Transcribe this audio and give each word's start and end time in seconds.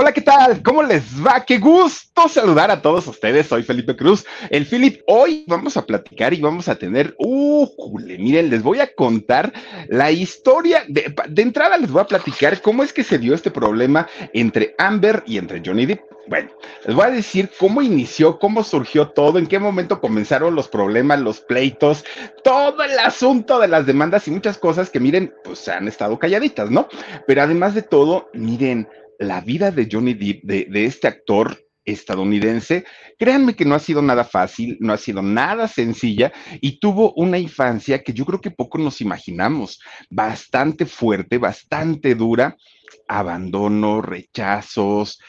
Hola, 0.00 0.12
¿qué 0.12 0.22
tal? 0.22 0.62
¿Cómo 0.62 0.82
les 0.82 1.02
va? 1.22 1.44
Qué 1.44 1.58
gusto 1.58 2.26
saludar 2.26 2.70
a 2.70 2.80
todos 2.80 3.06
ustedes. 3.06 3.48
Soy 3.48 3.62
Felipe 3.62 3.94
Cruz. 3.94 4.24
El 4.48 4.64
Philip, 4.64 5.02
hoy 5.06 5.44
vamos 5.46 5.76
a 5.76 5.84
platicar 5.84 6.32
y 6.32 6.40
vamos 6.40 6.68
a 6.68 6.76
tener, 6.76 7.14
uh, 7.18 7.68
miren, 7.98 8.48
les 8.48 8.62
voy 8.62 8.80
a 8.80 8.94
contar 8.94 9.52
la 9.88 10.10
historia. 10.10 10.84
De, 10.88 11.14
de, 11.28 11.42
entrada 11.42 11.76
les 11.76 11.90
voy 11.90 12.00
a 12.00 12.06
platicar 12.06 12.62
cómo 12.62 12.82
es 12.82 12.94
que 12.94 13.04
se 13.04 13.18
dio 13.18 13.34
este 13.34 13.50
problema 13.50 14.08
entre 14.32 14.74
Amber 14.78 15.22
y 15.26 15.36
entre 15.36 15.60
Johnny 15.62 15.84
Depp. 15.84 16.00
Bueno, 16.28 16.48
les 16.86 16.94
voy 16.96 17.04
a 17.04 17.10
decir 17.10 17.50
cómo 17.58 17.82
inició, 17.82 18.38
cómo 18.38 18.64
surgió 18.64 19.08
todo, 19.08 19.38
en 19.38 19.48
qué 19.48 19.58
momento 19.58 20.00
comenzaron 20.00 20.54
los 20.54 20.68
problemas, 20.68 21.20
los 21.20 21.40
pleitos, 21.40 22.06
todo 22.42 22.82
el 22.84 22.98
asunto 23.00 23.58
de 23.58 23.68
las 23.68 23.84
demandas 23.84 24.26
y 24.28 24.30
muchas 24.30 24.56
cosas 24.56 24.88
que 24.88 25.00
miren, 25.00 25.34
pues 25.44 25.68
han 25.68 25.88
estado 25.88 26.18
calladitas, 26.18 26.70
¿no? 26.70 26.88
Pero 27.26 27.42
además 27.42 27.74
de 27.74 27.82
todo, 27.82 28.30
miren, 28.32 28.88
la 29.20 29.42
vida 29.42 29.70
de 29.70 29.86
Johnny 29.90 30.14
Depp, 30.14 30.42
de, 30.44 30.84
este 30.86 31.06
actor 31.06 31.62
estadounidense, 31.84 32.84
créanme 33.18 33.54
que 33.54 33.66
no 33.66 33.74
ha 33.74 33.78
sido 33.78 34.00
nada 34.00 34.24
fácil, 34.24 34.78
no 34.80 34.92
ha 34.92 34.96
sido 34.96 35.22
nada 35.22 35.68
sencilla 35.68 36.32
y 36.60 36.80
tuvo 36.80 37.12
una 37.14 37.38
infancia 37.38 38.02
que 38.02 38.14
yo 38.14 38.24
creo 38.24 38.40
que 38.40 38.50
poco 38.50 38.78
nos 38.78 39.00
imaginamos, 39.00 39.80
bastante 40.08 40.86
fuerte, 40.86 41.36
bastante 41.38 42.14
dura, 42.14 42.56
abandono, 43.08 44.00
rechazos. 44.00 45.20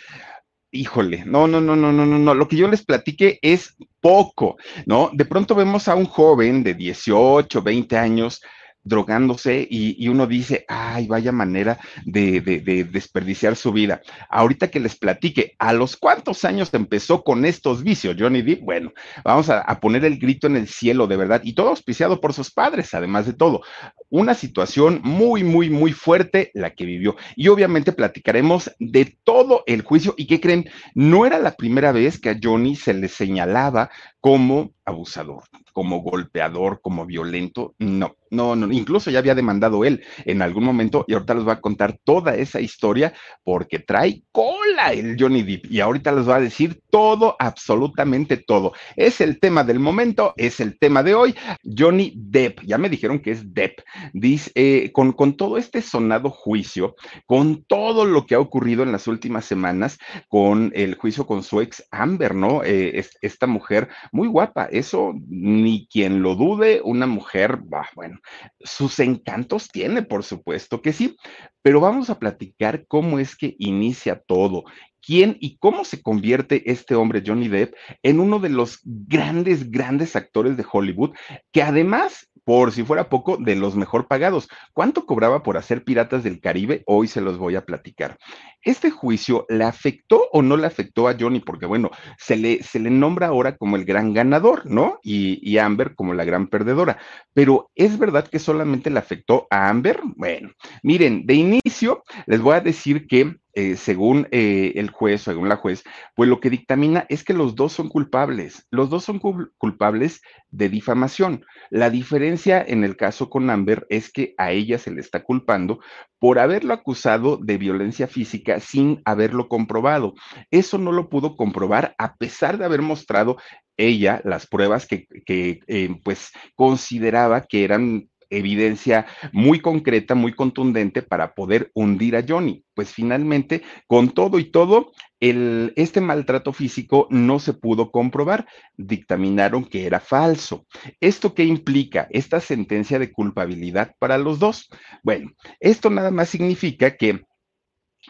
Híjole, 0.71 1.25
no, 1.25 1.47
no, 1.47 1.59
no, 1.59 1.75
no, 1.75 1.91
no, 1.91 2.05
no, 2.05 2.17
no. 2.17 2.33
Lo 2.33 2.47
que 2.47 2.55
yo 2.55 2.69
les 2.69 2.85
platique 2.85 3.39
es 3.41 3.75
poco, 3.99 4.55
¿no? 4.85 5.09
De 5.11 5.25
pronto 5.25 5.53
vemos 5.53 5.89
a 5.89 5.95
un 5.95 6.05
joven 6.05 6.63
de 6.63 6.75
18, 6.75 7.61
20 7.61 7.97
años 7.97 8.41
drogándose 8.83 9.67
y, 9.69 10.07
uno 10.07 10.27
dice, 10.27 10.65
ay, 10.67 11.07
vaya 11.07 11.31
manera 11.31 11.79
de, 12.05 12.41
de, 12.41 12.59
de, 12.59 12.83
desperdiciar 12.83 13.55
su 13.55 13.71
vida. 13.71 14.01
Ahorita 14.29 14.69
que 14.69 14.79
les 14.79 14.95
platique, 14.95 15.55
¿a 15.59 15.73
los 15.73 15.97
cuántos 15.97 16.43
años 16.45 16.73
empezó 16.73 17.23
con 17.23 17.45
estos 17.45 17.83
vicios, 17.83 18.15
Johnny 18.17 18.41
Depp? 18.41 18.63
Bueno, 18.63 18.91
vamos 19.23 19.49
a, 19.49 19.61
a 19.61 19.79
poner 19.79 20.05
el 20.05 20.17
grito 20.17 20.47
en 20.47 20.55
el 20.55 20.67
cielo, 20.67 21.07
de 21.07 21.17
verdad, 21.17 21.41
y 21.43 21.53
todo 21.53 21.69
auspiciado 21.69 22.19
por 22.19 22.33
sus 22.33 22.51
padres, 22.51 22.93
además 22.93 23.25
de 23.25 23.33
todo. 23.33 23.61
Una 24.09 24.33
situación 24.33 25.01
muy, 25.03 25.43
muy, 25.43 25.69
muy 25.69 25.93
fuerte 25.93 26.51
la 26.53 26.71
que 26.71 26.85
vivió. 26.85 27.15
Y 27.35 27.47
obviamente 27.47 27.91
platicaremos 27.91 28.71
de 28.79 29.17
todo 29.23 29.63
el 29.67 29.83
juicio. 29.83 30.13
¿Y 30.17 30.27
qué 30.27 30.41
creen? 30.41 30.69
No 30.95 31.25
era 31.25 31.39
la 31.39 31.55
primera 31.55 31.91
vez 31.91 32.19
que 32.19 32.29
a 32.29 32.39
Johnny 32.41 32.75
se 32.75 32.93
le 32.93 33.07
señalaba 33.07 33.89
como 34.19 34.71
abusador, 34.85 35.43
como 35.73 35.99
golpeador, 35.99 36.81
como 36.81 37.05
violento. 37.05 37.75
No, 37.79 38.15
no, 38.31 38.55
no. 38.55 38.71
Incluso 38.71 39.11
ya 39.11 39.19
había 39.19 39.35
demandado 39.35 39.83
él 39.83 40.03
en 40.25 40.41
algún 40.41 40.63
momento 40.63 41.03
y 41.07 41.13
ahorita 41.13 41.33
les 41.33 41.43
voy 41.43 41.53
a 41.53 41.61
contar 41.61 41.99
toda 42.03 42.35
esa 42.35 42.61
historia 42.61 43.13
porque 43.43 43.79
trae 43.79 44.23
cola 44.31 44.93
el 44.93 45.17
Johnny 45.19 45.43
Depp 45.43 45.69
y 45.69 45.81
ahorita 45.81 46.13
les 46.13 46.25
voy 46.25 46.35
a 46.35 46.39
decir 46.39 46.81
todo, 46.89 47.35
absolutamente 47.39 48.37
todo. 48.37 48.73
Es 48.95 49.19
el 49.21 49.39
tema 49.39 49.63
del 49.65 49.79
momento, 49.79 50.33
es 50.37 50.61
el 50.61 50.79
tema 50.79 51.03
de 51.03 51.13
hoy. 51.13 51.35
Johnny 51.63 52.13
Depp, 52.15 52.61
ya 52.63 52.77
me 52.77 52.89
dijeron 52.89 53.19
que 53.19 53.31
es 53.31 53.53
Depp. 53.53 53.79
Dice, 54.13 54.51
eh, 54.55 54.91
con, 54.93 55.11
con 55.11 55.35
todo 55.35 55.57
este 55.57 55.81
sonado 55.81 56.29
juicio, 56.29 56.95
con 57.25 57.63
todo 57.65 58.05
lo 58.05 58.25
que 58.25 58.35
ha 58.35 58.39
ocurrido 58.39 58.83
en 58.83 58.93
las 58.93 59.07
últimas 59.07 59.43
semanas, 59.45 59.99
con 60.29 60.71
el 60.73 60.95
juicio 60.95 61.25
con 61.25 61.43
su 61.43 61.59
ex 61.59 61.85
Amber, 61.91 62.33
¿no? 62.33 62.63
Eh, 62.63 62.97
es, 62.97 63.17
esta 63.21 63.45
mujer 63.45 63.89
muy 64.13 64.27
guapa, 64.27 64.65
eso 64.71 65.13
ni 65.27 65.87
quien 65.91 66.21
lo 66.21 66.35
dude, 66.35 66.81
una 66.83 67.07
mujer, 67.07 67.59
bah, 67.63 67.89
bueno, 67.95 68.20
sus 68.59 68.99
encantos 68.99 69.69
tiene, 69.69 70.01
por 70.01 70.23
supuesto 70.23 70.81
que 70.81 70.93
sí, 70.93 71.15
pero 71.61 71.79
vamos 71.79 72.09
a 72.09 72.19
platicar 72.19 72.85
cómo 72.87 73.19
es 73.19 73.35
que 73.35 73.55
inicia 73.59 74.21
todo, 74.25 74.63
quién 75.01 75.37
y 75.39 75.57
cómo 75.57 75.83
se 75.83 76.01
convierte 76.01 76.71
este 76.71 76.95
hombre, 76.95 77.23
Johnny 77.25 77.47
Depp, 77.47 77.73
en 78.03 78.19
uno 78.19 78.39
de 78.39 78.49
los 78.49 78.79
grandes, 78.83 79.69
grandes 79.71 80.15
actores 80.15 80.57
de 80.57 80.65
Hollywood, 80.71 81.11
que 81.51 81.63
además 81.63 82.30
por 82.43 82.71
si 82.71 82.83
fuera 82.83 83.09
poco, 83.09 83.37
de 83.37 83.55
los 83.55 83.75
mejor 83.75 84.07
pagados. 84.07 84.49
¿Cuánto 84.73 85.05
cobraba 85.05 85.43
por 85.43 85.57
hacer 85.57 85.83
Piratas 85.83 86.23
del 86.23 86.39
Caribe? 86.39 86.83
Hoy 86.85 87.07
se 87.07 87.21
los 87.21 87.37
voy 87.37 87.55
a 87.55 87.65
platicar. 87.65 88.17
¿Este 88.61 88.91
juicio 88.91 89.45
le 89.49 89.63
afectó 89.63 90.27
o 90.31 90.41
no 90.41 90.57
le 90.57 90.67
afectó 90.67 91.07
a 91.07 91.15
Johnny? 91.19 91.39
Porque 91.39 91.65
bueno, 91.65 91.91
se 92.17 92.35
le, 92.35 92.63
se 92.63 92.79
le 92.79 92.89
nombra 92.89 93.27
ahora 93.27 93.57
como 93.57 93.75
el 93.75 93.85
gran 93.85 94.13
ganador, 94.13 94.65
¿no? 94.65 94.99
Y, 95.03 95.39
y 95.41 95.57
Amber 95.57 95.95
como 95.95 96.13
la 96.13 96.25
gran 96.25 96.47
perdedora. 96.47 96.97
Pero 97.33 97.69
¿es 97.75 97.97
verdad 97.97 98.27
que 98.27 98.39
solamente 98.39 98.89
le 98.89 98.99
afectó 98.99 99.47
a 99.49 99.69
Amber? 99.69 99.99
Bueno, 100.15 100.51
miren, 100.83 101.25
de 101.25 101.33
inicio 101.35 102.03
les 102.25 102.41
voy 102.41 102.55
a 102.55 102.61
decir 102.61 103.07
que 103.07 103.35
eh, 103.53 103.75
según 103.75 104.27
eh, 104.31 104.73
el 104.75 104.89
juez, 104.89 105.21
según 105.21 105.49
la 105.49 105.57
juez, 105.57 105.83
pues 106.15 106.29
lo 106.29 106.39
que 106.39 106.49
dictamina 106.49 107.05
es 107.09 107.23
que 107.23 107.33
los 107.33 107.55
dos 107.55 107.73
son 107.73 107.89
culpables. 107.89 108.67
Los 108.71 108.89
dos 108.89 109.03
son 109.03 109.19
culpables 109.19 110.21
de 110.49 110.69
difamación. 110.69 111.45
La 111.69 111.89
diferencia 111.89 112.63
en 112.65 112.83
el 112.83 112.95
caso 112.95 113.29
con 113.29 113.49
Amber 113.49 113.85
es 113.89 114.11
que 114.11 114.33
a 114.37 114.51
ella 114.51 114.77
se 114.77 114.91
le 114.91 115.01
está 115.01 115.23
culpando 115.23 115.79
por 116.19 116.39
haberlo 116.39 116.73
acusado 116.73 117.37
de 117.37 117.57
violencia 117.57 118.07
física 118.07 118.59
sin 118.59 119.01
haberlo 119.05 119.47
comprobado. 119.47 120.13
Eso 120.51 120.77
no 120.77 120.91
lo 120.91 121.09
pudo 121.09 121.35
comprobar 121.35 121.95
a 121.97 122.15
pesar 122.15 122.57
de 122.57 122.65
haber 122.65 122.81
mostrado 122.81 123.37
ella 123.77 124.21
las 124.23 124.47
pruebas 124.47 124.85
que, 124.85 125.07
que 125.25 125.59
eh, 125.67 125.89
pues 126.03 126.31
consideraba 126.55 127.41
que 127.41 127.63
eran 127.63 128.09
evidencia 128.31 129.05
muy 129.31 129.59
concreta, 129.59 130.15
muy 130.15 130.33
contundente 130.33 131.03
para 131.03 131.35
poder 131.35 131.69
hundir 131.75 132.15
a 132.15 132.25
Johnny. 132.27 132.63
Pues 132.73 132.91
finalmente, 132.91 133.61
con 133.85 134.09
todo 134.09 134.39
y 134.39 134.45
todo, 134.45 134.91
este 135.19 136.01
maltrato 136.01 136.51
físico 136.51 137.07
no 137.11 137.37
se 137.37 137.53
pudo 137.53 137.91
comprobar. 137.91 138.47
Dictaminaron 138.75 139.65
que 139.65 139.85
era 139.85 139.99
falso. 139.99 140.65
¿Esto 140.99 141.35
qué 141.35 141.43
implica? 141.43 142.07
Esta 142.09 142.39
sentencia 142.39 142.97
de 142.97 143.11
culpabilidad 143.11 143.93
para 143.99 144.17
los 144.17 144.39
dos. 144.39 144.69
Bueno, 145.03 145.31
esto 145.59 145.91
nada 145.91 146.09
más 146.09 146.29
significa 146.29 146.97
que 146.97 147.21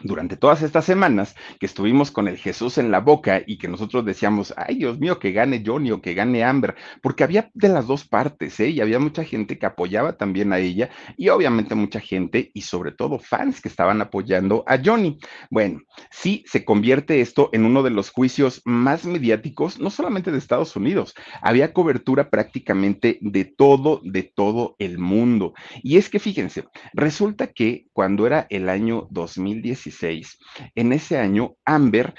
durante 0.02 0.36
todas 0.36 0.62
estas 0.62 0.84
semanas 0.84 1.34
que 1.60 1.66
estuvimos 1.66 2.10
con 2.10 2.26
el 2.28 2.38
Jesús 2.38 2.78
en 2.78 2.90
la 2.90 3.00
boca 3.00 3.42
y 3.46 3.58
que 3.58 3.68
nosotros 3.68 4.04
decíamos, 4.04 4.54
ay 4.56 4.76
Dios 4.76 4.98
mío, 4.98 5.18
que 5.18 5.32
gane 5.32 5.62
Johnny 5.64 5.90
o 5.90 6.00
que 6.00 6.14
gane 6.14 6.44
Amber, 6.44 6.74
porque 7.02 7.24
había 7.24 7.50
de 7.54 7.68
las 7.68 7.86
dos 7.86 8.06
partes, 8.06 8.58
¿eh? 8.60 8.70
Y 8.70 8.80
había 8.80 8.98
mucha 8.98 9.24
gente 9.24 9.58
que 9.58 9.66
apoyaba 9.66 10.16
también 10.16 10.52
a 10.52 10.58
ella 10.58 10.90
y 11.16 11.28
obviamente 11.28 11.74
mucha 11.74 12.00
gente 12.00 12.50
y 12.54 12.62
sobre 12.62 12.92
todo 12.92 13.18
fans 13.18 13.60
que 13.60 13.68
estaban 13.68 14.00
apoyando 14.00 14.64
a 14.66 14.78
Johnny. 14.82 15.18
Bueno, 15.50 15.82
sí 16.10 16.44
se 16.46 16.64
convierte 16.64 17.20
esto 17.20 17.50
en 17.52 17.64
uno 17.64 17.82
de 17.82 17.90
los 17.90 18.10
juicios 18.10 18.62
más 18.64 19.04
mediáticos, 19.04 19.78
no 19.78 19.90
solamente 19.90 20.32
de 20.32 20.38
Estados 20.38 20.74
Unidos, 20.74 21.14
había 21.42 21.72
cobertura 21.72 22.30
prácticamente 22.30 23.18
de 23.20 23.44
todo, 23.44 24.00
de 24.02 24.22
todo 24.22 24.74
el 24.78 24.98
mundo. 24.98 25.52
Y 25.82 25.98
es 25.98 26.08
que 26.08 26.18
fíjense, 26.18 26.64
resulta 26.94 27.48
que 27.48 27.86
cuando 27.92 28.26
era 28.26 28.46
el 28.48 28.68
año 28.68 29.06
2010, 29.10 29.81
en 30.74 30.92
ese 30.92 31.18
año, 31.18 31.56
Amber 31.64 32.14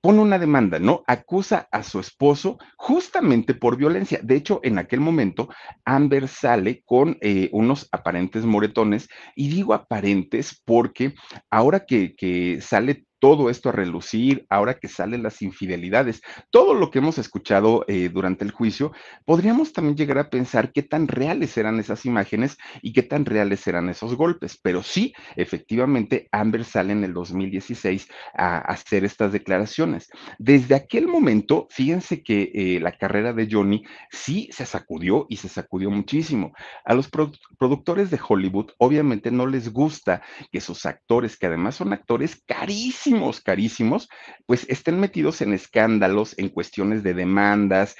pone 0.00 0.20
una 0.20 0.38
demanda, 0.38 0.78
¿no? 0.78 1.02
Acusa 1.06 1.68
a 1.72 1.82
su 1.82 1.98
esposo 1.98 2.58
justamente 2.76 3.54
por 3.54 3.76
violencia. 3.76 4.20
De 4.22 4.36
hecho, 4.36 4.60
en 4.62 4.78
aquel 4.78 5.00
momento, 5.00 5.48
Amber 5.84 6.28
sale 6.28 6.82
con 6.84 7.18
eh, 7.20 7.48
unos 7.52 7.88
aparentes 7.90 8.44
moretones, 8.44 9.08
y 9.34 9.48
digo 9.48 9.74
aparentes 9.74 10.62
porque 10.64 11.14
ahora 11.50 11.86
que, 11.86 12.14
que 12.14 12.60
sale 12.60 13.05
todo 13.18 13.50
esto 13.50 13.68
a 13.68 13.72
relucir, 13.72 14.46
ahora 14.50 14.74
que 14.74 14.88
salen 14.88 15.22
las 15.22 15.42
infidelidades, 15.42 16.20
todo 16.50 16.74
lo 16.74 16.90
que 16.90 16.98
hemos 16.98 17.18
escuchado 17.18 17.84
eh, 17.88 18.10
durante 18.12 18.44
el 18.44 18.50
juicio, 18.50 18.92
podríamos 19.24 19.72
también 19.72 19.96
llegar 19.96 20.18
a 20.18 20.30
pensar 20.30 20.72
qué 20.72 20.82
tan 20.82 21.08
reales 21.08 21.56
eran 21.56 21.78
esas 21.78 22.04
imágenes 22.04 22.58
y 22.82 22.92
qué 22.92 23.02
tan 23.02 23.24
reales 23.24 23.66
eran 23.66 23.88
esos 23.88 24.14
golpes. 24.14 24.58
Pero 24.62 24.82
sí, 24.82 25.14
efectivamente, 25.36 26.28
Amber 26.32 26.64
sale 26.64 26.92
en 26.92 27.04
el 27.04 27.14
2016 27.14 28.08
a, 28.34 28.58
hacer 28.58 29.04
estas 29.04 29.32
declaraciones. 29.32 30.08
Desde 30.38 30.74
aquel 30.74 31.06
momento, 31.06 31.66
fíjense 31.70 32.22
que 32.22 32.50
eh, 32.54 32.80
la 32.80 32.92
carrera 32.92 33.32
de 33.32 33.48
Johnny 33.50 33.84
sí 34.10 34.48
se 34.52 34.66
sacudió 34.66 35.26
y 35.28 35.36
se 35.36 35.48
sacudió 35.48 35.90
muchísimo. 35.90 36.52
A 36.84 36.94
los 36.94 37.08
productores 37.08 38.10
de 38.10 38.20
Hollywood, 38.26 38.72
obviamente, 38.78 39.30
no 39.30 39.46
les 39.46 39.72
gusta 39.72 40.22
que 40.50 40.60
sus 40.60 40.86
actores, 40.86 41.36
que 41.36 41.46
además 41.46 41.76
son 41.76 41.92
actores 41.92 42.42
carísimos, 42.46 43.05
carísimos, 43.40 44.08
pues 44.46 44.66
estén 44.68 45.00
metidos 45.00 45.40
en 45.40 45.52
escándalos, 45.52 46.34
en 46.38 46.48
cuestiones 46.48 47.02
de 47.02 47.14
demandas, 47.14 47.96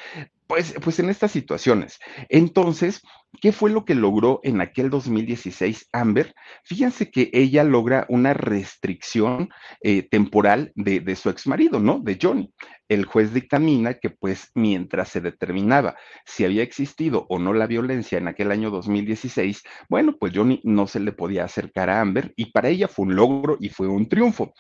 pues, 0.47 0.75
pues 0.82 0.99
en 0.99 1.11
estas 1.11 1.32
situaciones. 1.32 1.99
Entonces, 2.29 3.03
¿qué 3.41 3.53
fue 3.53 3.71
lo 3.71 3.85
que 3.85 3.94
logró 3.94 4.41
en 4.43 4.61
aquel 4.61 4.91
2016 4.91 5.88
Amber? 5.93 6.35
Fíjense 6.65 7.11
que 7.11 7.31
ella 7.33 7.65
logra 7.65 8.06
una 8.09 8.35
restricción 8.35 9.50
eh, 9.83 10.03
temporal 10.03 10.73
de, 10.75 11.00
de 11.00 11.17
su 11.17 11.31
exmarido, 11.31 11.81
¿no? 11.81 12.00
De 12.00 12.19
Johnny 12.21 12.53
el 12.88 13.05
juez 13.05 13.33
dictamina 13.33 13.94
que 13.94 14.11
pues 14.11 14.50
mientras 14.55 15.09
se 15.09 15.21
determinaba 15.21 15.97
si 16.25 16.44
había 16.44 16.62
existido 16.62 17.27
o 17.29 17.38
no 17.38 17.53
la 17.53 17.67
violencia 17.67 18.19
en 18.19 18.29
aquel 18.29 18.50
año 18.50 18.71
2016, 18.71 19.62
bueno, 19.89 20.17
pues 20.19 20.32
Johnny 20.35 20.61
no 20.65 20.87
se 20.87 21.00
le 21.00 21.12
podía 21.12 21.44
acercar 21.44 21.91
a 21.91 22.00
Amber 22.00 22.32
y 22.37 22.53
para 22.53 22.69
ella 22.69 22.89
fue 22.89 23.06
un 23.06 23.17
logro 23.17 23.56
y 23.61 23.71
fue 23.71 23.89
un 23.89 24.09
triunfo. 24.09 24.53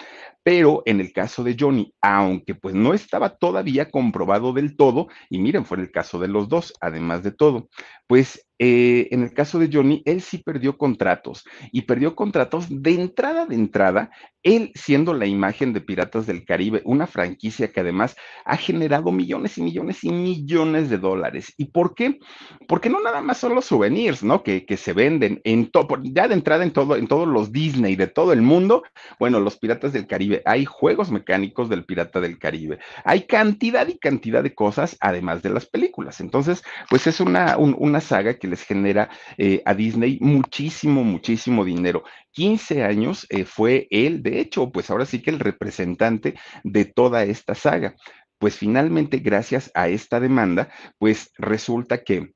Pero 0.42 0.82
en 0.86 1.00
el 1.00 1.12
caso 1.12 1.42
de 1.42 1.56
Johnny, 1.58 1.92
aunque 2.00 2.54
pues 2.54 2.74
no 2.74 2.94
estaba 2.94 3.36
todavía 3.36 3.90
comprobado 3.90 4.52
del 4.52 4.76
todo, 4.76 5.08
y 5.28 5.38
miren, 5.38 5.64
fue 5.64 5.78
en 5.78 5.84
el 5.84 5.90
caso 5.90 6.18
de 6.18 6.28
los 6.28 6.48
dos, 6.48 6.72
además 6.80 7.22
de 7.22 7.32
todo, 7.32 7.68
pues 8.06 8.45
eh, 8.58 9.08
en 9.10 9.22
el 9.22 9.32
caso 9.34 9.58
de 9.58 9.68
Johnny, 9.72 10.02
él 10.06 10.20
sí 10.20 10.38
perdió 10.38 10.78
contratos 10.78 11.44
y 11.72 11.82
perdió 11.82 12.14
contratos 12.14 12.66
de 12.70 12.94
entrada 12.94 13.46
de 13.46 13.54
entrada, 13.54 14.10
él 14.46 14.70
siendo 14.76 15.12
la 15.12 15.26
imagen 15.26 15.72
de 15.72 15.80
Piratas 15.80 16.24
del 16.24 16.44
Caribe, 16.44 16.80
una 16.84 17.08
franquicia 17.08 17.72
que 17.72 17.80
además 17.80 18.16
ha 18.44 18.56
generado 18.56 19.10
millones 19.10 19.58
y 19.58 19.62
millones 19.62 20.04
y 20.04 20.12
millones 20.12 20.88
de 20.88 20.98
dólares. 20.98 21.52
¿Y 21.56 21.66
por 21.66 21.96
qué? 21.96 22.20
Porque 22.68 22.88
no 22.88 23.02
nada 23.02 23.20
más 23.20 23.38
son 23.38 23.56
los 23.56 23.64
souvenirs, 23.64 24.22
¿no? 24.22 24.44
Que, 24.44 24.64
que 24.64 24.76
se 24.76 24.92
venden 24.92 25.40
en 25.42 25.70
ya 26.04 26.28
de 26.28 26.34
entrada 26.34 26.62
en 26.62 26.70
todo, 26.70 26.94
en 26.94 27.08
todos 27.08 27.26
los 27.26 27.50
Disney 27.50 27.96
de 27.96 28.06
todo 28.06 28.32
el 28.32 28.40
mundo. 28.40 28.84
Bueno, 29.18 29.40
los 29.40 29.58
Piratas 29.58 29.92
del 29.92 30.06
Caribe, 30.06 30.42
hay 30.44 30.64
juegos 30.64 31.10
mecánicos 31.10 31.68
del 31.68 31.84
Pirata 31.84 32.20
del 32.20 32.38
Caribe, 32.38 32.78
hay 33.04 33.22
cantidad 33.22 33.88
y 33.88 33.98
cantidad 33.98 34.44
de 34.44 34.54
cosas 34.54 34.96
además 35.00 35.42
de 35.42 35.50
las 35.50 35.66
películas. 35.66 36.20
Entonces, 36.20 36.62
pues 36.88 37.08
es 37.08 37.18
una, 37.18 37.56
una 37.58 38.00
saga 38.00 38.38
que 38.38 38.46
les 38.46 38.62
genera 38.62 39.10
eh, 39.38 39.60
a 39.64 39.74
Disney 39.74 40.18
muchísimo, 40.20 41.02
muchísimo 41.02 41.64
dinero. 41.64 42.04
15 42.36 42.84
años 42.84 43.26
eh, 43.30 43.46
fue 43.46 43.88
él, 43.90 44.22
de 44.22 44.40
hecho, 44.40 44.70
pues 44.70 44.90
ahora 44.90 45.06
sí 45.06 45.22
que 45.22 45.30
el 45.30 45.40
representante 45.40 46.34
de 46.64 46.84
toda 46.84 47.24
esta 47.24 47.54
saga. 47.54 47.96
Pues 48.38 48.58
finalmente, 48.58 49.20
gracias 49.20 49.70
a 49.74 49.88
esta 49.88 50.20
demanda, 50.20 50.68
pues 50.98 51.32
resulta 51.38 52.04
que 52.04 52.34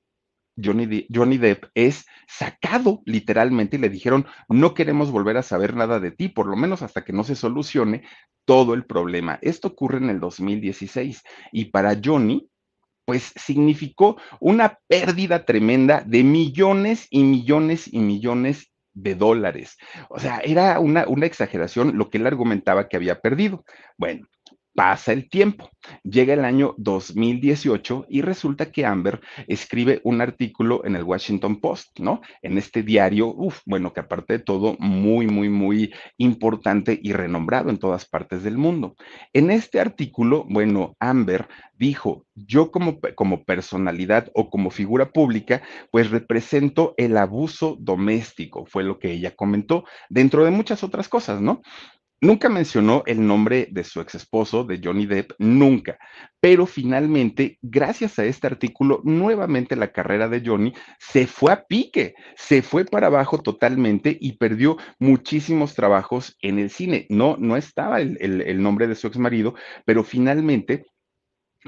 Johnny, 0.56 1.06
Johnny, 1.14 1.36
Depp 1.36 1.66
es 1.74 2.06
sacado 2.26 3.02
literalmente 3.04 3.76
y 3.76 3.80
le 3.80 3.90
dijeron, 3.90 4.24
no 4.48 4.72
queremos 4.72 5.10
volver 5.10 5.36
a 5.36 5.42
saber 5.42 5.76
nada 5.76 6.00
de 6.00 6.12
ti, 6.12 6.28
por 6.28 6.46
lo 6.46 6.56
menos 6.56 6.80
hasta 6.80 7.04
que 7.04 7.12
no 7.12 7.22
se 7.22 7.36
solucione 7.36 8.02
todo 8.46 8.72
el 8.72 8.86
problema. 8.86 9.38
Esto 9.42 9.68
ocurre 9.68 9.98
en 9.98 10.08
el 10.08 10.18
2016 10.18 11.22
y 11.52 11.66
para 11.66 12.00
Johnny, 12.02 12.48
pues 13.04 13.34
significó 13.36 14.16
una 14.40 14.78
pérdida 14.88 15.44
tremenda 15.44 16.02
de 16.06 16.24
millones 16.24 17.06
y 17.10 17.22
millones 17.22 17.86
y 17.92 17.98
millones 17.98 18.69
de 18.92 19.14
dólares. 19.14 19.76
O 20.08 20.18
sea, 20.18 20.38
era 20.38 20.80
una, 20.80 21.06
una 21.06 21.26
exageración 21.26 21.96
lo 21.96 22.10
que 22.10 22.18
él 22.18 22.26
argumentaba 22.26 22.88
que 22.88 22.96
había 22.96 23.20
perdido. 23.20 23.64
Bueno, 23.96 24.26
Pasa 24.74 25.12
el 25.12 25.28
tiempo, 25.28 25.68
llega 26.04 26.32
el 26.32 26.44
año 26.44 26.74
2018 26.78 28.06
y 28.08 28.22
resulta 28.22 28.70
que 28.70 28.86
Amber 28.86 29.20
escribe 29.48 30.00
un 30.04 30.20
artículo 30.20 30.84
en 30.84 30.94
el 30.94 31.02
Washington 31.02 31.60
Post, 31.60 31.98
¿no? 31.98 32.20
En 32.40 32.56
este 32.56 32.84
diario, 32.84 33.34
uff, 33.34 33.60
bueno, 33.66 33.92
que 33.92 34.00
aparte 34.00 34.34
de 34.34 34.38
todo, 34.38 34.76
muy, 34.78 35.26
muy, 35.26 35.48
muy 35.48 35.92
importante 36.18 36.98
y 37.02 37.12
renombrado 37.12 37.70
en 37.70 37.78
todas 37.78 38.08
partes 38.08 38.44
del 38.44 38.58
mundo. 38.58 38.94
En 39.32 39.50
este 39.50 39.80
artículo, 39.80 40.46
bueno, 40.48 40.96
Amber 41.00 41.48
dijo, 41.76 42.26
yo 42.34 42.70
como, 42.70 43.00
como 43.16 43.44
personalidad 43.44 44.30
o 44.34 44.50
como 44.50 44.70
figura 44.70 45.10
pública, 45.10 45.62
pues 45.90 46.10
represento 46.10 46.94
el 46.96 47.16
abuso 47.16 47.76
doméstico, 47.80 48.66
fue 48.66 48.84
lo 48.84 48.98
que 48.98 49.10
ella 49.10 49.34
comentó, 49.34 49.84
dentro 50.08 50.44
de 50.44 50.50
muchas 50.52 50.84
otras 50.84 51.08
cosas, 51.08 51.40
¿no? 51.40 51.62
Nunca 52.22 52.50
mencionó 52.50 53.02
el 53.06 53.26
nombre 53.26 53.68
de 53.70 53.82
su 53.82 53.98
ex 54.00 54.14
esposo, 54.14 54.64
de 54.64 54.78
Johnny 54.82 55.06
Depp, 55.06 55.32
nunca. 55.38 55.98
Pero 56.38 56.66
finalmente, 56.66 57.58
gracias 57.62 58.18
a 58.18 58.26
este 58.26 58.46
artículo, 58.46 59.00
nuevamente 59.04 59.74
la 59.74 59.90
carrera 59.90 60.28
de 60.28 60.42
Johnny 60.44 60.74
se 60.98 61.26
fue 61.26 61.50
a 61.52 61.64
pique, 61.64 62.14
se 62.36 62.60
fue 62.60 62.84
para 62.84 63.06
abajo 63.06 63.38
totalmente 63.38 64.18
y 64.20 64.36
perdió 64.36 64.76
muchísimos 64.98 65.74
trabajos 65.74 66.36
en 66.42 66.58
el 66.58 66.68
cine. 66.68 67.06
No, 67.08 67.36
no 67.38 67.56
estaba 67.56 68.02
el, 68.02 68.18
el 68.20 68.62
nombre 68.62 68.86
de 68.86 68.96
su 68.96 69.06
ex 69.06 69.16
marido, 69.16 69.54
pero 69.86 70.04
finalmente 70.04 70.84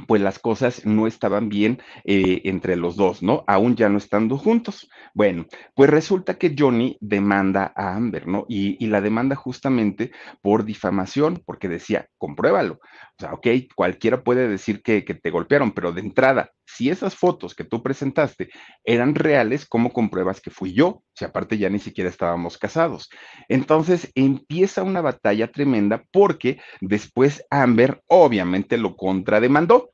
pues 0.06 0.22
las 0.22 0.38
cosas 0.38 0.86
no 0.86 1.06
estaban 1.06 1.48
bien 1.48 1.80
eh, 2.04 2.42
entre 2.44 2.76
los 2.76 2.96
dos, 2.96 3.22
¿no? 3.22 3.44
Aún 3.46 3.76
ya 3.76 3.88
no 3.88 3.98
estando 3.98 4.38
juntos. 4.38 4.90
Bueno, 5.14 5.46
pues 5.74 5.90
resulta 5.90 6.38
que 6.38 6.54
Johnny 6.58 6.96
demanda 7.00 7.72
a 7.76 7.94
Amber, 7.94 8.26
¿no? 8.26 8.46
Y, 8.48 8.82
y, 8.82 8.88
la 8.88 9.00
demanda 9.00 9.36
justamente 9.36 10.12
por 10.40 10.64
difamación, 10.64 11.42
porque 11.44 11.68
decía, 11.68 12.08
compruébalo. 12.18 12.80
Sea, 13.22 13.34
ok, 13.34 13.46
cualquiera 13.76 14.24
puede 14.24 14.48
decir 14.48 14.82
que, 14.82 15.04
que 15.04 15.14
te 15.14 15.30
golpearon, 15.30 15.70
pero 15.70 15.92
de 15.92 16.00
entrada, 16.00 16.50
si 16.66 16.90
esas 16.90 17.14
fotos 17.14 17.54
que 17.54 17.62
tú 17.62 17.80
presentaste 17.80 18.48
eran 18.82 19.14
reales, 19.14 19.64
¿cómo 19.64 19.92
compruebas 19.92 20.40
que 20.40 20.50
fui 20.50 20.72
yo? 20.72 21.04
Si 21.14 21.24
aparte 21.24 21.56
ya 21.56 21.70
ni 21.70 21.78
siquiera 21.78 22.10
estábamos 22.10 22.58
casados. 22.58 23.10
Entonces 23.48 24.10
empieza 24.16 24.82
una 24.82 25.02
batalla 25.02 25.52
tremenda 25.52 26.02
porque 26.10 26.60
después 26.80 27.46
Amber 27.48 28.02
obviamente 28.08 28.76
lo 28.76 28.96
contrademandó 28.96 29.90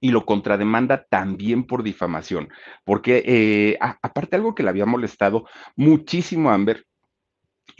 y 0.00 0.12
lo 0.12 0.24
contrademanda 0.24 1.04
también 1.10 1.64
por 1.64 1.82
difamación, 1.82 2.48
porque 2.86 3.22
eh, 3.26 3.78
aparte 3.80 4.36
algo 4.36 4.54
que 4.54 4.62
le 4.62 4.70
había 4.70 4.86
molestado 4.86 5.44
muchísimo 5.76 6.48
a 6.48 6.54
Amber 6.54 6.86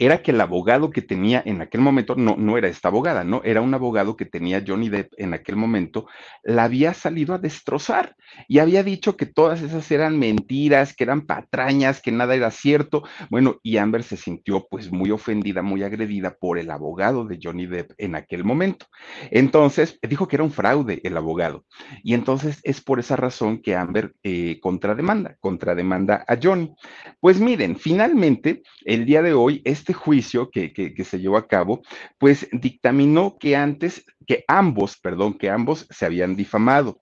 era 0.01 0.23
que 0.23 0.31
el 0.31 0.41
abogado 0.41 0.89
que 0.89 1.03
tenía 1.03 1.43
en 1.45 1.61
aquel 1.61 1.79
momento, 1.79 2.15
no, 2.15 2.35
no 2.35 2.57
era 2.57 2.67
esta 2.67 2.87
abogada, 2.87 3.23
¿no? 3.23 3.43
Era 3.43 3.61
un 3.61 3.71
abogado 3.75 4.17
que 4.17 4.25
tenía 4.25 4.63
Johnny 4.65 4.89
Depp 4.89 5.13
en 5.17 5.35
aquel 5.35 5.57
momento, 5.57 6.07
la 6.43 6.63
había 6.63 6.95
salido 6.95 7.35
a 7.35 7.37
destrozar 7.37 8.15
y 8.47 8.57
había 8.57 8.83
dicho 8.83 9.15
que 9.15 9.27
todas 9.27 9.61
esas 9.61 9.91
eran 9.91 10.17
mentiras, 10.17 10.95
que 10.95 11.03
eran 11.03 11.27
patrañas, 11.27 12.01
que 12.01 12.11
nada 12.11 12.33
era 12.33 12.49
cierto. 12.49 13.03
Bueno, 13.29 13.59
y 13.61 13.77
Amber 13.77 14.01
se 14.01 14.17
sintió 14.17 14.65
pues 14.71 14.91
muy 14.91 15.11
ofendida, 15.11 15.61
muy 15.61 15.83
agredida 15.83 16.35
por 16.35 16.57
el 16.57 16.71
abogado 16.71 17.25
de 17.25 17.37
Johnny 17.39 17.67
Depp 17.67 17.91
en 17.99 18.15
aquel 18.15 18.43
momento. 18.43 18.87
Entonces, 19.29 19.99
dijo 20.01 20.27
que 20.27 20.37
era 20.37 20.43
un 20.43 20.51
fraude 20.51 20.99
el 21.03 21.15
abogado. 21.15 21.65
Y 22.01 22.15
entonces 22.15 22.59
es 22.63 22.81
por 22.81 22.99
esa 22.99 23.17
razón 23.17 23.61
que 23.61 23.75
Amber 23.75 24.15
eh, 24.23 24.57
contrademanda, 24.61 25.37
contrademanda 25.39 26.25
a 26.27 26.39
Johnny. 26.41 26.73
Pues 27.19 27.39
miren, 27.39 27.75
finalmente, 27.75 28.63
el 28.83 29.05
día 29.05 29.21
de 29.21 29.33
hoy, 29.33 29.61
es 29.63 29.90
este 29.91 29.93
juicio 29.93 30.49
que, 30.49 30.71
que, 30.71 31.03
se 31.03 31.19
llevó 31.19 31.37
a 31.37 31.47
cabo, 31.47 31.81
pues 32.17 32.47
dictaminó 32.53 33.37
que 33.37 33.55
antes, 33.55 34.05
que 34.25 34.43
ambos, 34.47 34.97
perdón, 34.97 35.33
que 35.33 35.49
ambos 35.49 35.87
se 35.89 36.05
habían 36.05 36.35
difamado 36.35 37.01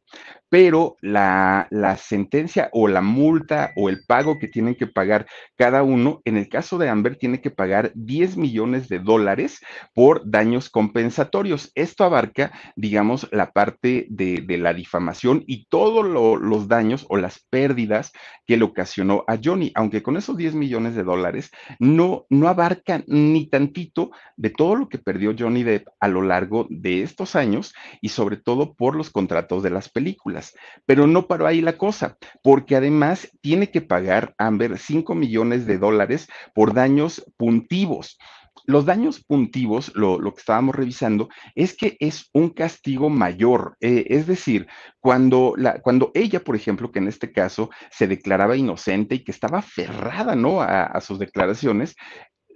pero 0.50 0.98
la, 1.02 1.68
sentencia 1.98 2.70
o 2.74 2.88
la 2.88 3.02
multa 3.02 3.72
o 3.76 3.90
el 3.90 4.04
pago 4.06 4.40
que 4.40 4.48
tienen 4.48 4.76
que 4.76 4.88
pagar 4.88 5.28
cada 5.56 5.84
uno, 5.84 6.22
en 6.26 6.38
el 6.38 6.50
caso 6.50 6.78
de 6.78 6.90
Amber, 6.90 7.16
tiene 7.16 7.42
que 7.42 7.52
pagar 7.52 7.92
10 7.94 8.38
millones 8.38 8.90
de 8.90 9.00
dólares 9.00 9.60
por 9.94 10.30
daños 10.30 10.70
compensatorios. 10.70 11.72
Esto 11.76 12.04
abarca, 12.04 12.52
digamos, 12.76 13.28
la 13.32 13.52
parte 13.52 14.08
de, 14.10 14.44
la 14.60 14.74
difamación 14.74 15.44
y 15.48 15.66
todos 15.68 16.06
los 16.06 16.68
daños 16.68 17.06
o 17.10 17.18
las 17.18 17.40
pérdidas 17.50 18.12
que 18.46 18.58
le 18.58 18.64
ocasionó 18.64 19.24
a 19.28 19.38
Johnny, 19.42 19.72
aunque 19.76 20.02
con 20.02 20.18
esos 20.18 20.36
10 20.36 20.56
millones 20.56 20.96
de 20.96 21.04
dólares 21.04 21.52
no, 21.78 22.26
no 22.30 22.48
abarca 22.48 23.04
ni 23.08 23.48
tantito 23.48 24.12
de 24.36 24.50
todo 24.50 24.76
lo 24.76 24.90
que 24.90 24.98
perdió 24.98 25.36
Johnny 25.38 25.64
Depp 25.64 25.88
a 26.00 26.08
lo 26.08 26.24
largo 26.24 26.66
de 26.70 27.04
estos 27.10 27.36
años 27.36 27.74
y 28.02 28.10
sobre 28.10 28.38
todo 28.38 28.74
por 28.74 28.96
los 28.96 29.10
contratos 29.10 29.64
de 29.64 29.70
las 29.70 29.90
películas. 29.90 30.54
Pero 30.86 31.08
no 31.08 31.28
paró 31.28 31.48
ahí 31.48 31.62
la 31.62 31.78
cosa, 31.78 32.18
porque 32.42 32.76
además 32.76 33.30
tiene 33.42 33.72
que 33.72 33.82
pagar 33.82 34.34
Amber 34.38 34.78
5 34.78 35.14
millones 35.16 35.66
de 35.66 35.78
dólares 35.78 36.28
por 36.54 36.74
daños 36.74 37.24
puntivos. 37.38 38.18
Los 38.66 38.86
daños 38.86 39.24
puntivos, 39.24 39.92
lo, 39.96 40.20
que 40.34 40.40
estábamos 40.40 40.76
revisando, 40.76 41.30
es 41.56 41.76
que 41.76 41.98
es 42.00 42.30
un 42.34 42.50
castigo 42.50 43.10
mayor. 43.10 43.76
Eh, 43.80 44.06
es 44.10 44.28
decir, 44.28 44.68
cuando, 45.00 45.54
la, 45.58 45.82
cuando 45.82 46.12
ella, 46.14 46.44
por 46.44 46.56
ejemplo, 46.56 46.92
que 46.92 47.00
en 47.00 47.08
este 47.08 47.32
caso 47.32 47.72
se 47.90 48.08
declaraba 48.08 48.58
inocente 48.58 49.16
y 49.16 49.24
que 49.24 49.32
estaba 49.32 49.60
aferrada 49.60 50.36
¿no? 50.36 50.62
a, 50.62 51.00
sus 51.02 51.18
declaraciones, 51.18 51.96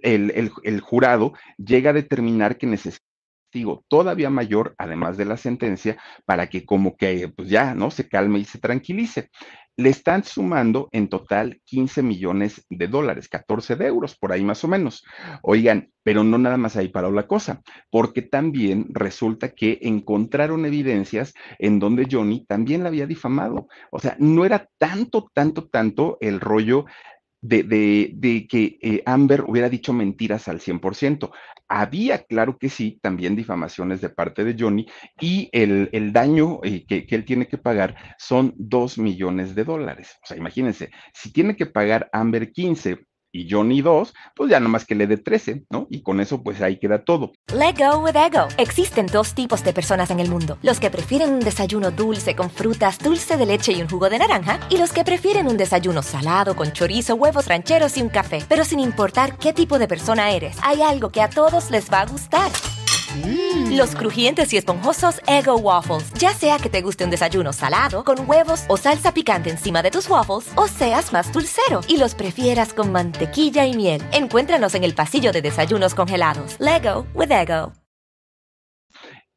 el, 0.02 0.52
el, 0.62 0.80
jurado 0.80 1.32
llega 1.56 1.90
a 1.90 1.94
determinar 1.94 2.58
que 2.58 2.66
necesita 2.66 3.04
todavía 3.88 4.30
mayor, 4.30 4.74
además 4.78 5.16
de 5.16 5.24
la 5.24 5.36
sentencia, 5.36 5.96
para 6.24 6.48
que 6.48 6.64
como 6.64 6.96
que 6.96 7.28
pues 7.28 7.48
ya, 7.48 7.74
¿no? 7.74 7.90
Se 7.90 8.08
calme 8.08 8.40
y 8.40 8.44
se 8.44 8.58
tranquilice. 8.58 9.30
Le 9.76 9.88
están 9.88 10.22
sumando 10.22 10.88
en 10.92 11.08
total 11.08 11.60
15 11.64 12.02
millones 12.02 12.64
de 12.70 12.86
dólares, 12.86 13.28
14 13.28 13.74
de 13.74 13.86
euros, 13.86 14.16
por 14.16 14.32
ahí 14.32 14.44
más 14.44 14.62
o 14.62 14.68
menos. 14.68 15.04
Oigan, 15.42 15.90
pero 16.04 16.22
no 16.22 16.38
nada 16.38 16.56
más 16.56 16.76
ahí 16.76 16.88
paró 16.88 17.10
la 17.10 17.26
cosa, 17.26 17.60
porque 17.90 18.22
también 18.22 18.86
resulta 18.90 19.48
que 19.48 19.78
encontraron 19.82 20.64
evidencias 20.64 21.34
en 21.58 21.80
donde 21.80 22.06
Johnny 22.08 22.46
también 22.46 22.84
la 22.84 22.88
había 22.90 23.06
difamado. 23.06 23.66
O 23.90 23.98
sea, 23.98 24.16
no 24.20 24.44
era 24.44 24.68
tanto, 24.78 25.28
tanto, 25.34 25.66
tanto 25.68 26.18
el 26.20 26.40
rollo 26.40 26.84
de, 27.44 28.46
que 28.48 28.78
eh, 28.80 29.02
Amber 29.04 29.44
hubiera 29.46 29.68
dicho 29.68 29.92
mentiras 29.92 30.48
al 30.48 30.60
100%. 30.60 31.30
Había, 31.68 32.24
claro 32.24 32.58
que 32.58 32.68
sí, 32.68 32.98
también 33.02 33.36
difamaciones 33.36 34.00
de 34.00 34.08
parte 34.08 34.44
de 34.44 34.56
Johnny 34.58 34.86
y 35.20 35.50
el, 35.52 36.12
daño 36.12 36.60
eh, 36.62 36.84
que, 36.86 37.06
que, 37.06 37.14
él 37.14 37.24
tiene 37.24 37.46
que 37.46 37.58
pagar 37.58 37.96
son 38.18 38.54
2 38.56 38.98
millones 38.98 39.54
de 39.54 39.64
dólares. 39.64 40.16
O 40.22 40.26
sea, 40.26 40.36
imagínense, 40.36 40.90
si 41.12 41.32
tiene 41.32 41.56
que 41.56 41.66
pagar 41.66 42.08
Amber 42.12 42.50
15 42.50 43.04
y 43.34 43.50
Johnny 43.50 43.82
2, 43.82 44.14
pues 44.36 44.50
ya 44.50 44.60
nomás 44.60 44.86
que 44.86 44.94
le 44.94 45.08
dé 45.08 45.16
13, 45.16 45.64
¿no? 45.68 45.86
Y 45.90 46.02
con 46.02 46.20
eso 46.20 46.42
pues 46.42 46.62
ahí 46.62 46.78
queda 46.78 47.04
todo. 47.04 47.32
Let 47.52 47.74
go 47.76 47.98
with 47.98 48.16
ego. 48.16 48.46
Existen 48.56 49.06
dos 49.06 49.34
tipos 49.34 49.64
de 49.64 49.72
personas 49.72 50.10
en 50.10 50.20
el 50.20 50.30
mundo. 50.30 50.56
Los 50.62 50.78
que 50.78 50.90
prefieren 50.90 51.32
un 51.32 51.40
desayuno 51.40 51.90
dulce 51.90 52.36
con 52.36 52.48
frutas, 52.48 52.98
dulce 53.00 53.36
de 53.36 53.44
leche 53.44 53.72
y 53.72 53.82
un 53.82 53.88
jugo 53.88 54.08
de 54.08 54.20
naranja. 54.20 54.60
Y 54.70 54.78
los 54.78 54.92
que 54.92 55.04
prefieren 55.04 55.48
un 55.48 55.56
desayuno 55.56 56.02
salado 56.02 56.54
con 56.54 56.72
chorizo, 56.72 57.16
huevos 57.16 57.48
rancheros 57.48 57.96
y 57.96 58.02
un 58.02 58.08
café. 58.08 58.38
Pero 58.48 58.64
sin 58.64 58.78
importar 58.78 59.36
qué 59.36 59.52
tipo 59.52 59.80
de 59.80 59.88
persona 59.88 60.30
eres, 60.30 60.56
hay 60.62 60.82
algo 60.82 61.10
que 61.10 61.20
a 61.20 61.28
todos 61.28 61.70
les 61.70 61.92
va 61.92 62.02
a 62.02 62.06
gustar. 62.06 62.52
Mm. 63.14 63.76
Los 63.76 63.94
crujientes 63.94 64.52
y 64.52 64.56
esponjosos 64.56 65.20
Ego 65.26 65.56
Waffles. 65.56 66.12
Ya 66.14 66.32
sea 66.32 66.58
que 66.58 66.68
te 66.68 66.82
guste 66.82 67.04
un 67.04 67.10
desayuno 67.10 67.52
salado, 67.52 68.04
con 68.04 68.28
huevos 68.28 68.64
o 68.68 68.76
salsa 68.76 69.12
picante 69.14 69.50
encima 69.50 69.82
de 69.82 69.90
tus 69.90 70.08
waffles, 70.08 70.50
o 70.56 70.66
seas 70.68 71.12
más 71.12 71.32
dulcero 71.32 71.80
y 71.88 71.96
los 71.98 72.14
prefieras 72.14 72.72
con 72.72 72.92
mantequilla 72.92 73.66
y 73.66 73.74
miel. 73.74 74.02
Encuéntranos 74.12 74.74
en 74.74 74.84
el 74.84 74.94
pasillo 74.94 75.32
de 75.32 75.42
desayunos 75.42 75.94
congelados. 75.94 76.56
Lego 76.58 77.06
with 77.14 77.30
Ego. 77.30 77.72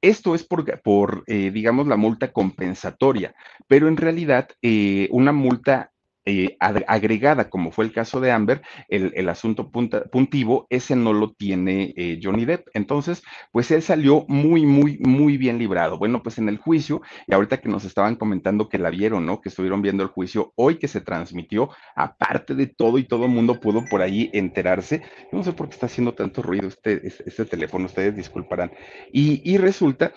Esto 0.01 0.35
es 0.35 0.43
por, 0.43 0.81
por 0.81 1.23
eh, 1.27 1.49
digamos, 1.51 1.87
la 1.87 1.97
multa 1.97 2.31
compensatoria, 2.31 3.33
pero 3.67 3.87
en 3.87 3.97
realidad 3.97 4.49
eh, 4.61 5.07
una 5.11 5.31
multa 5.31 5.91
eh, 6.29 6.57
agregada, 6.59 7.49
como 7.49 7.71
fue 7.71 7.85
el 7.85 7.93
caso 7.93 8.19
de 8.19 8.31
Amber, 8.31 8.61
el, 8.89 9.29
asunto 9.29 9.71
puntivo, 9.71 10.67
ese 10.69 10.97
no 10.97 11.13
lo 11.13 11.31
tiene 11.31 11.93
eh, 11.95 12.19
Johnny 12.21 12.43
Depp. 12.43 12.67
Entonces, 12.73 13.23
pues 13.53 13.71
él 13.71 13.81
salió 13.81 14.25
muy, 14.27 14.65
muy, 14.65 14.97
muy 14.99 15.37
bien 15.37 15.57
librado. 15.57 15.97
Bueno, 15.97 16.21
pues 16.21 16.37
en 16.37 16.49
el 16.49 16.57
juicio, 16.57 17.01
y 17.27 17.33
ahorita 17.33 17.61
que 17.61 17.69
nos 17.69 17.85
estaban 17.85 18.17
comentando 18.17 18.67
que 18.67 18.77
la 18.77 18.89
vieron, 18.89 19.25
¿no? 19.25 19.39
Que 19.39 19.47
estuvieron 19.47 19.81
viendo 19.81 20.03
el 20.03 20.09
juicio 20.09 20.51
hoy 20.55 20.79
que 20.79 20.89
se 20.89 20.99
transmitió, 20.99 21.69
aparte 21.95 22.55
de 22.55 22.67
todo 22.67 22.97
y 22.97 23.05
todo 23.05 23.23
el 23.23 23.31
mundo 23.31 23.61
pudo 23.61 23.85
por 23.85 24.01
ahí 24.01 24.29
enterarse. 24.33 25.03
no 25.31 25.45
sé 25.45 25.53
por 25.53 25.69
qué 25.69 25.75
está 25.75 25.85
haciendo 25.85 26.13
tanto 26.13 26.41
ruido 26.41 26.67
este, 26.67 27.07
este, 27.07 27.23
este 27.25 27.45
teléfono, 27.45 27.85
ustedes 27.85 28.17
disculparán. 28.17 28.73
Y, 29.13 29.49
y 29.49 29.57
resulta, 29.57 30.11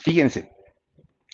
fíjense, 0.00 0.48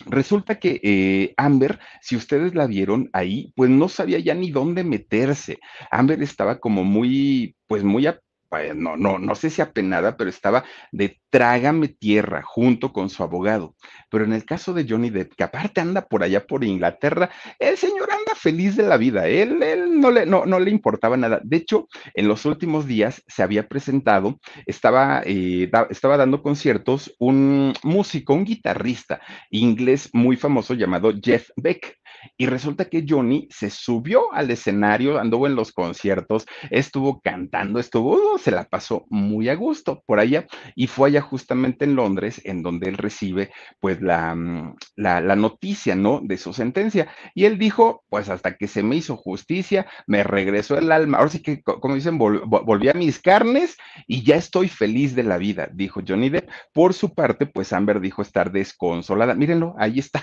Resulta 0.07 0.59
que 0.59 0.81
eh, 0.83 1.35
Amber, 1.37 1.79
si 2.01 2.17
ustedes 2.17 2.55
la 2.55 2.67
vieron 2.67 3.11
ahí, 3.13 3.53
pues 3.57 3.71
no 3.71 3.89
sabía 3.89 4.19
ya 4.19 4.35
ni 4.35 4.51
dónde 4.51 4.85
meterse. 4.85 5.59
Amber 5.91 6.23
estaba 6.23 6.59
como 6.59 6.85
muy, 6.85 7.57
pues 7.67 7.85
muy 7.85 8.07
pues, 8.53 8.77
no, 8.77 8.99
no, 8.99 9.19
no 9.19 9.35
sé 9.35 9.49
si 9.49 9.63
apenada, 9.63 10.15
pero 10.19 10.29
estaba 10.29 10.63
de 10.91 11.19
trágame 11.31 11.89
tierra 11.89 12.43
junto 12.45 12.93
con 12.93 13.09
su 13.09 13.23
abogado. 13.23 13.75
Pero 14.11 14.25
en 14.25 14.35
el 14.35 14.45
caso 14.45 14.75
de 14.75 14.85
Johnny 14.87 15.09
Depp, 15.09 15.33
que 15.35 15.45
aparte 15.45 15.81
anda 15.81 16.03
por 16.03 16.23
allá 16.23 16.47
por 16.47 16.63
Inglaterra, 16.63 17.31
el 17.59 17.79
señor 17.79 18.13
anda 18.13 18.35
feliz 18.35 18.77
de 18.77 18.83
la 18.83 18.99
vida, 18.99 19.27
él, 19.27 19.63
él 19.63 19.99
no, 19.99 20.11
le, 20.11 20.27
no, 20.27 20.45
no 20.45 20.61
le 20.61 20.71
importaba 20.71 21.17
nada. 21.17 21.41
De 21.43 21.57
hecho, 21.57 21.89
en 22.13 22.29
los 22.29 22.45
últimos 22.45 22.87
días 22.87 23.23
se 23.27 23.43
había 23.43 23.67
presentado, 23.67 24.39
estaba, 24.67 25.23
eh, 25.25 25.71
estaba 25.89 26.19
dando 26.19 26.43
conciertos 26.43 27.17
un 27.19 27.73
músico, 27.83 28.35
un 28.35 28.45
guitarrista 28.45 29.23
inglés 29.49 30.11
muy 30.13 30.37
famoso 30.37 30.75
llamado 30.75 31.11
Jeff 31.19 31.49
Beck. 31.57 32.02
Y 32.37 32.47
resulta 32.47 32.87
que 32.87 33.05
Johnny 33.09 33.49
se 33.51 33.71
subió 33.71 34.33
al 34.33 34.51
escenario, 34.51 35.19
anduvo 35.19 35.47
en 35.47 35.55
los 35.55 35.73
conciertos, 35.73 36.47
estuvo 36.71 37.21
cantando, 37.21 37.79
estuvo, 37.79 38.39
se 38.39 38.51
la 38.51 38.65
pasó 38.65 39.05
muy 39.09 39.49
a 39.49 39.55
gusto 39.55 40.03
por 40.07 40.19
allá 40.19 40.47
y 40.75 40.87
fue 40.87 41.09
allá 41.09 41.21
justamente 41.21 41.85
en 41.85 41.97
Londres, 41.97 42.41
en 42.45 42.63
donde 42.63 42.89
él 42.89 42.97
recibe 42.97 43.51
pues 43.81 44.01
la, 44.01 44.35
mm, 44.35 44.77
la, 44.97 45.37
noticia, 45.37 45.95
¿no? 45.95 46.21
De 46.23 46.37
su 46.37 46.53
sentencia. 46.53 47.09
Y 47.35 47.45
él 47.45 47.59
dijo, 47.59 48.05
pues 48.09 48.29
hasta 48.29 48.57
que 48.57 48.69
se 48.69 48.83
me 48.83 48.97
hizo 48.97 49.17
justicia, 49.17 49.87
me 50.07 50.23
regresó 50.23 50.79
el 50.79 50.93
alma. 50.93 51.19
Ahora 51.19 51.31
sí 51.31 51.41
que, 51.41 51.63
como 51.63 51.95
dicen, 51.95 52.19
volví 52.19 52.89
a 52.89 52.95
mis 52.95 53.21
carnes 53.21 53.77
y 54.07 54.23
ya 54.23 54.37
estoy 54.37 54.69
feliz 54.69 55.15
de 55.15 55.23
la 55.23 55.39
vida, 55.39 55.69
dijo 55.73 56.01
Johnny 56.07 56.29
Depp. 56.29 56.49
Por 56.73 56.95
su 56.95 57.15
parte, 57.15 57.47
pues 57.47 57.73
Amber 57.73 58.01
dijo 58.01 58.23
estar 58.23 58.53
desconsolada. 58.53 59.35
Mírenlo, 59.35 59.75
ahí 59.79 59.99
está. 59.99 60.23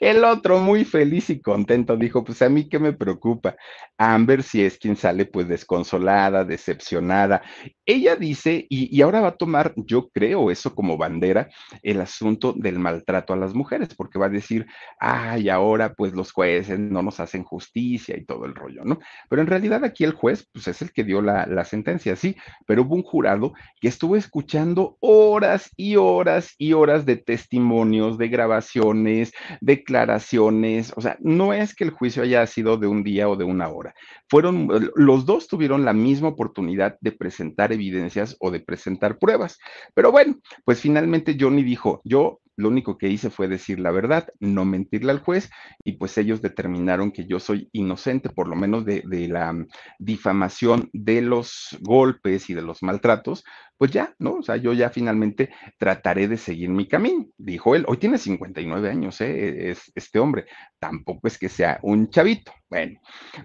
El 0.00 0.24
otro, 0.24 0.58
muy 0.58 0.84
feliz 0.84 1.30
y 1.30 1.40
contento, 1.40 1.96
dijo, 1.96 2.24
pues 2.24 2.42
a 2.42 2.48
mí 2.48 2.68
qué 2.68 2.78
me 2.78 2.92
preocupa. 2.92 3.56
Amber 3.98 4.42
si 4.42 4.64
es 4.64 4.78
quien 4.78 4.96
sale 4.96 5.26
pues 5.26 5.46
desconsolada, 5.46 6.44
decepcionada. 6.44 7.42
Ella 7.86 8.16
dice, 8.16 8.66
y, 8.68 9.00
ahora 9.02 9.20
va 9.20 9.28
a 9.28 9.36
tomar, 9.36 9.74
yo 9.76 10.08
creo, 10.08 10.50
eso 10.50 10.74
como 10.74 10.96
bandera, 10.96 11.48
el 11.82 12.00
asunto 12.00 12.52
del 12.52 12.78
maltrato 12.78 13.32
a 13.32 13.36
las 13.36 13.54
mujeres, 13.54 13.94
porque 13.94 14.18
va 14.18 14.26
a 14.26 14.30
decir, 14.30 14.66
ay, 14.98 15.48
ahora 15.48 15.94
pues 15.94 16.12
los 16.14 16.32
jueces 16.32 16.78
no 16.78 17.02
nos 17.02 17.20
hacen 17.20 17.44
justicia 17.44 18.16
y 18.16 18.24
todo 18.24 18.46
el 18.46 18.54
rollo, 18.54 18.84
¿no? 18.84 18.98
Pero 19.28 19.42
en 19.42 19.48
realidad 19.48 19.84
aquí 19.84 20.04
el 20.04 20.12
juez, 20.12 20.48
pues 20.52 20.66
es 20.68 20.82
el 20.82 20.92
que 20.92 21.04
dio 21.04 21.20
la, 21.20 21.46
la 21.46 21.64
sentencia, 21.64 22.16
sí, 22.16 22.36
pero 22.66 22.82
hubo 22.82 22.94
un 22.94 23.02
jurado 23.02 23.52
que 23.80 23.88
estuvo 23.88 24.16
escuchando 24.16 24.96
horas 25.00 25.70
y 25.76 25.96
horas 25.96 26.54
y 26.58 26.72
horas 26.72 27.06
de 27.06 27.16
testimonios, 27.16 28.18
de 28.18 28.28
grabaciones, 28.28 29.32
declaraciones, 29.60 30.92
o 30.96 31.00
sea, 31.00 31.16
no 31.20 31.52
es 31.52 31.74
que 31.74 31.84
el 31.84 31.90
juicio 31.90 32.22
haya 32.22 32.46
sido 32.46 32.76
de 32.76 32.86
un 32.86 33.02
día 33.02 33.28
o 33.28 33.36
de 33.36 33.44
una 33.44 33.68
hora. 33.68 33.94
Fueron, 34.28 34.68
los 34.94 35.26
dos 35.26 35.48
tuvieron 35.48 35.84
la 35.84 35.92
misma 35.92 36.28
oportunidad 36.28 36.96
de 37.00 37.12
presentar 37.12 37.72
evidencias 37.72 38.36
o 38.40 38.50
de 38.50 38.60
presentar 38.60 39.18
pruebas. 39.18 39.58
Pero 39.94 40.12
bueno, 40.12 40.36
pues 40.64 40.80
finalmente 40.80 41.36
Johnny 41.38 41.62
dijo, 41.62 42.00
yo 42.04 42.40
lo 42.56 42.68
único 42.68 42.98
que 42.98 43.08
hice 43.08 43.30
fue 43.30 43.48
decir 43.48 43.80
la 43.80 43.90
verdad, 43.90 44.28
no 44.40 44.64
mentirle 44.64 45.12
al 45.12 45.20
juez, 45.20 45.50
y 45.84 45.92
pues 45.92 46.16
ellos 46.18 46.40
determinaron 46.42 47.10
que 47.10 47.26
yo 47.26 47.40
soy 47.40 47.68
inocente, 47.72 48.30
por 48.30 48.48
lo 48.48 48.56
menos 48.56 48.84
de, 48.84 49.02
la 49.28 49.52
mm, 49.52 49.66
difamación 49.98 50.90
de 50.92 51.22
los 51.22 51.76
golpes 51.80 52.50
y 52.50 52.54
de 52.54 52.62
los 52.62 52.82
maltratos, 52.82 53.44
pues 53.76 53.90
ya, 53.90 54.14
¿no? 54.18 54.34
O 54.34 54.42
sea, 54.42 54.56
yo 54.56 54.72
ya 54.72 54.90
finalmente 54.90 55.50
trataré 55.78 56.28
de 56.28 56.36
seguir 56.36 56.70
mi 56.70 56.86
camino, 56.86 57.26
dijo 57.36 57.74
él. 57.74 57.84
Hoy 57.88 57.96
tiene 57.96 58.18
59 58.18 58.88
años, 58.88 59.20
¿eh? 59.20 59.70
Es 59.70 59.90
este 59.94 60.18
hombre, 60.18 60.46
tampoco 60.78 61.26
es 61.26 61.38
que 61.38 61.48
sea 61.48 61.80
un 61.82 62.08
chavito. 62.10 62.52
Bueno, 62.70 63.00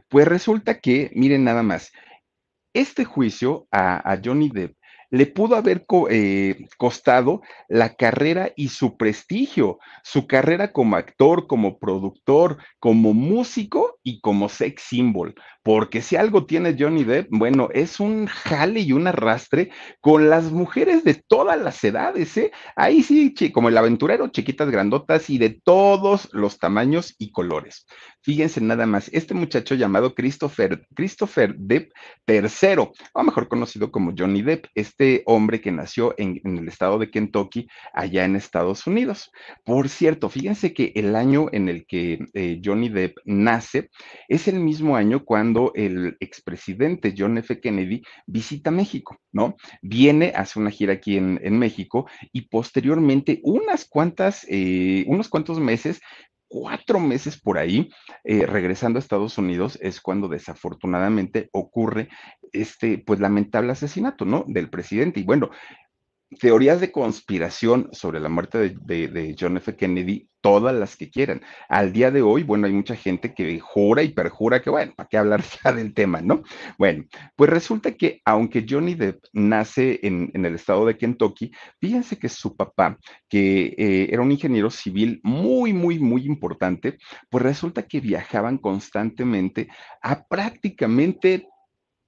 pues 0.08 0.28
resulta 0.28 0.80
que, 0.80 1.12
miren 1.16 1.44
nada 1.44 1.64
más, 1.64 1.92
este 2.74 3.06
juicio 3.06 3.68
a, 3.72 4.12
a 4.12 4.22
Johnny 4.24 4.50
Depp 4.50 4.79
le 5.10 5.26
pudo 5.26 5.56
haber 5.56 5.86
eh, 6.10 6.68
costado 6.78 7.42
la 7.68 7.96
carrera 7.96 8.52
y 8.56 8.70
su 8.70 8.98
prestigio, 8.98 9.80
su 10.04 10.28
carrera 10.28 10.72
como 10.72 10.96
actor, 10.96 11.48
como 11.48 11.80
productor, 11.80 12.58
como 12.80 13.14
músico 13.14 14.00
y 14.04 14.22
como 14.22 14.50
sex 14.50 14.84
symbol. 14.84 15.36
Porque 15.64 16.02
si 16.02 16.16
algo 16.16 16.46
tiene 16.46 16.76
Johnny 16.78 17.04
Depp, 17.04 17.28
bueno, 17.32 17.70
es 17.74 18.00
un 18.00 18.28
jale 18.28 18.82
y 18.82 18.94
un 18.94 19.08
arrastre 19.08 19.72
con 20.00 20.30
las 20.30 20.52
mujeres 20.52 21.04
de 21.04 21.16
todas 21.16 21.60
las 21.60 21.84
edades, 21.84 22.36
¿eh? 22.38 22.52
Ahí 22.76 23.04
sí, 23.04 23.34
como 23.52 23.70
el 23.70 23.78
aventurero, 23.78 24.28
chiquitas 24.30 24.70
grandotas 24.70 25.30
y 25.30 25.38
de 25.38 25.60
todos 25.64 26.30
los 26.32 26.60
tamaños 26.60 27.16
y 27.18 27.32
colores. 27.32 27.86
Fíjense 28.22 28.60
nada 28.60 28.86
más, 28.86 29.10
este 29.14 29.34
muchacho 29.34 29.76
llamado 29.76 30.14
Christopher, 30.14 30.86
Christopher 30.94 31.56
Depp 31.56 31.94
III, 32.28 32.90
o 33.14 33.24
mejor 33.24 33.48
conocido 33.48 33.92
como 33.92 34.14
Johnny 34.18 34.42
Depp, 34.42 34.66
este 34.76 35.24
hombre 35.26 35.62
que 35.62 35.72
nació 35.72 36.14
en, 36.18 36.42
el 36.44 36.68
estado 36.68 37.00
de 37.00 37.10
Kentucky, 37.10 37.70
allá 37.94 38.26
en 38.26 38.36
Estados 38.36 38.86
Unidos. 38.88 39.32
Por 39.64 39.88
cierto, 39.88 40.28
fíjense 40.30 40.74
que 40.74 40.92
el 40.96 41.16
año 41.16 41.48
en 41.54 41.70
el 41.70 41.86
que 41.86 42.20
eh, 42.34 42.62
Johnny 42.64 42.90
Depp 42.90 43.18
nace 43.24 43.90
es 44.28 44.50
el 44.50 44.60
mismo 44.60 44.98
año 44.98 45.24
cuando 45.24 45.72
el 45.76 46.18
expresidente 46.20 47.16
John 47.18 47.38
F. 47.38 47.62
Kennedy 47.62 48.04
visita 48.26 48.70
México, 48.70 49.18
¿no? 49.32 49.56
Viene, 49.82 50.34
hace 50.36 50.60
una 50.60 50.72
gira 50.72 50.94
aquí 50.94 51.16
en, 51.16 51.40
México 51.60 52.08
y 52.32 52.42
posteriormente 52.42 53.40
unas 53.44 53.86
cuantas, 53.86 54.46
eh, 54.50 55.04
unos 55.08 55.30
cuantos 55.30 55.60
meses 55.60 56.00
cuatro 56.50 57.00
meses 57.00 57.40
por 57.40 57.58
ahí, 57.58 57.90
eh, 58.26 58.46
regresando 58.46 58.98
a 58.98 59.02
Estados 59.02 59.38
Unidos, 59.38 59.78
es 59.82 60.02
cuando 60.02 60.28
desafortunadamente 60.28 61.50
ocurre 61.54 62.10
este, 62.52 62.98
pues, 62.98 63.20
lamentable 63.22 63.72
asesinato, 63.72 64.26
¿no? 64.26 64.44
Del 64.48 64.70
presidente. 64.70 65.22
Y 65.22 65.24
bueno, 65.24 65.52
teorías 66.38 66.80
de 66.80 66.92
conspiración 66.92 67.90
sobre 67.92 68.20
la 68.20 68.30
muerte 68.30 68.76
de, 68.80 69.36
John 69.40 69.58
F. 69.58 69.76
Kennedy, 69.76 70.30
todas 70.42 70.76
las 70.76 70.96
que 70.96 71.10
quieran. 71.10 71.42
Al 71.68 71.92
día 71.92 72.12
de 72.12 72.22
hoy, 72.22 72.44
bueno, 72.44 72.68
hay 72.68 72.74
mucha 72.74 72.96
gente 72.96 73.34
que 73.34 73.60
jura 73.60 74.04
y 74.04 74.10
perjura 74.10 74.62
que, 74.62 74.70
bueno, 74.70 74.94
¿para 74.96 75.10
qué 75.10 75.18
hablar 75.18 75.44
ya 75.64 75.72
del 75.72 75.94
tema, 75.94 76.22
no? 76.22 76.44
Bueno, 76.78 77.06
pues 77.36 77.50
resulta 77.50 77.94
que 77.94 78.22
aunque 78.26 78.66
Johnny 78.70 78.94
Depp 78.94 79.24
nace 79.34 80.00
en, 80.04 80.32
el 80.34 80.56
estado 80.56 80.86
de 80.86 80.98
Kentucky, 80.98 81.52
fíjense 81.80 82.18
que 82.18 82.30
su 82.30 82.56
papá, 82.56 82.98
que 83.28 83.76
eh, 83.78 84.10
era 84.12 84.22
un 84.22 84.32
ingeniero 84.32 84.70
civil 84.70 85.20
muy, 85.24 85.74
muy, 85.74 86.00
muy 86.00 86.26
importante, 86.26 86.98
pues 87.30 87.44
resulta 87.44 87.84
que 87.84 88.00
viajaban 88.00 88.58
constantemente 88.60 89.68
a 90.02 90.24
prácticamente 90.24 91.48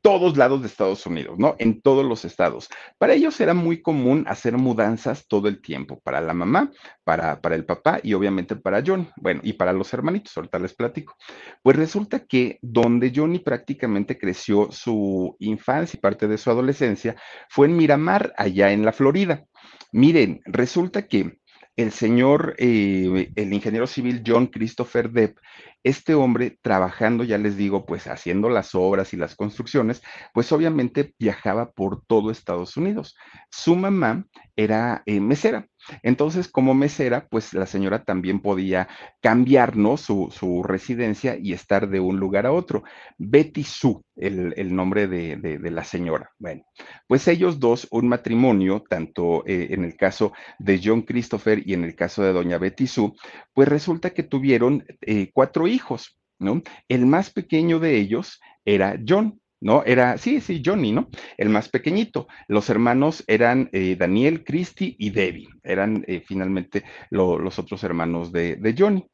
todos 0.01 0.35
lados 0.35 0.61
de 0.61 0.67
Estados 0.67 1.05
Unidos, 1.05 1.37
¿no? 1.37 1.55
En 1.59 1.81
todos 1.81 2.05
los 2.05 2.25
estados. 2.25 2.69
Para 2.97 3.13
ellos 3.13 3.39
era 3.39 3.53
muy 3.53 3.81
común 3.81 4.25
hacer 4.27 4.57
mudanzas 4.57 5.27
todo 5.27 5.47
el 5.47 5.61
tiempo, 5.61 5.99
para 6.03 6.21
la 6.21 6.33
mamá, 6.33 6.71
para, 7.03 7.39
para 7.39 7.55
el 7.55 7.65
papá 7.65 7.99
y 8.01 8.13
obviamente 8.13 8.55
para 8.55 8.83
Johnny. 8.85 9.07
Bueno, 9.15 9.41
y 9.43 9.53
para 9.53 9.73
los 9.73 9.93
hermanitos, 9.93 10.35
ahorita 10.35 10.59
les 10.59 10.73
platico. 10.73 11.15
Pues 11.61 11.77
resulta 11.77 12.25
que 12.25 12.57
donde 12.61 13.11
Johnny 13.15 13.39
prácticamente 13.39 14.17
creció 14.17 14.71
su 14.71 15.35
infancia 15.39 15.97
y 15.97 16.01
parte 16.01 16.27
de 16.27 16.37
su 16.37 16.49
adolescencia 16.49 17.15
fue 17.49 17.67
en 17.67 17.77
Miramar, 17.77 18.33
allá 18.37 18.71
en 18.71 18.83
la 18.83 18.91
Florida. 18.91 19.45
Miren, 19.93 20.41
resulta 20.45 21.07
que 21.07 21.40
el 21.75 21.91
señor, 21.91 22.55
eh, 22.57 23.31
el 23.35 23.53
ingeniero 23.53 23.87
civil 23.87 24.23
John 24.25 24.47
Christopher 24.47 25.09
Depp, 25.11 25.37
este 25.83 26.13
hombre 26.13 26.57
trabajando, 26.61 27.23
ya 27.23 27.37
les 27.37 27.57
digo, 27.57 27.85
pues 27.85 28.07
haciendo 28.07 28.49
las 28.49 28.75
obras 28.75 29.13
y 29.13 29.17
las 29.17 29.35
construcciones, 29.35 30.01
pues 30.33 30.51
obviamente 30.51 31.15
viajaba 31.17 31.71
por 31.71 32.03
todo 32.05 32.29
Estados 32.29 32.77
Unidos. 32.77 33.15
Su 33.49 33.75
mamá 33.75 34.25
era 34.55 35.01
eh, 35.05 35.19
mesera. 35.19 35.67
Entonces, 36.03 36.47
como 36.47 36.73
mesera, 36.73 37.27
pues 37.29 37.53
la 37.53 37.65
señora 37.65 38.03
también 38.03 38.39
podía 38.39 38.87
cambiar, 39.21 39.73
Su, 39.97 40.63
residencia 40.63 41.37
y 41.37 41.53
estar 41.53 41.89
de 41.89 41.99
un 41.99 42.19
lugar 42.19 42.45
a 42.45 42.51
otro. 42.51 42.83
Betty 43.17 43.63
Sue, 43.63 44.01
el, 44.15 44.75
nombre 44.75 45.07
de, 45.07 45.59
la 45.71 45.83
señora. 45.83 46.31
Bueno, 46.39 46.63
pues 47.07 47.27
ellos 47.27 47.59
dos, 47.59 47.87
un 47.91 48.07
matrimonio, 48.07 48.83
tanto 48.87 49.43
eh, 49.45 49.67
en 49.71 49.83
el 49.83 49.95
caso 49.95 50.33
de 50.59 50.79
John 50.83 51.01
Christopher 51.01 51.61
y 51.65 51.73
en 51.73 51.83
el 51.83 51.95
caso 51.95 52.23
de 52.23 52.33
doña 52.33 52.57
Betty 52.57 52.87
Sue, 52.87 53.13
pues 53.53 53.67
resulta 53.67 54.11
que 54.11 54.23
tuvieron 54.23 54.85
eh, 55.01 55.29
cuatro 55.33 55.67
hijos, 55.67 56.17
¿no? 56.39 56.61
El 56.87 57.05
más 57.05 57.31
pequeño 57.31 57.79
de 57.79 57.97
ellos 57.97 58.39
era 58.65 58.99
John. 59.07 59.40
¿No? 59.61 59.83
Era, 59.85 60.17
sí, 60.17 60.41
sí, 60.41 60.61
Johnny, 60.65 60.91
¿no? 60.91 61.07
El 61.37 61.49
más 61.49 61.69
pequeñito. 61.69 62.27
Los 62.47 62.69
hermanos 62.69 63.23
eran 63.27 63.69
eh, 63.71 63.95
Daniel, 63.97 64.43
Christy 64.43 64.95
y 64.99 65.11
Debbie. 65.11 65.49
Eran 65.63 66.03
eh, 66.07 66.23
finalmente 66.25 66.83
los 67.11 67.59
otros 67.59 67.83
hermanos 67.83 68.31
de, 68.31 68.55
de, 68.55 68.75
Johnny. 68.77 69.07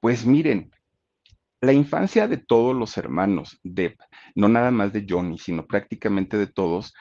Pues 0.00 0.24
miren, 0.26 0.72
la 1.60 1.74
infancia 1.74 2.26
de 2.26 2.38
todos 2.38 2.74
los 2.74 2.96
hermanos, 2.96 3.60
de, 3.62 3.96
no 4.34 4.48
nada 4.48 4.70
más 4.70 4.92
de 4.92 5.06
Johnny, 5.08 5.38
sino 5.38 5.66
prácticamente 5.66 6.38
de 6.38 6.46
todos, 6.46 6.94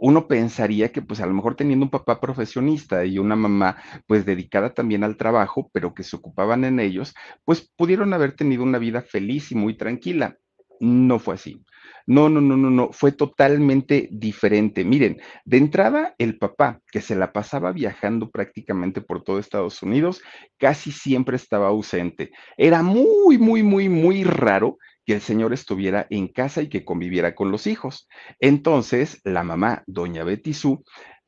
uno 0.00 0.26
pensaría 0.26 0.90
que 0.90 1.00
pues 1.00 1.20
a 1.20 1.26
lo 1.26 1.32
mejor 1.32 1.54
teniendo 1.54 1.84
un 1.84 1.90
papá 1.90 2.20
profesionista 2.20 3.04
y 3.04 3.20
una 3.20 3.36
mamá 3.36 3.76
pues 4.08 4.26
dedicada 4.26 4.74
también 4.74 5.04
al 5.04 5.16
trabajo, 5.16 5.70
pero 5.72 5.94
que 5.94 6.02
se 6.02 6.16
ocupaban 6.16 6.64
en 6.64 6.80
ellos, 6.80 7.14
pues 7.44 7.70
pudieron 7.76 8.12
haber 8.12 8.34
tenido 8.34 8.64
una 8.64 8.78
vida 8.78 9.02
feliz 9.02 9.52
y 9.52 9.54
muy 9.54 9.76
tranquila. 9.76 10.36
No 10.80 11.20
fue 11.20 11.36
así. 11.36 11.62
No, 12.06 12.28
no, 12.28 12.40
no, 12.40 12.56
no, 12.56 12.70
no, 12.70 12.90
fue 12.92 13.12
totalmente 13.12 14.08
diferente. 14.10 14.84
Miren, 14.84 15.20
de 15.44 15.56
entrada, 15.56 16.14
el 16.18 16.38
papá, 16.38 16.80
que 16.90 17.00
se 17.00 17.14
la 17.14 17.32
pasaba 17.32 17.72
viajando 17.72 18.30
prácticamente 18.30 19.00
por 19.00 19.22
todo 19.22 19.38
Estados 19.38 19.82
Unidos, 19.82 20.22
casi 20.58 20.92
siempre 20.92 21.36
estaba 21.36 21.68
ausente. 21.68 22.30
Era 22.56 22.82
muy, 22.82 23.38
muy, 23.38 23.62
muy, 23.62 23.88
muy 23.88 24.24
raro 24.24 24.78
que 25.04 25.14
el 25.14 25.20
señor 25.20 25.52
estuviera 25.52 26.06
en 26.10 26.28
casa 26.28 26.62
y 26.62 26.68
que 26.68 26.84
conviviera 26.84 27.34
con 27.34 27.50
los 27.50 27.66
hijos. 27.66 28.08
Entonces, 28.40 29.20
la 29.24 29.42
mamá, 29.42 29.82
doña 29.86 30.24
Betty 30.24 30.54
Sue, 30.54 30.78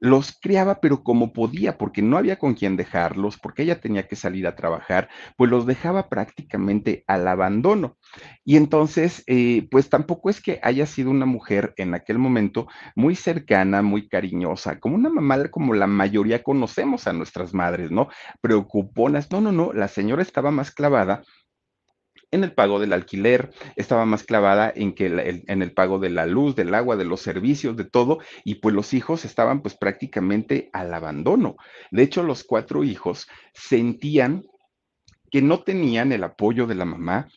los 0.05 0.38
criaba, 0.38 0.81
pero 0.81 1.03
como 1.03 1.33
podía, 1.33 1.79
porque 1.79 2.03
no 2.03 2.19
había 2.19 2.38
con 2.38 2.55
quién 2.55 2.77
dejarlos, 2.77 3.38
porque 3.38 3.62
ella 3.62 3.81
tenía 3.81 4.07
que 4.07 4.17
salir 4.17 4.47
a 4.47 4.55
trabajar, 4.55 5.09
pues 5.37 5.51
los 5.51 5.64
dejaba 5.67 6.09
prácticamente 6.09 7.05
al 7.07 7.27
abandono. 7.27 7.97
Y 8.45 8.57
entonces, 8.57 9.25
eh, 9.27 9.67
pues 9.71 9.88
tampoco 9.88 10.29
es 10.29 10.43
que 10.43 10.61
haya 10.62 10.87
sido 10.87 11.11
una 11.11 11.27
mujer 11.27 11.73
en 11.79 11.95
aquel 11.95 12.19
momento 12.19 12.67
muy 12.95 13.17
cercana, 13.17 13.81
muy 13.83 14.09
cariñosa, 14.09 14.79
como 14.79 14.95
una 14.97 15.09
mamá 15.09 15.35
como 15.51 15.75
la 15.75 15.87
mayoría 15.87 16.43
conocemos 16.43 17.09
a 17.09 17.12
nuestras 17.12 17.55
madres, 17.55 17.90
¿no? 17.90 18.09
Preocuponas. 18.40 19.31
No, 19.31 19.40
no, 19.40 19.53
no, 19.53 19.73
la 19.73 19.88
señora 19.88 20.23
estaba 20.23 20.51
más 20.51 20.71
clavada 20.71 21.23
en 22.35 22.44
el 22.44 22.53
pago 22.53 22.81
del 22.81 22.92
alquiler, 22.92 23.51
estaba 23.77 24.05
más 24.05 24.25
clavada 24.25 24.73
en 24.75 24.92
que 24.92 25.42
en 25.47 25.62
el 25.62 25.73
pago 25.73 25.99
de 25.99 26.11
la 26.11 26.27
luz, 26.27 26.57
del 26.57 26.75
agua, 26.75 26.97
de 26.97 27.05
los 27.05 27.20
servicios, 27.20 27.77
de 27.77 27.85
todo, 27.85 28.18
y 28.44 28.57
pues 28.57 28.75
los 28.75 28.92
hijos 28.92 29.25
estaban 29.25 29.62
pues 29.62 29.77
prácticamente 29.77 30.68
al 30.73 30.92
abandono. 30.92 31.57
De 31.90 32.03
hecho, 32.03 32.23
los 32.23 32.44
cuatro 32.44 32.83
hijos 32.83 33.29
sentían 33.55 34.42
que 35.31 35.42
no 35.42 35.62
tenían 35.62 36.12
el 36.12 36.25
apoyo 36.25 36.66
de 36.66 36.75
la 36.75 36.85
mamá, 36.85 37.29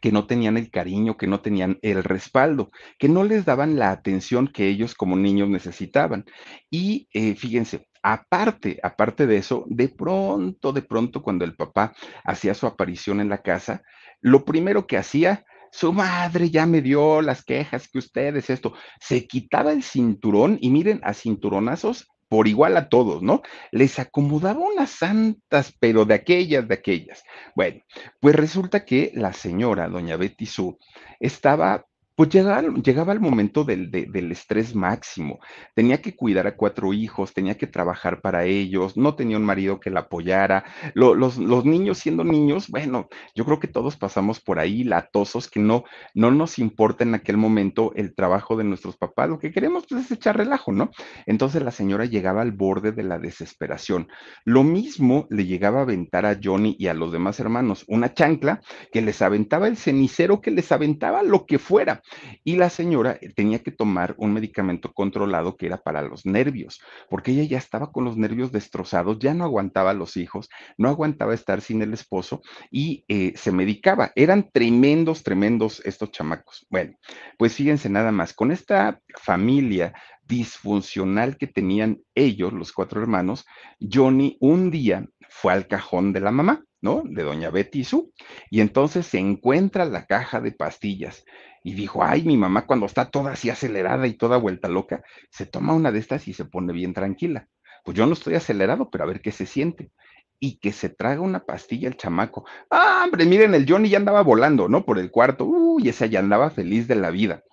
que 0.00 0.12
no 0.12 0.26
tenían 0.26 0.56
el 0.56 0.70
cariño, 0.70 1.16
que 1.16 1.26
no 1.26 1.40
tenían 1.40 1.78
el 1.82 2.04
respaldo, 2.04 2.70
que 2.98 3.08
no 3.08 3.24
les 3.24 3.44
daban 3.44 3.78
la 3.78 3.90
atención 3.90 4.48
que 4.48 4.68
ellos 4.68 4.94
como 4.94 5.16
niños 5.16 5.48
necesitaban. 5.48 6.24
Y 6.70 7.08
eh, 7.12 7.34
fíjense, 7.34 7.88
Aparte, 8.02 8.78
aparte 8.82 9.26
de 9.26 9.36
eso, 9.38 9.64
de 9.68 9.88
pronto, 9.88 10.72
de 10.72 10.82
pronto, 10.82 11.22
cuando 11.22 11.44
el 11.44 11.56
papá 11.56 11.94
hacía 12.24 12.54
su 12.54 12.66
aparición 12.66 13.20
en 13.20 13.28
la 13.28 13.42
casa, 13.42 13.82
lo 14.20 14.44
primero 14.44 14.86
que 14.86 14.96
hacía, 14.96 15.44
su 15.70 15.92
madre 15.92 16.50
ya 16.50 16.66
me 16.66 16.80
dio 16.80 17.20
las 17.22 17.44
quejas 17.44 17.88
que 17.88 17.98
ustedes, 17.98 18.50
esto, 18.50 18.74
se 19.00 19.26
quitaba 19.26 19.72
el 19.72 19.82
cinturón 19.82 20.58
y 20.60 20.70
miren, 20.70 21.00
a 21.04 21.14
cinturonazos 21.14 22.08
por 22.28 22.46
igual 22.46 22.76
a 22.76 22.88
todos, 22.88 23.22
¿no? 23.22 23.42
Les 23.70 23.98
acomodaba 23.98 24.60
unas 24.60 24.90
santas, 24.90 25.74
pero 25.80 26.04
de 26.04 26.14
aquellas, 26.14 26.68
de 26.68 26.74
aquellas. 26.74 27.22
Bueno, 27.54 27.80
pues 28.20 28.34
resulta 28.34 28.84
que 28.84 29.12
la 29.14 29.32
señora, 29.32 29.88
doña 29.88 30.16
Betty 30.16 30.46
Sue, 30.46 30.76
estaba 31.20 31.86
pues 32.18 32.30
llegaba, 32.30 32.62
llegaba 32.82 33.12
el 33.12 33.20
momento 33.20 33.62
del, 33.62 33.92
del, 33.92 34.32
estrés 34.32 34.74
máximo. 34.74 35.38
Tenía 35.76 36.02
que 36.02 36.16
cuidar 36.16 36.48
a 36.48 36.56
cuatro 36.56 36.92
hijos, 36.92 37.32
tenía 37.32 37.56
que 37.56 37.68
trabajar 37.68 38.20
para 38.20 38.44
ellos, 38.44 38.96
no 38.96 39.14
tenía 39.14 39.36
un 39.36 39.44
marido 39.44 39.78
que 39.78 39.90
la 39.90 40.00
apoyara. 40.00 40.64
los, 40.94 41.38
los, 41.38 41.64
niños 41.64 41.98
siendo 41.98 42.24
niños, 42.24 42.70
bueno, 42.70 43.08
yo 43.36 43.44
creo 43.44 43.60
que 43.60 43.68
todos 43.68 43.96
pasamos 43.96 44.40
por 44.40 44.58
ahí 44.58 44.82
latosos, 44.82 45.48
que 45.48 45.60
no, 45.60 45.84
no 46.12 46.32
nos 46.32 46.58
importa 46.58 47.04
en 47.04 47.14
aquel 47.14 47.36
momento 47.36 47.92
el 47.94 48.16
trabajo 48.16 48.56
de 48.56 48.64
nuestros 48.64 48.96
papás. 48.96 49.28
Lo 49.28 49.38
que 49.38 49.52
queremos 49.52 49.84
pues, 49.88 50.06
es 50.06 50.10
echar 50.10 50.36
relajo, 50.36 50.72
¿no? 50.72 50.90
Entonces 51.24 51.62
la 51.62 51.70
señora 51.70 52.04
llegaba 52.04 52.42
al 52.42 52.50
borde 52.50 52.90
de 52.90 53.04
la 53.04 53.20
desesperación. 53.20 54.08
Lo 54.44 54.64
mismo 54.64 55.28
le 55.30 55.46
llegaba 55.46 55.78
a 55.78 55.82
aventar 55.82 56.26
a 56.26 56.36
Johnny 56.42 56.74
y 56.80 56.88
a 56.88 56.94
los 56.94 57.12
demás 57.12 57.38
hermanos 57.38 57.84
una 57.86 58.12
chancla 58.12 58.60
que 58.90 59.02
les 59.02 59.22
aventaba 59.22 59.68
el 59.68 59.76
cenicero, 59.76 60.40
que 60.40 60.50
les 60.50 60.72
aventaba 60.72 61.22
lo 61.22 61.46
que 61.46 61.60
fuera. 61.60 62.02
Y 62.44 62.56
la 62.56 62.70
señora 62.70 63.18
eh, 63.20 63.32
tenía 63.34 63.62
que 63.62 63.70
tomar 63.70 64.14
un 64.18 64.32
medicamento 64.32 64.92
controlado 64.92 65.56
que 65.56 65.66
era 65.66 65.78
para 65.78 66.02
los 66.02 66.26
nervios, 66.26 66.80
porque 67.08 67.32
ella 67.32 67.44
ya 67.44 67.58
estaba 67.58 67.92
con 67.92 68.04
los 68.04 68.16
nervios 68.16 68.52
destrozados, 68.52 69.18
ya 69.18 69.34
no 69.34 69.44
aguantaba 69.44 69.90
a 69.90 69.94
los 69.94 70.16
hijos, 70.16 70.48
no 70.76 70.88
aguantaba 70.88 71.34
estar 71.34 71.60
sin 71.60 71.82
el 71.82 71.92
esposo 71.92 72.42
y 72.70 73.04
eh, 73.08 73.32
se 73.36 73.52
medicaba. 73.52 74.12
Eran 74.14 74.50
tremendos, 74.50 75.22
tremendos 75.22 75.82
estos 75.84 76.10
chamacos. 76.10 76.66
Bueno, 76.70 76.96
pues 77.36 77.54
fíjense 77.54 77.88
nada 77.88 78.12
más, 78.12 78.32
con 78.32 78.52
esta 78.52 79.00
familia 79.22 79.94
disfuncional 80.28 81.38
que 81.38 81.46
tenían 81.46 82.02
ellos, 82.14 82.52
los 82.52 82.72
cuatro 82.72 83.00
hermanos, 83.00 83.46
Johnny 83.80 84.36
un 84.40 84.70
día 84.70 85.06
fue 85.28 85.52
al 85.52 85.66
cajón 85.66 86.12
de 86.12 86.20
la 86.20 86.30
mamá, 86.30 86.64
¿no? 86.80 87.02
De 87.04 87.22
doña 87.22 87.50
Betty 87.50 87.80
y 87.80 87.84
su. 87.84 88.12
Y 88.50 88.60
entonces 88.60 89.06
se 89.06 89.18
encuentra 89.18 89.84
la 89.84 90.04
caja 90.06 90.40
de 90.40 90.52
pastillas 90.52 91.24
y 91.68 91.74
dijo, 91.74 92.02
ay, 92.02 92.22
mi 92.22 92.38
mamá 92.38 92.64
cuando 92.64 92.86
está 92.86 93.10
toda 93.10 93.32
así 93.32 93.50
acelerada 93.50 94.06
y 94.06 94.14
toda 94.14 94.38
vuelta 94.38 94.68
loca, 94.68 95.02
se 95.30 95.44
toma 95.44 95.74
una 95.74 95.92
de 95.92 95.98
estas 95.98 96.26
y 96.26 96.32
se 96.32 96.46
pone 96.46 96.72
bien 96.72 96.94
tranquila. 96.94 97.46
Pues 97.84 97.94
yo 97.94 98.06
no 98.06 98.14
estoy 98.14 98.36
acelerado, 98.36 98.88
pero 98.88 99.04
a 99.04 99.06
ver 99.06 99.20
qué 99.20 99.32
se 99.32 99.44
siente. 99.44 99.92
Y 100.40 100.60
que 100.60 100.72
se 100.72 100.88
traga 100.88 101.20
una 101.20 101.44
pastilla 101.44 101.88
el 101.88 101.98
chamaco. 101.98 102.46
Ah, 102.70 103.02
hombre, 103.04 103.26
miren, 103.26 103.54
el 103.54 103.70
Johnny 103.70 103.90
ya 103.90 103.98
andaba 103.98 104.22
volando, 104.22 104.66
¿no? 104.66 104.86
Por 104.86 104.98
el 104.98 105.10
cuarto. 105.10 105.44
Uy, 105.44 105.90
ese 105.90 106.08
ya 106.08 106.20
andaba 106.20 106.48
feliz 106.48 106.88
de 106.88 106.94
la 106.94 107.10
vida 107.10 107.44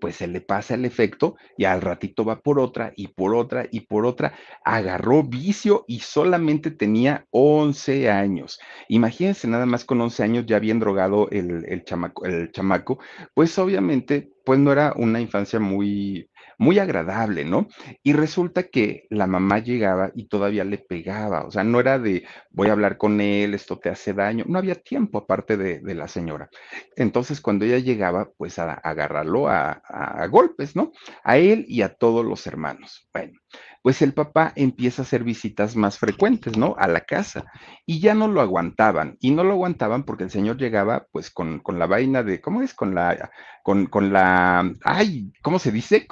pues 0.00 0.16
se 0.16 0.26
le 0.26 0.40
pasa 0.40 0.74
el 0.74 0.84
efecto 0.84 1.36
y 1.56 1.64
al 1.64 1.80
ratito 1.80 2.24
va 2.24 2.40
por 2.40 2.60
otra 2.60 2.92
y 2.96 3.08
por 3.08 3.34
otra 3.34 3.66
y 3.70 3.80
por 3.80 4.06
otra. 4.06 4.34
Agarró 4.64 5.22
vicio 5.22 5.84
y 5.88 6.00
solamente 6.00 6.70
tenía 6.70 7.26
11 7.30 8.10
años. 8.10 8.60
Imagínense 8.88 9.48
nada 9.48 9.66
más 9.66 9.84
con 9.84 10.00
11 10.00 10.22
años 10.22 10.46
ya 10.46 10.58
bien 10.58 10.78
drogado 10.80 11.28
el, 11.30 11.64
el, 11.66 11.84
chamaco, 11.84 12.24
el 12.24 12.50
chamaco, 12.52 12.98
pues 13.34 13.58
obviamente 13.58 14.30
pues 14.44 14.58
no 14.58 14.72
era 14.72 14.92
una 14.96 15.20
infancia 15.20 15.60
muy, 15.60 16.28
muy 16.60 16.78
agradable, 16.78 17.46
¿no? 17.46 17.68
Y 18.02 18.12
resulta 18.12 18.64
que 18.64 19.06
la 19.08 19.26
mamá 19.26 19.60
llegaba 19.60 20.10
y 20.14 20.28
todavía 20.28 20.62
le 20.62 20.76
pegaba, 20.76 21.46
o 21.46 21.50
sea, 21.50 21.64
no 21.64 21.80
era 21.80 21.98
de 21.98 22.26
voy 22.50 22.68
a 22.68 22.72
hablar 22.72 22.98
con 22.98 23.18
él, 23.22 23.54
esto 23.54 23.78
te 23.78 23.88
hace 23.88 24.12
daño, 24.12 24.44
no 24.46 24.58
había 24.58 24.74
tiempo 24.74 25.16
aparte 25.16 25.56
de, 25.56 25.80
la 25.94 26.06
señora. 26.06 26.50
Entonces, 26.96 27.40
cuando 27.40 27.64
ella 27.64 27.78
llegaba, 27.78 28.30
pues 28.36 28.58
a, 28.58 28.74
agarrarlo 28.74 29.48
a, 29.48 29.80
a, 29.88 30.26
golpes, 30.26 30.76
¿no? 30.76 30.92
A 31.24 31.38
él 31.38 31.64
y 31.66 31.80
a 31.80 31.94
todos 31.94 32.26
los 32.26 32.46
hermanos. 32.46 33.08
Bueno, 33.14 33.38
pues 33.82 34.02
el 34.02 34.12
papá 34.12 34.52
empieza 34.54 35.00
a 35.00 35.06
hacer 35.06 35.24
visitas 35.24 35.76
más 35.76 35.98
frecuentes, 35.98 36.58
¿no? 36.58 36.76
A 36.78 36.88
la 36.88 37.00
casa. 37.00 37.44
Y 37.86 38.00
ya 38.00 38.14
no 38.14 38.28
lo 38.28 38.42
aguantaban. 38.42 39.16
Y 39.20 39.30
no 39.30 39.44
lo 39.44 39.52
aguantaban 39.52 40.04
porque 40.04 40.24
el 40.24 40.30
señor 40.30 40.58
llegaba, 40.58 41.06
pues, 41.10 41.30
con, 41.30 41.60
con 41.60 41.78
la 41.78 41.86
vaina 41.86 42.22
de, 42.22 42.42
¿cómo 42.42 42.60
es? 42.60 42.74
Con 42.74 42.94
la, 42.94 43.30
con, 43.62 43.86
con 43.86 44.12
la, 44.12 44.70
ay, 44.84 45.32
¿cómo 45.42 45.58
se 45.58 45.72
dice? 45.72 46.06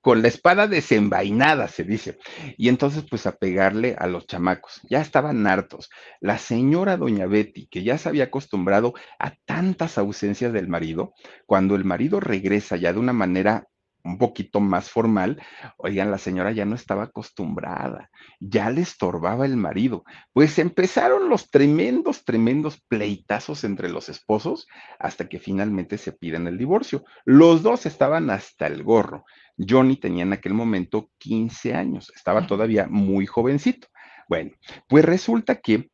Con 0.00 0.22
la 0.22 0.28
espada 0.28 0.66
desenvainada, 0.66 1.68
se 1.68 1.84
dice. 1.84 2.18
Y 2.56 2.68
entonces, 2.68 3.04
pues 3.08 3.26
a 3.26 3.32
pegarle 3.32 3.96
a 3.98 4.06
los 4.06 4.26
chamacos. 4.26 4.80
Ya 4.88 5.00
estaban 5.00 5.46
hartos. 5.46 5.90
La 6.20 6.38
señora 6.38 6.96
doña 6.96 7.26
Betty, 7.26 7.66
que 7.66 7.82
ya 7.82 7.98
se 7.98 8.08
había 8.08 8.24
acostumbrado 8.24 8.94
a 9.18 9.34
tantas 9.44 9.98
ausencias 9.98 10.52
del 10.52 10.68
marido, 10.68 11.14
cuando 11.46 11.74
el 11.74 11.84
marido 11.84 12.20
regresa 12.20 12.76
ya 12.76 12.92
de 12.92 12.98
una 12.98 13.12
manera 13.12 13.66
un 14.04 14.18
poquito 14.18 14.60
más 14.60 14.90
formal, 14.90 15.40
oigan, 15.76 16.10
la 16.10 16.18
señora 16.18 16.52
ya 16.52 16.64
no 16.64 16.74
estaba 16.74 17.04
acostumbrada, 17.04 18.10
ya 18.40 18.70
le 18.70 18.80
estorbaba 18.80 19.46
el 19.46 19.56
marido. 19.56 20.04
Pues 20.32 20.58
empezaron 20.58 21.28
los 21.28 21.50
tremendos, 21.50 22.24
tremendos 22.24 22.80
pleitazos 22.88 23.64
entre 23.64 23.88
los 23.88 24.08
esposos 24.08 24.66
hasta 24.98 25.28
que 25.28 25.38
finalmente 25.38 25.98
se 25.98 26.12
piden 26.12 26.46
el 26.46 26.58
divorcio. 26.58 27.04
Los 27.24 27.62
dos 27.62 27.86
estaban 27.86 28.30
hasta 28.30 28.66
el 28.66 28.82
gorro. 28.82 29.24
Johnny 29.68 29.96
tenía 29.96 30.22
en 30.22 30.32
aquel 30.32 30.54
momento 30.54 31.10
15 31.18 31.74
años, 31.74 32.12
estaba 32.14 32.46
todavía 32.46 32.86
muy 32.88 33.26
jovencito. 33.26 33.88
Bueno, 34.28 34.52
pues 34.88 35.04
resulta 35.04 35.56
que 35.56 35.90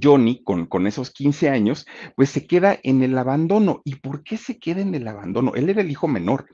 Johnny, 0.00 0.42
con, 0.44 0.66
con, 0.66 0.86
esos 0.86 1.10
15 1.10 1.48
años, 1.48 1.86
pues 2.14 2.30
se 2.30 2.46
queda 2.46 2.78
en 2.82 3.02
el 3.02 3.16
abandono. 3.18 3.80
¿Y 3.84 3.96
por 3.96 4.22
qué 4.22 4.36
se 4.36 4.58
queda 4.58 4.80
en 4.80 4.94
el 4.94 5.08
abandono? 5.08 5.54
Él 5.54 5.68
era 5.68 5.80
el 5.80 5.90
hijo 5.90 6.08
menor, 6.08 6.46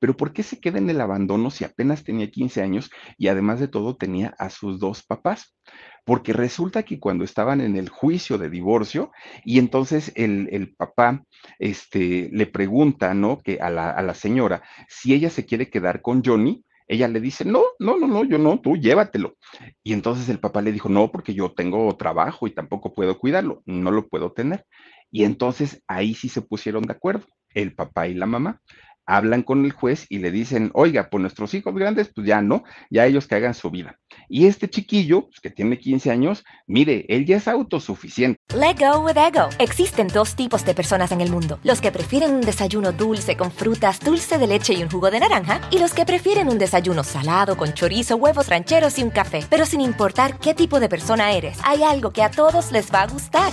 pero 0.00 0.16
¿por 0.16 0.32
qué 0.32 0.42
se 0.42 0.60
queda 0.60 0.78
en 0.78 0.90
el 0.90 1.00
abandono 1.00 1.50
si 1.50 1.64
apenas 1.64 2.04
tenía 2.04 2.30
15 2.30 2.62
años 2.62 2.90
y 3.16 3.28
además 3.28 3.60
de 3.60 3.68
todo 3.68 3.96
tenía 3.96 4.34
a 4.38 4.50
sus 4.50 4.80
dos 4.80 5.02
papás? 5.02 5.56
Porque 6.04 6.32
resulta 6.32 6.82
que 6.82 7.00
cuando 7.00 7.24
estaban 7.24 7.60
en 7.60 7.76
el 7.76 7.88
juicio 7.88 8.38
de 8.38 8.50
divorcio 8.50 9.10
y 9.44 9.58
entonces 9.58 10.12
el, 10.16 10.48
el 10.52 10.74
papá 10.74 11.24
este, 11.58 12.28
le 12.32 12.46
pregunta, 12.46 13.14
¿no? 13.14 13.40
Que 13.42 13.60
a 13.60 13.70
la, 13.70 13.90
a 13.90 14.02
la 14.02 14.14
señora 14.14 14.62
si 14.88 15.14
ella 15.14 15.30
se 15.30 15.44
quiere 15.46 15.70
quedar 15.70 16.02
con 16.02 16.22
Johnny, 16.24 16.64
ella 16.86 17.08
le 17.08 17.20
dice, 17.20 17.44
no, 17.44 17.62
no, 17.78 17.98
no, 17.98 18.06
no, 18.06 18.24
yo 18.24 18.38
no, 18.38 18.60
tú 18.60 18.76
llévatelo. 18.76 19.36
Y 19.82 19.92
entonces 19.92 20.28
el 20.28 20.38
papá 20.38 20.60
le 20.60 20.72
dijo, 20.72 20.88
no, 20.88 21.10
porque 21.10 21.34
yo 21.34 21.52
tengo 21.52 21.94
trabajo 21.96 22.46
y 22.46 22.54
tampoco 22.54 22.92
puedo 22.92 23.18
cuidarlo, 23.18 23.62
no 23.64 23.90
lo 23.90 24.06
puedo 24.08 24.32
tener. 24.32 24.66
Y 25.10 25.24
entonces 25.24 25.82
ahí 25.86 26.14
sí 26.14 26.28
se 26.28 26.42
pusieron 26.42 26.82
de 26.84 26.92
acuerdo, 26.92 27.26
el 27.54 27.74
papá 27.74 28.08
y 28.08 28.14
la 28.14 28.26
mamá 28.26 28.60
hablan 29.06 29.42
con 29.42 29.64
el 29.64 29.72
juez 29.72 30.06
y 30.08 30.18
le 30.18 30.30
dicen, 30.30 30.70
oiga, 30.74 31.08
pues 31.10 31.20
nuestros 31.20 31.54
hijos 31.54 31.74
grandes, 31.74 32.10
pues 32.14 32.26
ya 32.26 32.42
no, 32.42 32.64
ya 32.90 33.06
ellos 33.06 33.26
que 33.26 33.34
hagan 33.34 33.54
su 33.54 33.70
vida. 33.70 33.98
Y 34.28 34.46
este 34.46 34.68
chiquillo, 34.68 35.26
pues 35.28 35.40
que 35.40 35.50
tiene 35.50 35.78
15 35.78 36.10
años, 36.10 36.44
mire, 36.66 37.04
él 37.08 37.26
ya 37.26 37.36
es 37.36 37.48
autosuficiente. 37.48 38.40
Let 38.54 38.76
go 38.78 39.00
with 39.00 39.16
ego. 39.16 39.48
Existen 39.58 40.08
dos 40.08 40.34
tipos 40.34 40.64
de 40.64 40.74
personas 40.74 41.12
en 41.12 41.20
el 41.20 41.30
mundo: 41.30 41.58
los 41.64 41.80
que 41.80 41.92
prefieren 41.92 42.32
un 42.32 42.40
desayuno 42.40 42.92
dulce 42.92 43.36
con 43.36 43.50
frutas, 43.50 44.00
dulce 44.00 44.38
de 44.38 44.46
leche 44.46 44.74
y 44.74 44.82
un 44.82 44.90
jugo 44.90 45.10
de 45.10 45.20
naranja, 45.20 45.60
y 45.70 45.78
los 45.78 45.92
que 45.92 46.06
prefieren 46.06 46.48
un 46.48 46.58
desayuno 46.58 47.04
salado 47.04 47.56
con 47.56 47.74
chorizo, 47.74 48.16
huevos 48.16 48.48
rancheros 48.48 48.98
y 48.98 49.02
un 49.02 49.10
café. 49.10 49.40
Pero 49.50 49.66
sin 49.66 49.80
importar 49.80 50.38
qué 50.38 50.54
tipo 50.54 50.80
de 50.80 50.88
persona 50.88 51.32
eres, 51.32 51.58
hay 51.64 51.82
algo 51.82 52.12
que 52.12 52.22
a 52.22 52.30
todos 52.30 52.72
les 52.72 52.92
va 52.92 53.02
a 53.02 53.06
gustar. 53.06 53.52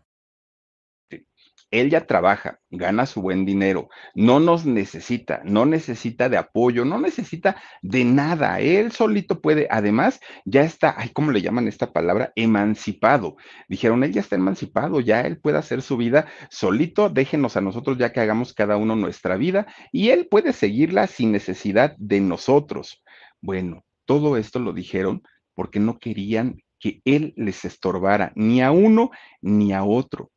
Él 1.71 1.89
ya 1.89 2.05
trabaja, 2.05 2.59
gana 2.69 3.05
su 3.05 3.21
buen 3.21 3.45
dinero, 3.45 3.89
no 4.13 4.39
nos 4.39 4.65
necesita, 4.65 5.41
no 5.45 5.65
necesita 5.65 6.29
de 6.29 6.37
apoyo, 6.37 6.85
no 6.85 6.99
necesita 6.99 7.55
de 7.81 8.03
nada. 8.05 8.59
Él 8.59 8.91
solito 8.91 9.41
puede, 9.41 9.67
además, 9.71 10.19
ya 10.45 10.61
está, 10.63 10.93
ay, 10.97 11.09
¿cómo 11.09 11.31
le 11.31 11.41
llaman 11.41 11.67
esta 11.67 11.93
palabra? 11.93 12.33
Emancipado. 12.35 13.37
Dijeron, 13.67 14.03
él 14.03 14.11
ya 14.11 14.21
está 14.21 14.35
emancipado, 14.35 14.99
ya 14.99 15.21
él 15.21 15.39
puede 15.39 15.57
hacer 15.57 15.81
su 15.81 15.97
vida 15.97 16.27
solito, 16.49 17.09
déjenos 17.09 17.57
a 17.57 17.61
nosotros 17.61 17.97
ya 17.97 18.11
que 18.11 18.19
hagamos 18.19 18.53
cada 18.53 18.77
uno 18.77 18.95
nuestra 18.95 19.37
vida 19.37 19.67
y 19.91 20.09
él 20.09 20.27
puede 20.29 20.53
seguirla 20.53 21.07
sin 21.07 21.31
necesidad 21.31 21.95
de 21.97 22.19
nosotros. 22.19 23.01
Bueno, 23.41 23.85
todo 24.05 24.37
esto 24.37 24.59
lo 24.59 24.73
dijeron 24.73 25.23
porque 25.55 25.79
no 25.79 25.99
querían 25.99 26.61
que 26.79 27.01
él 27.05 27.33
les 27.37 27.63
estorbara 27.63 28.33
ni 28.35 28.61
a 28.61 28.71
uno 28.71 29.11
ni 29.41 29.71
a 29.71 29.83
otro. 29.83 30.31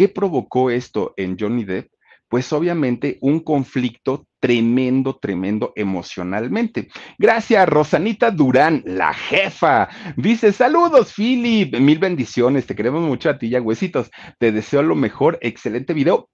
¿Qué 0.00 0.08
provocó 0.08 0.70
esto 0.70 1.12
en 1.18 1.36
Johnny 1.38 1.64
Depp? 1.64 1.92
Pues 2.26 2.50
obviamente 2.54 3.18
un 3.20 3.40
conflicto 3.40 4.26
tremendo, 4.40 5.18
tremendo 5.20 5.74
emocionalmente. 5.76 6.88
Gracias, 7.18 7.68
Rosanita 7.68 8.30
Durán, 8.30 8.82
la 8.86 9.12
jefa. 9.12 9.90
Dice, 10.16 10.54
saludos, 10.54 11.12
Philip, 11.14 11.76
mil 11.78 11.98
bendiciones, 11.98 12.64
te 12.64 12.74
queremos 12.74 13.02
mucho 13.02 13.28
a 13.28 13.36
ti 13.36 13.50
ya, 13.50 13.60
huesitos. 13.60 14.10
Te 14.38 14.52
deseo 14.52 14.82
lo 14.82 14.94
mejor, 14.94 15.38
excelente 15.42 15.92
video. 15.92 16.30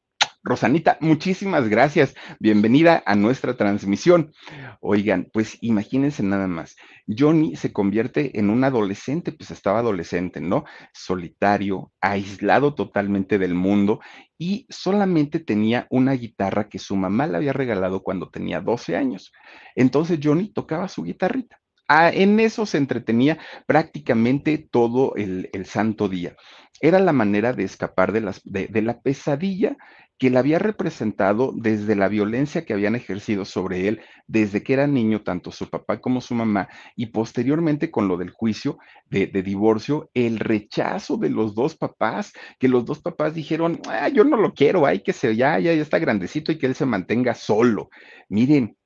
Rosanita, 0.47 0.97
muchísimas 1.01 1.69
gracias. 1.69 2.15
Bienvenida 2.39 3.03
a 3.05 3.17
nuestra 3.17 3.57
transmisión. 3.57 4.33
Oigan, 4.81 5.29
pues 5.33 5.59
imagínense 5.61 6.23
nada 6.23 6.47
más. 6.47 6.77
Johnny 7.09 7.57
se 7.57 7.73
convierte 7.73 8.39
en 8.39 8.51
un 8.51 8.63
adolescente, 8.63 9.33
pues 9.33 9.51
estaba 9.51 9.81
adolescente, 9.81 10.41
¿no? 10.41 10.65
Solitario, 10.93 11.91
aislado 12.01 12.75
totalmente 12.75 13.39
del 13.39 13.55
mundo 13.55 13.99
y 14.39 14.69
solamente 14.71 15.41
tenía 15.41 15.89
una 15.91 16.13
guitarra 16.13 16.69
que 16.69 16.79
su 16.79 16.95
mamá 16.95 17.27
le 17.27 17.39
había 17.39 17.53
regalado 17.53 18.05
cuando 18.05 18.31
tenía 18.31 18.61
12 18.61 18.97
años. 18.97 19.33
Entonces 19.75 20.21
Johnny 20.23 20.53
tocaba 20.53 20.87
su 20.87 21.03
guitarrita. 21.03 21.59
Ah, 21.89 22.11
en 22.15 22.39
eso 22.39 22.67
se 22.67 22.79
entretenía 22.79 23.39
prácticamente 23.67 24.59
todo 24.59 25.15
el, 25.17 25.51
santo 25.67 26.09
día. 26.09 26.37
Era 26.81 27.01
la 27.01 27.13
manera 27.13 27.53
de 27.53 27.65
escapar 27.65 28.13
de, 28.13 28.21
las, 28.21 28.43
de 28.45 28.83
la 28.83 29.01
pesadilla 29.01 29.77
que 30.19 30.31
le 30.31 30.39
había 30.39 30.59
representado 30.59 31.53
desde 31.55 31.95
la 31.95 32.09
violencia 32.09 32.65
que 32.65 32.73
habían 32.73 32.95
ejercido 32.95 33.45
sobre 33.45 33.89
él 33.89 34.01
desde 34.27 34.63
que 34.63 34.73
era 34.73 34.87
niño, 34.87 35.23
tanto 35.23 35.53
su 35.53 35.69
papá 35.69 36.01
como 36.01 36.21
su 36.21 36.35
mamá, 36.35 36.69
y 36.95 37.07
posteriormente 37.07 37.91
con 37.91 38.09
lo 38.09 38.17
del 38.17 38.31
juicio 38.31 38.79
de, 39.11 39.27
divorcio, 39.27 40.11
el 40.15 40.39
rechazo 40.39 41.17
de 41.17 41.31
los 41.31 41.55
dos 41.55 41.77
papás, 41.77 42.33
que 42.59 42.69
los 42.69 42.85
dos 42.85 43.01
papás 43.01 43.35
dijeron, 43.35 43.81
ah, 43.89 44.09
yo 44.09 44.25
no 44.25 44.37
lo 44.37 44.55
quiero, 44.55 44.87
hay 44.87 45.01
que 45.01 45.13
se, 45.13 45.37
ya, 45.37 45.59
ya, 45.59 45.75
ya 45.75 45.83
está 45.83 45.99
grandecito 45.99 46.51
y 46.51 46.59
que 46.59 46.67
él 46.67 46.75
se 46.75 46.87
mantenga 46.87 47.35
solo. 47.35 47.91
Miren, 48.29 48.77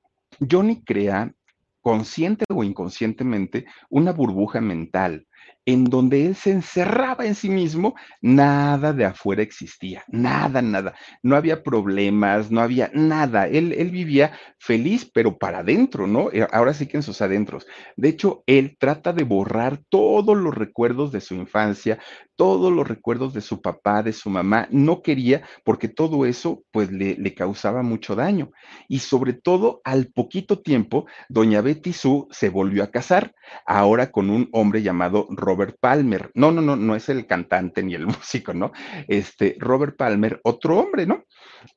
Johnny 0.50 0.82
crea 0.82 1.32
consciente 1.80 2.44
o 2.48 2.62
inconscientemente 2.64 3.66
una 3.88 4.12
burbuja 4.12 4.60
mental 4.60 5.26
en 5.66 5.84
donde 5.84 6.26
él 6.26 6.34
se 6.34 6.50
encerraba 6.50 7.26
en 7.26 7.34
sí 7.34 7.48
mismo, 7.48 7.94
nada 8.20 8.92
de 8.92 9.04
afuera 9.04 9.42
existía, 9.42 10.04
nada, 10.08 10.62
nada. 10.62 10.94
No 11.22 11.36
había 11.36 11.62
problemas, 11.62 12.50
no 12.50 12.60
había 12.60 12.90
nada. 12.94 13.46
Él, 13.46 13.72
él 13.72 13.90
vivía 13.90 14.32
feliz, 14.58 15.08
pero 15.12 15.38
para 15.38 15.58
adentro, 15.58 16.06
¿no? 16.06 16.30
Eh, 16.32 16.46
ahora 16.52 16.74
sí 16.74 16.86
que 16.86 16.96
en 16.96 17.02
sus 17.02 17.20
adentros. 17.20 17.66
De 17.96 18.08
hecho, 18.08 18.42
él 18.46 18.76
trata 18.78 19.12
de 19.12 19.24
borrar 19.24 19.80
todos 19.88 20.36
los 20.36 20.54
recuerdos 20.54 21.12
de 21.12 21.20
su 21.20 21.34
infancia, 21.34 21.98
todos 22.36 22.72
los 22.72 22.88
recuerdos 22.88 23.34
de 23.34 23.42
su 23.42 23.60
papá, 23.60 24.02
de 24.02 24.12
su 24.12 24.30
mamá. 24.30 24.66
No 24.70 25.02
quería 25.02 25.42
porque 25.64 25.88
todo 25.88 26.24
eso 26.24 26.62
pues 26.70 26.90
le, 26.90 27.16
le 27.16 27.34
causaba 27.34 27.82
mucho 27.82 28.14
daño. 28.14 28.50
Y 28.88 29.00
sobre 29.00 29.34
todo, 29.34 29.82
al 29.84 30.06
poquito 30.06 30.60
tiempo, 30.60 31.06
doña 31.28 31.60
Betty 31.60 31.92
Sue 31.92 32.24
se 32.30 32.48
volvió 32.48 32.82
a 32.82 32.90
casar, 32.90 33.34
ahora 33.66 34.10
con 34.10 34.30
un 34.30 34.48
hombre 34.52 34.82
llamado 34.82 35.26
Robert 35.30 35.59
Palmer. 35.80 36.30
No, 36.34 36.50
no, 36.50 36.60
no, 36.60 36.76
no 36.76 36.96
es 36.96 37.08
el 37.08 37.26
cantante 37.26 37.82
ni 37.82 37.94
el 37.94 38.06
músico, 38.06 38.54
¿no? 38.54 38.72
Este, 39.08 39.56
Robert 39.58 39.96
Palmer, 39.96 40.40
otro 40.44 40.78
hombre, 40.78 41.06
¿no? 41.06 41.24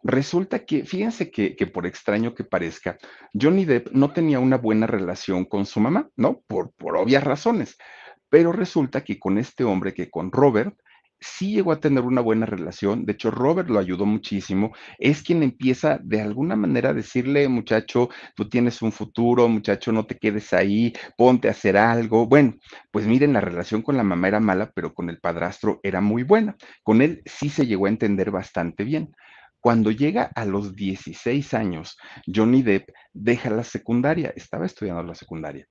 Resulta 0.04 0.66
que, 0.66 0.86
fíjense 0.86 1.30
que, 1.30 1.56
que 1.56 1.68
por 1.68 1.86
extraño 1.86 2.34
que 2.34 2.44
parezca, 2.44 2.98
Johnny 3.34 3.66
Depp 3.66 3.92
no 3.92 4.12
tenía 4.12 4.40
una 4.40 4.58
buena 4.58 4.88
relación 4.88 5.46
con 5.46 5.66
su 5.66 5.80
mamá, 5.80 6.10
¿no? 6.16 6.42
Por, 6.48 6.72
por 6.74 6.98
obvias 6.98 7.24
razones. 7.24 7.78
Pero 8.30 8.52
resulta 8.52 9.04
que 9.04 9.20
con 9.20 9.38
este 9.38 9.64
hombre, 9.64 9.94
que 9.94 10.10
con 10.10 10.32
Robert, 10.32 10.76
sí 11.24 11.54
llegó 11.54 11.72
a 11.72 11.80
tener 11.80 12.04
una 12.04 12.22
buena 12.22 12.46
relación. 12.46 13.06
De 13.06 13.14
hecho, 13.14 13.32
Robert 13.32 13.70
lo 13.70 13.80
ayudó 13.80 14.06
muchísimo. 14.06 14.74
Es 15.00 15.24
quien 15.24 15.44
empieza 15.44 16.00
de 16.04 16.22
alguna 16.22 16.56
manera 16.56 16.90
a 16.90 16.94
decirle, 16.94 17.48
muchacho, 17.48 18.10
tú 18.36 18.50
tienes 18.50 18.82
un 18.82 18.92
futuro, 18.92 19.48
muchacho, 19.48 19.92
no 19.92 20.06
te 20.06 20.18
quedes 20.18 20.54
ahí, 20.54 20.94
ponte 21.18 21.48
a 21.48 21.52
hacer 21.52 21.78
algo. 21.78 22.28
Bueno, 22.28 22.56
pues 22.92 23.08
miren, 23.08 23.34
la 23.34 23.42
relación 23.42 23.82
con 23.82 23.98
la 23.98 24.04
mamá 24.04 24.28
era 24.28 24.40
mala, 24.40 24.72
pero 24.76 24.94
con 24.94 25.10
el 25.10 25.20
padrastro 25.20 25.80
era 25.84 26.02
muy 26.02 26.24
buena. 26.24 26.56
Con 26.84 27.02
él 27.02 27.22
sí 27.26 27.50
se 27.50 27.66
llegó 27.66 27.86
a 27.86 27.90
entender 27.90 28.32
bastante 28.32 28.84
bien. 28.84 29.16
Cuando 29.60 29.92
llega 29.92 30.30
a 30.36 30.46
los 30.46 30.76
16 30.76 31.54
años, 31.54 31.98
Johnny 32.28 32.64
Depp 32.64 32.90
deja 33.14 33.50
la 33.50 33.64
secundaria, 33.64 34.34
estaba 34.36 34.66
estudiando 34.66 35.04
la 35.04 35.16
secundaria 35.16 35.68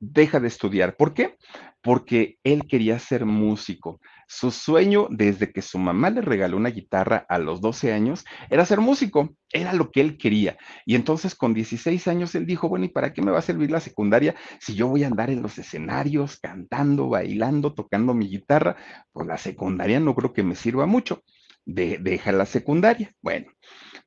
deja 0.00 0.40
de 0.40 0.48
estudiar. 0.48 0.96
¿Por 0.96 1.14
qué? 1.14 1.36
Porque 1.82 2.38
él 2.42 2.66
quería 2.66 2.98
ser 2.98 3.26
músico. 3.26 4.00
Su 4.26 4.50
sueño 4.50 5.08
desde 5.10 5.52
que 5.52 5.62
su 5.62 5.78
mamá 5.78 6.10
le 6.10 6.22
regaló 6.22 6.56
una 6.56 6.70
guitarra 6.70 7.26
a 7.28 7.38
los 7.38 7.60
12 7.60 7.92
años 7.92 8.24
era 8.48 8.64
ser 8.64 8.80
músico, 8.80 9.36
era 9.50 9.72
lo 9.72 9.90
que 9.90 10.00
él 10.00 10.18
quería. 10.18 10.56
Y 10.86 10.94
entonces 10.94 11.34
con 11.34 11.54
16 11.54 12.08
años 12.08 12.34
él 12.34 12.46
dijo, 12.46 12.68
bueno, 12.68 12.86
¿y 12.86 12.88
para 12.88 13.12
qué 13.12 13.22
me 13.22 13.30
va 13.30 13.38
a 13.38 13.42
servir 13.42 13.70
la 13.70 13.80
secundaria 13.80 14.34
si 14.58 14.74
yo 14.74 14.88
voy 14.88 15.04
a 15.04 15.08
andar 15.08 15.30
en 15.30 15.42
los 15.42 15.58
escenarios 15.58 16.38
cantando, 16.38 17.08
bailando, 17.08 17.74
tocando 17.74 18.14
mi 18.14 18.28
guitarra? 18.28 18.76
Pues 19.12 19.26
la 19.26 19.38
secundaria 19.38 20.00
no 20.00 20.14
creo 20.14 20.32
que 20.32 20.42
me 20.42 20.54
sirva 20.54 20.86
mucho. 20.86 21.22
deja 21.66 22.32
la 22.32 22.46
secundaria. 22.46 23.12
Bueno, 23.20 23.52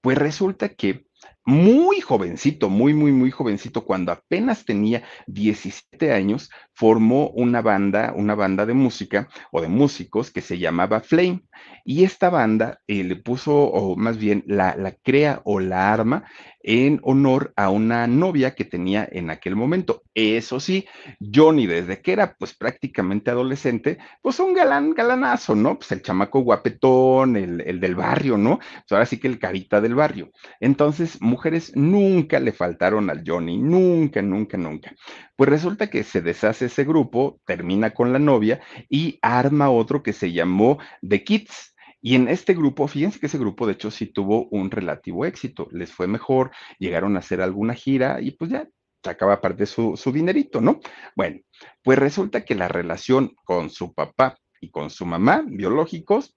pues 0.01 0.17
resulta 0.17 0.69
que 0.69 1.05
muy 1.45 1.99
jovencito, 2.01 2.69
muy, 2.69 2.93
muy, 2.93 3.11
muy 3.11 3.31
jovencito, 3.31 3.83
cuando 3.83 4.11
apenas 4.11 4.65
tenía 4.65 5.03
17 5.27 6.11
años, 6.13 6.49
formó 6.73 7.29
una 7.29 7.61
banda, 7.61 8.13
una 8.15 8.35
banda 8.35 8.65
de 8.65 8.73
música 8.73 9.27
o 9.51 9.61
de 9.61 9.67
músicos 9.67 10.31
que 10.31 10.41
se 10.41 10.57
llamaba 10.57 11.01
Flame. 11.01 11.43
Y 11.85 12.03
esta 12.03 12.29
banda 12.29 12.79
eh, 12.87 13.03
le 13.03 13.15
puso, 13.17 13.55
o 13.55 13.95
más 13.97 14.17
bien 14.17 14.43
la, 14.47 14.75
la 14.77 14.93
crea 14.93 15.41
o 15.43 15.59
la 15.59 15.91
arma 15.93 16.23
en 16.63 16.99
honor 17.03 17.51
a 17.57 17.69
una 17.69 18.07
novia 18.07 18.55
que 18.55 18.63
tenía 18.63 19.07
en 19.11 19.29
aquel 19.29 19.55
momento. 19.55 20.03
Eso 20.15 20.59
sí, 20.59 20.87
Johnny, 21.19 21.67
desde 21.67 22.01
que 22.01 22.13
era 22.13 22.35
pues 22.35 22.53
prácticamente 22.55 23.31
adolescente, 23.31 23.97
pues 24.21 24.39
un 24.39 24.53
galán, 24.53 24.93
galanazo, 24.93 25.55
¿no? 25.55 25.77
Pues 25.77 25.91
el 25.91 26.01
chamaco 26.01 26.39
guapetón, 26.39 27.35
el, 27.35 27.61
el 27.61 27.79
del 27.79 27.95
barrio, 27.95 28.37
¿no? 28.37 28.59
Pues 28.59 28.91
ahora 28.91 29.05
sí 29.05 29.19
que 29.19 29.27
el 29.27 29.39
carita 29.39 29.81
del 29.81 29.95
barrio. 29.95 30.31
Entonces, 30.61 31.21
mujeres 31.33 31.75
nunca 31.75 32.39
le 32.39 32.51
faltaron 32.51 33.09
al 33.09 33.23
Johnny, 33.25 33.57
nunca, 33.57 34.21
nunca, 34.21 34.57
nunca. 34.57 34.95
Pues 35.35 35.49
resulta 35.49 35.89
que 35.89 36.03
se 36.03 36.21
deshace 36.21 36.65
ese 36.65 36.83
grupo, 36.83 37.39
termina 37.45 37.91
con 37.91 38.13
la 38.13 38.19
novia 38.19 38.61
y 38.89 39.19
arma 39.21 39.69
otro 39.69 40.03
que 40.03 40.13
se 40.13 40.31
llamó 40.31 40.77
The 41.07 41.23
Kids 41.23 41.73
y 42.05 42.15
en 42.15 42.27
este 42.27 42.53
grupo, 42.53 42.85
fíjense 42.89 43.17
que 43.17 43.27
ese 43.27 43.37
grupo 43.37 43.65
de 43.65 43.73
hecho 43.73 43.89
sí 43.89 44.07
tuvo 44.07 44.49
un 44.49 44.69
relativo 44.69 45.25
éxito, 45.25 45.69
les 45.71 45.89
fue 45.89 46.05
mejor, 46.05 46.51
llegaron 46.77 47.15
a 47.15 47.19
hacer 47.19 47.39
alguna 47.41 47.75
gira 47.75 48.19
y 48.19 48.31
pues 48.31 48.51
ya 48.51 48.67
sacaba 49.01 49.39
parte 49.39 49.65
su, 49.65 49.95
su 49.95 50.11
dinerito, 50.11 50.59
¿no? 50.59 50.81
Bueno, 51.15 51.39
pues 51.81 51.97
resulta 51.97 52.43
que 52.43 52.55
la 52.55 52.67
relación 52.67 53.33
con 53.45 53.69
su 53.69 53.93
papá 53.93 54.37
y 54.59 54.69
con 54.69 54.89
su 54.89 55.05
mamá 55.05 55.45
biológicos, 55.47 56.35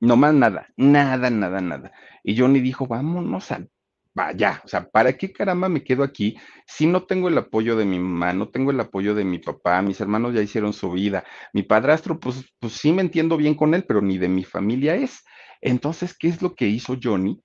no 0.00 0.16
más 0.16 0.34
nada, 0.34 0.66
nada, 0.76 1.30
nada, 1.30 1.60
nada. 1.60 1.92
Y 2.24 2.36
Johnny 2.36 2.58
dijo, 2.58 2.88
vámonos 2.88 3.52
al 3.52 3.70
vaya, 4.14 4.62
o 4.64 4.68
sea, 4.68 4.88
¿para 4.90 5.14
qué 5.16 5.32
caramba 5.32 5.68
me 5.68 5.82
quedo 5.84 6.02
aquí 6.04 6.36
si 6.66 6.86
no 6.86 7.04
tengo 7.04 7.28
el 7.28 7.38
apoyo 7.38 7.76
de 7.76 7.84
mi 7.84 7.98
mamá, 7.98 8.32
no 8.32 8.48
tengo 8.50 8.70
el 8.70 8.80
apoyo 8.80 9.14
de 9.14 9.24
mi 9.24 9.38
papá, 9.38 9.82
mis 9.82 10.00
hermanos 10.00 10.34
ya 10.34 10.42
hicieron 10.42 10.72
su 10.72 10.90
vida, 10.92 11.24
mi 11.52 11.62
padrastro, 11.62 12.18
pues, 12.20 12.44
pues 12.60 12.74
sí 12.74 12.92
me 12.92 13.02
entiendo 13.02 13.36
bien 13.36 13.54
con 13.54 13.74
él, 13.74 13.84
pero 13.86 14.00
ni 14.02 14.18
de 14.18 14.28
mi 14.28 14.44
familia 14.44 14.94
es. 14.96 15.24
Entonces, 15.60 16.16
¿qué 16.16 16.28
es 16.28 16.42
lo 16.42 16.54
que 16.54 16.66
hizo 16.68 16.96
Johnny? 17.02 17.42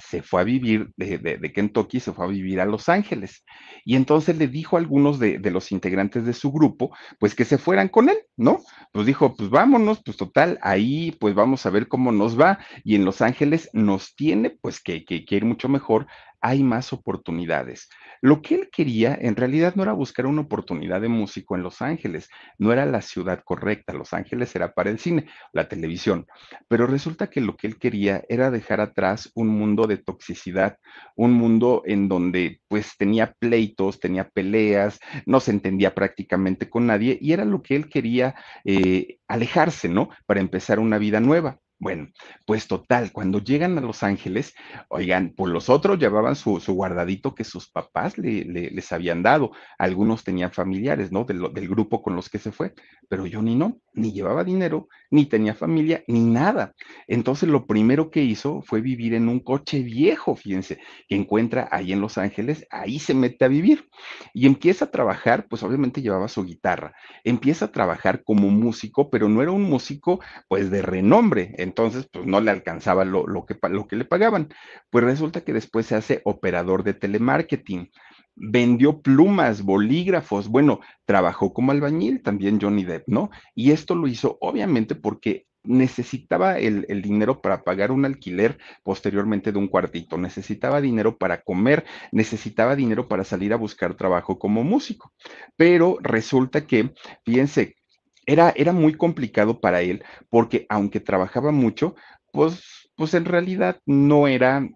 Se 0.00 0.22
fue 0.22 0.40
a 0.40 0.44
vivir 0.44 0.90
de, 0.96 1.18
de, 1.18 1.52
Kentucky, 1.52 2.00
se 2.00 2.12
fue 2.12 2.24
a 2.24 2.28
vivir 2.28 2.60
a 2.60 2.64
Los 2.64 2.88
Ángeles. 2.88 3.44
Y 3.84 3.96
entonces 3.96 4.36
le 4.36 4.48
dijo 4.48 4.76
a 4.76 4.80
algunos 4.80 5.18
de, 5.18 5.38
de, 5.38 5.50
los 5.50 5.72
integrantes 5.72 6.24
de 6.24 6.32
su 6.32 6.50
grupo, 6.52 6.94
pues 7.18 7.34
que 7.34 7.44
se 7.44 7.58
fueran 7.58 7.88
con 7.88 8.08
él, 8.08 8.18
¿no? 8.36 8.58
Pues 8.92 9.06
dijo, 9.06 9.34
pues 9.36 9.50
vámonos, 9.50 10.02
pues 10.04 10.16
total, 10.16 10.58
ahí 10.62 11.12
pues 11.20 11.34
vamos 11.34 11.66
a 11.66 11.70
ver 11.70 11.88
cómo 11.88 12.12
nos 12.12 12.38
va. 12.38 12.58
Y 12.84 12.94
en 12.94 13.04
Los 13.04 13.22
Ángeles 13.22 13.70
nos 13.72 14.14
tiene 14.14 14.50
pues 14.50 14.80
que, 14.80 15.04
que, 15.04 15.24
que 15.24 15.36
ir 15.36 15.44
mucho 15.44 15.68
mejor 15.68 16.06
hay 16.40 16.62
más 16.62 16.92
oportunidades. 16.92 17.88
Lo 18.22 18.42
que 18.42 18.54
él 18.54 18.68
quería 18.70 19.16
en 19.20 19.36
realidad 19.36 19.74
no 19.74 19.82
era 19.82 19.92
buscar 19.92 20.26
una 20.26 20.42
oportunidad 20.42 21.00
de 21.00 21.08
músico 21.08 21.56
en 21.56 21.62
Los 21.62 21.82
Ángeles, 21.82 22.28
no 22.58 22.72
era 22.72 22.86
la 22.86 23.02
ciudad 23.02 23.42
correcta, 23.44 23.92
Los 23.92 24.12
Ángeles 24.12 24.54
era 24.54 24.72
para 24.72 24.90
el 24.90 24.98
cine, 24.98 25.26
la 25.52 25.68
televisión, 25.68 26.26
pero 26.68 26.86
resulta 26.86 27.28
que 27.28 27.40
lo 27.40 27.56
que 27.56 27.66
él 27.66 27.78
quería 27.78 28.22
era 28.28 28.50
dejar 28.50 28.80
atrás 28.80 29.30
un 29.34 29.48
mundo 29.48 29.86
de 29.86 29.98
toxicidad, 29.98 30.78
un 31.16 31.32
mundo 31.32 31.82
en 31.86 32.08
donde 32.08 32.60
pues 32.68 32.96
tenía 32.96 33.32
pleitos, 33.38 34.00
tenía 34.00 34.28
peleas, 34.28 34.98
no 35.26 35.40
se 35.40 35.50
entendía 35.50 35.94
prácticamente 35.94 36.68
con 36.68 36.86
nadie 36.86 37.18
y 37.20 37.32
era 37.32 37.44
lo 37.44 37.62
que 37.62 37.76
él 37.76 37.88
quería 37.88 38.34
eh, 38.64 39.18
alejarse, 39.28 39.88
¿no? 39.88 40.10
Para 40.26 40.40
empezar 40.40 40.78
una 40.78 40.98
vida 40.98 41.20
nueva. 41.20 41.58
Bueno, 41.80 42.08
pues 42.44 42.68
total, 42.68 43.10
cuando 43.10 43.38
llegan 43.38 43.78
a 43.78 43.80
Los 43.80 44.02
Ángeles, 44.02 44.54
oigan, 44.88 45.32
pues 45.34 45.50
los 45.50 45.70
otros 45.70 45.98
llevaban 45.98 46.36
su, 46.36 46.60
guardadito 46.68 47.34
que 47.34 47.42
sus 47.42 47.70
papás 47.70 48.18
le, 48.18 48.44
les 48.44 48.92
habían 48.92 49.22
dado. 49.22 49.52
Algunos 49.78 50.22
tenían 50.22 50.52
familiares, 50.52 51.10
¿no? 51.10 51.24
Del, 51.24 51.54
del, 51.54 51.68
grupo 51.68 52.02
con 52.02 52.14
los 52.14 52.28
que 52.28 52.38
se 52.38 52.52
fue, 52.52 52.74
pero 53.08 53.24
Johnny 53.30 53.56
no, 53.56 53.80
ni 54.00 54.12
llevaba 54.12 54.44
dinero, 54.44 54.88
ni 55.10 55.26
tenía 55.26 55.54
familia, 55.54 56.02
ni 56.06 56.20
nada. 56.20 56.74
Entonces 57.06 57.48
lo 57.48 57.66
primero 57.66 58.10
que 58.10 58.22
hizo 58.22 58.62
fue 58.62 58.80
vivir 58.80 59.14
en 59.14 59.28
un 59.28 59.40
coche 59.40 59.82
viejo, 59.82 60.34
fíjense, 60.34 60.78
que 61.08 61.16
encuentra 61.16 61.68
ahí 61.70 61.92
en 61.92 62.00
Los 62.00 62.18
Ángeles, 62.18 62.66
ahí 62.70 62.98
se 62.98 63.14
mete 63.14 63.44
a 63.44 63.48
vivir 63.48 63.88
y 64.34 64.46
empieza 64.46 64.86
a 64.86 64.90
trabajar, 64.90 65.46
pues 65.48 65.62
obviamente 65.62 66.02
llevaba 66.02 66.28
su 66.28 66.44
guitarra, 66.44 66.94
empieza 67.24 67.66
a 67.66 67.72
trabajar 67.72 68.24
como 68.24 68.48
músico, 68.48 69.10
pero 69.10 69.28
no 69.28 69.42
era 69.42 69.52
un 69.52 69.62
músico 69.62 70.20
pues 70.48 70.70
de 70.70 70.82
renombre 70.82 71.20
entonces 71.58 72.08
pues 72.10 72.26
no 72.26 72.40
le 72.40 72.50
alcanzaba 72.50 73.04
lo, 73.04 73.26
lo, 73.26 73.44
que, 73.44 73.56
lo 73.68 73.86
que 73.86 73.96
le 73.96 74.04
pagaban. 74.04 74.48
Pues 74.90 75.04
resulta 75.04 75.42
que 75.42 75.52
después 75.52 75.86
se 75.86 75.94
hace 75.94 76.22
operador 76.24 76.82
de 76.84 76.94
telemarketing 76.94 77.90
vendió 78.40 79.02
plumas, 79.02 79.62
bolígrafos, 79.62 80.48
bueno, 80.48 80.80
trabajó 81.04 81.52
como 81.52 81.72
albañil 81.72 82.22
también 82.22 82.58
Johnny 82.60 82.84
Depp, 82.84 83.06
¿no? 83.06 83.30
Y 83.54 83.72
esto 83.72 83.94
lo 83.94 84.08
hizo 84.08 84.38
obviamente 84.40 84.94
porque 84.94 85.46
necesitaba 85.62 86.58
el, 86.58 86.86
el, 86.88 87.02
dinero 87.02 87.42
para 87.42 87.62
pagar 87.64 87.92
un 87.92 88.06
alquiler 88.06 88.56
posteriormente 88.82 89.52
de 89.52 89.58
un 89.58 89.68
cuartito, 89.68 90.16
necesitaba 90.16 90.80
dinero 90.80 91.18
para 91.18 91.42
comer, 91.42 91.84
necesitaba 92.12 92.76
dinero 92.76 93.08
para 93.08 93.24
salir 93.24 93.52
a 93.52 93.56
buscar 93.56 93.94
trabajo 93.94 94.38
como 94.38 94.64
músico. 94.64 95.12
Pero 95.56 95.98
resulta 96.00 96.66
que, 96.66 96.94
fíjense, 97.26 97.76
era, 98.24 98.54
era 98.56 98.72
muy 98.72 98.94
complicado 98.94 99.60
para 99.60 99.82
él 99.82 100.02
porque 100.30 100.64
aunque 100.70 101.00
trabajaba 101.00 101.52
mucho, 101.52 101.94
pues, 102.32 102.90
pues 102.96 103.12
en 103.12 103.26
realidad 103.26 103.80
no 103.84 104.28
era 104.28 104.66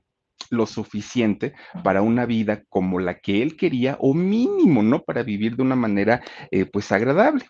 lo 0.51 0.67
suficiente 0.67 1.55
para 1.83 2.03
una 2.03 2.27
vida 2.27 2.63
como 2.69 3.01
la 3.01 3.19
que 3.21 3.43
él 3.43 3.57
quería 3.57 3.97
o 4.01 4.15
mínimo, 4.15 4.83
¿no? 4.83 5.03
Para 5.03 5.23
vivir 5.23 5.57
de 5.57 5.63
una 5.63 5.77
manera, 5.77 6.23
eh, 6.51 6.65
pues, 6.67 6.93
agradable. 6.93 7.45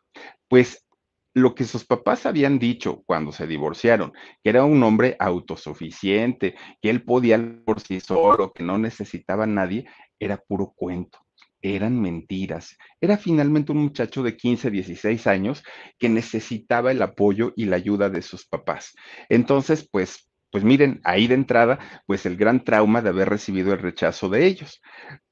Pues 0.49 0.87
lo 1.35 1.55
que 1.55 1.65
sus 1.65 1.85
papás 1.85 2.27
habían 2.27 2.59
dicho 2.59 3.03
cuando 3.07 3.33
se 3.33 3.47
divorciaron, 3.47 4.13
que 4.43 4.51
era 4.51 4.65
un 4.65 4.83
hombre 4.83 5.17
autosuficiente, 5.19 6.55
que 6.81 6.91
él 6.91 7.03
podía 7.03 7.39
por 7.65 7.81
sí 7.81 8.01
solo, 8.01 8.53
que 8.53 8.63
no 8.63 8.79
necesitaba 8.79 9.45
a 9.45 9.49
nadie, 9.49 9.87
era 10.19 10.37
puro 10.37 10.73
cuento 10.77 11.19
eran 11.65 11.99
mentiras. 12.01 12.77
Era 13.01 13.17
finalmente 13.17 13.73
un 13.73 13.79
muchacho 13.79 14.23
de 14.23 14.37
15, 14.37 14.71
16 14.71 15.27
años 15.27 15.65
que 15.99 16.11
necesitaba 16.11 16.93
el 16.93 17.01
apoyo 17.01 17.53
y 17.57 17.65
la 17.65 17.77
ayuda 17.77 18.11
de 18.11 18.21
sus 18.21 18.47
papás. 18.47 18.95
Entonces, 19.31 19.89
pues 19.91 20.29
pues 20.55 20.63
miren, 20.63 21.01
ahí 21.03 21.27
de 21.27 21.35
entrada, 21.35 21.81
pues 22.07 22.27
el 22.27 22.37
gran 22.37 22.63
trauma 22.63 23.03
de 23.03 23.09
haber 23.09 23.29
recibido 23.29 23.73
el 23.73 23.81
rechazo 23.81 24.29
de 24.29 24.47
ellos. 24.47 24.81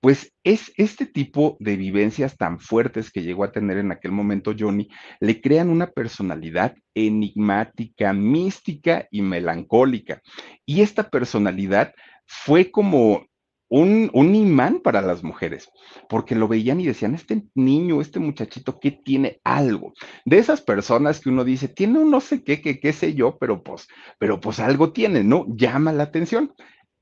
Pues 0.00 0.34
es 0.42 0.72
este 0.76 1.06
tipo 1.06 1.56
de 1.60 1.76
vivencias 1.76 2.36
tan 2.36 2.58
fuertes 2.58 3.12
que 3.12 3.22
llegó 3.22 3.44
a 3.44 3.52
tener 3.52 3.78
en 3.78 3.92
aquel 3.92 4.10
momento 4.10 4.52
Johnny, 4.58 4.88
le 5.20 5.40
crean 5.40 5.70
una 5.70 5.86
personalidad 5.86 6.74
enigmática, 6.92 8.12
mística 8.12 9.06
y 9.12 9.22
melancólica. 9.22 10.20
Y 10.66 10.80
esta 10.80 11.08
personalidad 11.08 11.94
fue 12.26 12.72
como 12.72 13.24
un, 13.72 14.34
imán 14.34 14.80
para 14.80 15.00
las 15.00 15.24
mujeres, 15.24 15.70
porque 16.06 16.34
lo 16.34 16.46
veían 16.46 16.78
y 16.80 16.86
decían, 16.86 17.14
este 17.14 17.44
niño, 17.54 18.02
este 18.02 18.20
muchachito, 18.20 18.78
¿qué 18.78 18.90
tiene 18.90 19.40
algo? 19.44 19.94
De 20.26 20.36
esas 20.36 20.60
personas 20.60 21.20
que 21.20 21.30
uno 21.30 21.42
dice, 21.42 21.68
tiene 21.68 21.98
un 21.98 22.10
no 22.10 22.20
sé 22.20 22.44
qué, 22.44 22.60
qué, 22.60 22.78
qué 22.78 22.92
sé 22.92 23.14
yo, 23.14 23.38
pero 23.38 23.62
pues, 23.62 23.88
pero 24.18 24.40
pues 24.40 24.60
algo 24.60 24.92
tiene, 24.92 25.24
¿no? 25.24 25.46
Llama 25.48 25.92
la 25.92 26.02
atención. 26.02 26.52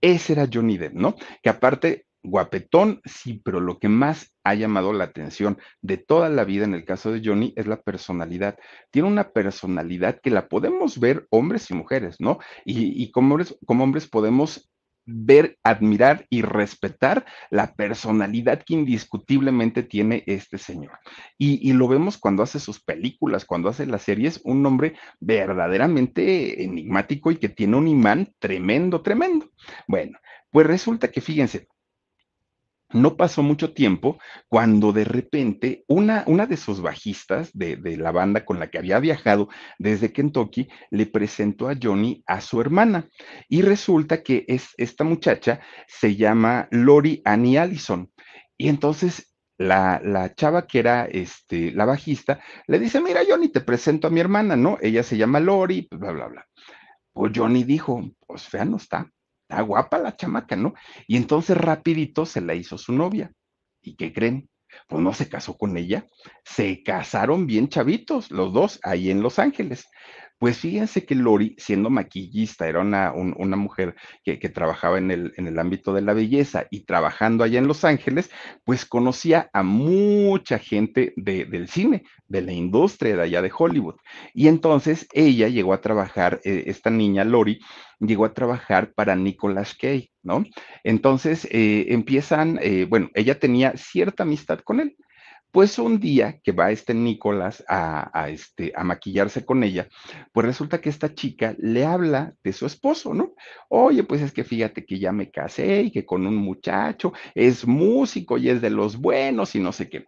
Ese 0.01 0.35
era 0.35 0.49
Johnny 0.51 0.79
Depp, 0.79 0.95
¿no? 0.95 1.17
Que 1.43 1.51
aparte, 1.51 2.07
guapetón, 2.23 3.01
sí, 3.05 3.43
pero 3.45 3.59
lo 3.59 3.81
que 3.81 3.89
más 3.89 4.33
ha 4.45 4.55
llamado 4.55 4.93
la 4.93 5.05
atención 5.05 5.59
de 5.83 5.97
toda 5.97 6.29
la 6.29 6.45
vida 6.45 6.65
en 6.65 6.75
el 6.75 6.85
caso 6.85 7.11
de 7.11 7.21
Johnny 7.25 7.53
es 7.57 7.67
la 7.67 7.83
personalidad. 7.83 8.57
Tiene 8.93 9.09
una 9.09 9.31
personalidad 9.31 10.21
que 10.23 10.31
la 10.31 10.47
podemos 10.47 11.01
ver 11.01 11.27
hombres 11.31 11.69
y 11.71 11.75
mujeres, 11.75 12.21
¿no? 12.21 12.39
Y, 12.65 13.03
y 13.03 13.11
como, 13.11 13.35
hombres, 13.35 13.59
como 13.67 13.83
hombres 13.83 14.09
podemos 14.09 14.70
ver, 15.05 15.59
admirar 15.63 16.27
y 16.31 16.43
respetar 16.43 17.25
la 17.51 17.75
personalidad 17.75 18.63
que 18.65 18.75
indiscutiblemente 18.75 19.83
tiene 19.83 20.25
este 20.27 20.59
señor. 20.59 20.99
Y, 21.39 21.73
lo 21.73 21.89
vemos 21.89 22.19
cuando 22.19 22.43
hace 22.43 22.61
sus 22.61 22.81
películas, 22.83 23.45
cuando 23.45 23.69
hace 23.69 23.87
las 23.87 24.03
series, 24.03 24.41
un 24.45 24.65
hombre 24.67 24.95
verdaderamente 25.19 26.65
enigmático 26.65 27.31
y 27.31 27.37
que 27.37 27.49
tiene 27.49 27.77
un 27.77 27.89
imán 27.89 28.35
tremendo, 28.39 29.03
tremendo. 29.03 29.51
Bueno, 29.87 30.19
pues 30.51 30.67
resulta 30.67 31.11
que 31.11 31.21
fíjense, 31.21 31.69
no 32.93 33.17
pasó 33.17 33.43
mucho 33.43 33.73
tiempo 33.73 34.19
cuando 34.49 34.93
de 34.93 35.05
repente 35.05 35.85
una, 35.87 36.25
una 36.27 36.47
de 36.47 36.57
sus 36.57 36.81
bajistas 36.81 37.51
de, 37.53 37.77
de, 37.77 37.97
la 37.97 38.11
banda 38.11 38.45
con 38.45 38.59
la 38.59 38.71
que 38.71 38.79
había 38.79 38.99
viajado 38.99 39.49
desde 39.79 40.13
Kentucky 40.13 40.69
le 40.91 41.07
presentó 41.07 41.69
a 41.69 41.77
Johnny 41.81 42.23
a 42.27 42.41
su 42.41 42.61
hermana. 42.61 43.09
Y 43.49 43.63
resulta 43.63 44.23
que 44.23 44.45
es, 44.49 44.71
esta 44.77 45.05
muchacha 45.05 45.61
se 45.87 46.17
llama 46.17 46.69
Lori 46.71 47.23
Annie 47.25 47.59
Allison. 47.59 48.11
Y 48.57 48.69
entonces 48.69 49.35
la, 49.59 50.01
la, 50.03 50.35
chava 50.35 50.67
que 50.67 50.79
era 50.79 51.05
este, 51.05 51.73
la 51.73 51.85
bajista 51.85 52.41
le 52.67 52.79
dice, 52.79 53.01
mira 53.01 53.21
Johnny, 53.29 53.49
te 53.49 53.61
presento 53.61 54.07
a 54.07 54.11
mi 54.11 54.21
hermana, 54.21 54.57
¿no? 54.57 54.79
Ella 54.81 55.03
se 55.03 55.17
llama 55.17 55.39
Lori, 55.39 55.87
bla, 55.91 56.13
bla, 56.13 56.29
bla. 56.29 56.47
Pues 57.13 57.33
Johnny 57.35 57.65
dijo, 57.65 58.03
pues 58.27 58.45
fea 58.49 58.65
no 58.65 58.77
está 58.77 59.11
Está 59.51 59.63
guapa 59.63 59.99
la 59.99 60.15
chamaca, 60.15 60.55
¿no? 60.55 60.75
Y 61.09 61.17
entonces 61.17 61.57
rapidito 61.57 62.25
se 62.25 62.41
la 62.41 62.55
hizo 62.55 62.79
su 62.79 62.93
novia. 62.93 63.33
¿Y 63.83 63.97
qué 63.97 64.13
creen? 64.13 64.49
Pues 64.87 65.03
no 65.03 65.13
se 65.13 65.29
casó 65.29 65.57
con 65.59 65.77
ella. 65.77 66.07
Se 66.45 66.85
casaron 66.85 67.49
bien 67.49 67.69
chavitos, 67.69 68.31
los 68.31 68.53
dos, 68.53 68.79
ahí 68.85 69.11
en 69.11 69.23
Los 69.23 69.41
Ángeles. 69.41 69.89
Pues 70.41 70.57
fíjense 70.57 71.05
que 71.05 71.15
Lori, 71.15 71.55
siendo 71.59 71.91
maquillista, 71.91 72.67
era 72.67 72.81
una, 72.81 73.13
una 73.13 73.57
mujer 73.59 73.95
que, 74.25 74.39
trabajaba 74.49 74.97
en 74.97 75.11
el, 75.11 75.35
en 75.37 75.47
el 75.47 75.59
ámbito 75.59 75.93
de 75.93 76.01
la 76.01 76.15
belleza 76.15 76.67
y 76.71 76.87
trabajando 76.87 77.45
allá 77.45 77.59
en 77.59 77.67
Los 77.67 77.85
Ángeles, 77.85 78.31
pues 78.65 78.87
conocía 78.87 79.51
a 79.53 79.63
mucha 79.63 80.59
gente 80.59 81.13
de, 81.17 81.45
del 81.45 81.69
cine, 81.69 82.05
de 82.27 82.41
la 82.41 82.53
industria 82.53 83.17
de 83.17 83.23
allá 83.23 83.43
de 83.43 83.53
Hollywood. 83.55 83.97
Y 84.33 84.49
entonces 84.49 85.07
ella 85.13 85.49
llegó 85.49 85.75
a 85.75 85.83
trabajar, 85.83 86.41
eh, 86.43 86.65
esta 86.69 86.89
niña 86.89 87.23
Lori, 87.25 87.61
llegó 87.99 88.25
a 88.25 88.33
trabajar 88.33 88.95
para 88.95 89.17
Nicolas 89.17 89.75
Cage, 89.75 90.11
¿no? 90.23 90.47
Entonces 90.85 91.47
eh, 91.51 91.89
empiezan, 91.91 92.59
eh, 92.63 92.87
bueno, 92.89 93.11
ella 93.13 93.39
tenía 93.39 93.77
cierta 93.77 94.23
amistad 94.23 94.61
con 94.61 94.81
él. 94.81 94.97
Pues 95.53 95.79
un 95.79 95.99
día 95.99 96.39
que 96.43 96.53
va 96.53 96.71
este 96.71 96.95
Nicolás 96.95 97.65
a, 97.69 98.29
este, 98.29 98.73
a 98.77 98.85
maquillarse 98.85 99.45
con 99.45 99.65
ella, 99.65 99.89
pues 100.33 100.47
resulta 100.47 100.81
que 100.81 100.89
esta 100.89 101.13
chica 101.15 101.57
le 101.59 101.85
habla 101.85 102.35
de 102.45 102.53
su 102.53 102.67
esposo, 102.67 103.15
¿no? 103.15 103.35
Oye, 103.69 104.05
pues 104.05 104.23
es 104.23 104.33
que 104.33 104.45
fíjate 104.45 104.85
que 104.85 104.99
ya 104.99 105.11
me 105.11 105.31
casé 105.31 105.83
y 105.83 105.91
que 105.91 106.07
con 106.07 106.27
un 106.27 106.37
muchacho 106.37 107.13
es 107.35 107.67
músico 107.67 108.39
y 108.39 108.49
es 108.49 108.61
de 108.61 108.71
los 108.71 108.97
buenos 108.97 109.55
y 109.57 109.61
no 109.61 109.73
sé 109.73 109.89
qué. 109.89 110.07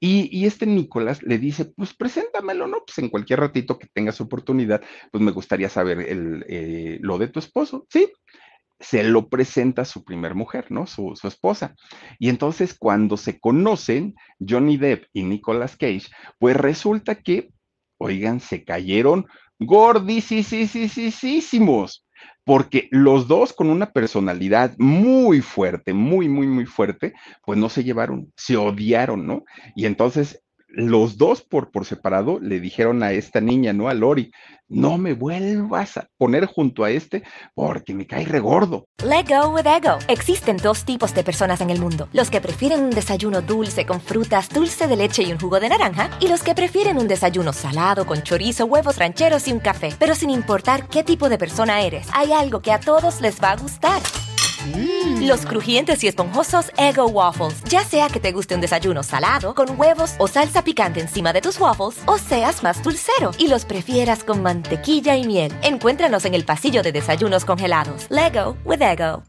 Y, 0.00 0.46
este 0.46 0.64
Nicolás 0.64 1.22
le 1.24 1.38
dice, 1.38 1.64
pues 1.64 1.92
preséntamelo, 1.92 2.68
¿no? 2.68 2.84
Pues 2.86 2.98
en 2.98 3.08
cualquier 3.08 3.40
ratito 3.40 3.78
que 3.78 3.88
tengas 3.88 4.20
oportunidad, 4.20 4.80
pues 5.10 5.22
me 5.22 5.32
gustaría 5.32 5.68
saber 5.68 6.00
el, 6.00 6.44
eh, 6.48 6.98
lo 7.02 7.18
de 7.18 7.28
tu 7.28 7.40
esposo, 7.40 7.86
¿sí? 7.90 8.12
Se 8.80 9.02
lo 9.02 9.28
presenta 9.28 9.84
su 9.84 10.04
primer 10.04 10.34
mujer, 10.34 10.66
¿no? 10.70 10.86
Su, 10.86 11.18
esposa. 11.24 11.74
Y 12.18 12.28
entonces 12.28 12.76
cuando 12.78 13.16
se 13.16 13.40
conocen, 13.40 14.14
Johnny 14.38 14.76
Depp 14.76 15.06
y 15.12 15.24
Nicolas 15.24 15.76
Cage, 15.76 16.08
pues 16.38 16.56
resulta 16.56 17.16
que, 17.16 17.50
oigan, 17.98 18.40
se 18.40 18.64
cayeron 18.64 19.26
gordísimos, 19.58 22.06
porque 22.44 22.88
los 22.90 23.26
dos 23.26 23.52
con 23.52 23.68
una 23.68 23.92
personalidad 23.92 24.74
muy 24.78 25.40
fuerte, 25.40 25.92
muy, 25.92 26.28
muy, 26.28 26.46
muy 26.46 26.64
fuerte, 26.64 27.12
pues 27.44 27.58
no 27.58 27.68
se 27.68 27.82
llevaron, 27.82 28.32
se 28.36 28.56
odiaron, 28.56 29.26
¿no? 29.26 29.44
Y 29.74 29.86
entonces 29.86 30.42
los 30.78 31.18
dos 31.18 31.42
por, 31.42 31.72
por 31.72 31.84
separado 31.84 32.38
le 32.40 32.60
dijeron 32.60 33.02
a 33.02 33.10
esta 33.10 33.40
niña, 33.40 33.72
¿no? 33.72 33.88
A 33.88 33.94
Lori, 33.94 34.30
no 34.68 34.96
me 34.96 35.12
vuelvas 35.12 35.96
a 35.96 36.08
poner 36.16 36.46
junto 36.46 36.84
a 36.84 36.90
este 36.90 37.24
porque 37.54 37.94
me 37.94 38.06
cae 38.06 38.24
regordo. 38.24 38.86
Let 39.02 39.24
go 39.28 39.48
with 39.48 39.66
ego. 39.66 39.98
Existen 40.06 40.56
dos 40.56 40.84
tipos 40.84 41.14
de 41.14 41.24
personas 41.24 41.60
en 41.60 41.70
el 41.70 41.80
mundo: 41.80 42.08
los 42.12 42.30
que 42.30 42.40
prefieren 42.40 42.84
un 42.84 42.90
desayuno 42.90 43.42
dulce 43.42 43.86
con 43.86 44.00
frutas, 44.00 44.48
dulce 44.50 44.86
de 44.86 44.96
leche 44.96 45.24
y 45.24 45.32
un 45.32 45.40
jugo 45.40 45.58
de 45.58 45.68
naranja, 45.68 46.10
y 46.20 46.28
los 46.28 46.44
que 46.44 46.54
prefieren 46.54 46.96
un 46.96 47.08
desayuno 47.08 47.52
salado 47.52 48.06
con 48.06 48.22
chorizo, 48.22 48.66
huevos 48.66 48.98
rancheros 48.98 49.48
y 49.48 49.52
un 49.52 49.58
café. 49.58 49.92
Pero 49.98 50.14
sin 50.14 50.30
importar 50.30 50.86
qué 50.88 51.02
tipo 51.02 51.28
de 51.28 51.38
persona 51.38 51.82
eres, 51.82 52.06
hay 52.12 52.30
algo 52.30 52.60
que 52.60 52.70
a 52.70 52.78
todos 52.78 53.20
les 53.20 53.42
va 53.42 53.50
a 53.50 53.56
gustar. 53.56 54.00
Mm. 54.74 55.26
Los 55.26 55.46
crujientes 55.46 56.02
y 56.04 56.08
esponjosos 56.08 56.70
Ego 56.76 57.06
Waffles. 57.06 57.62
Ya 57.64 57.82
sea 57.84 58.08
que 58.08 58.20
te 58.20 58.32
guste 58.32 58.54
un 58.54 58.60
desayuno 58.60 59.02
salado, 59.02 59.54
con 59.54 59.78
huevos 59.78 60.14
o 60.18 60.28
salsa 60.28 60.62
picante 60.62 61.00
encima 61.00 61.32
de 61.32 61.40
tus 61.40 61.58
waffles, 61.60 62.02
o 62.06 62.18
seas 62.18 62.62
más 62.62 62.82
dulcero 62.82 63.32
y 63.38 63.48
los 63.48 63.64
prefieras 63.64 64.24
con 64.24 64.42
mantequilla 64.42 65.16
y 65.16 65.26
miel. 65.26 65.52
Encuéntranos 65.62 66.24
en 66.24 66.34
el 66.34 66.44
pasillo 66.44 66.82
de 66.82 66.92
desayunos 66.92 67.44
congelados. 67.44 68.06
Lego 68.10 68.56
with 68.64 68.82
Ego. 68.82 69.22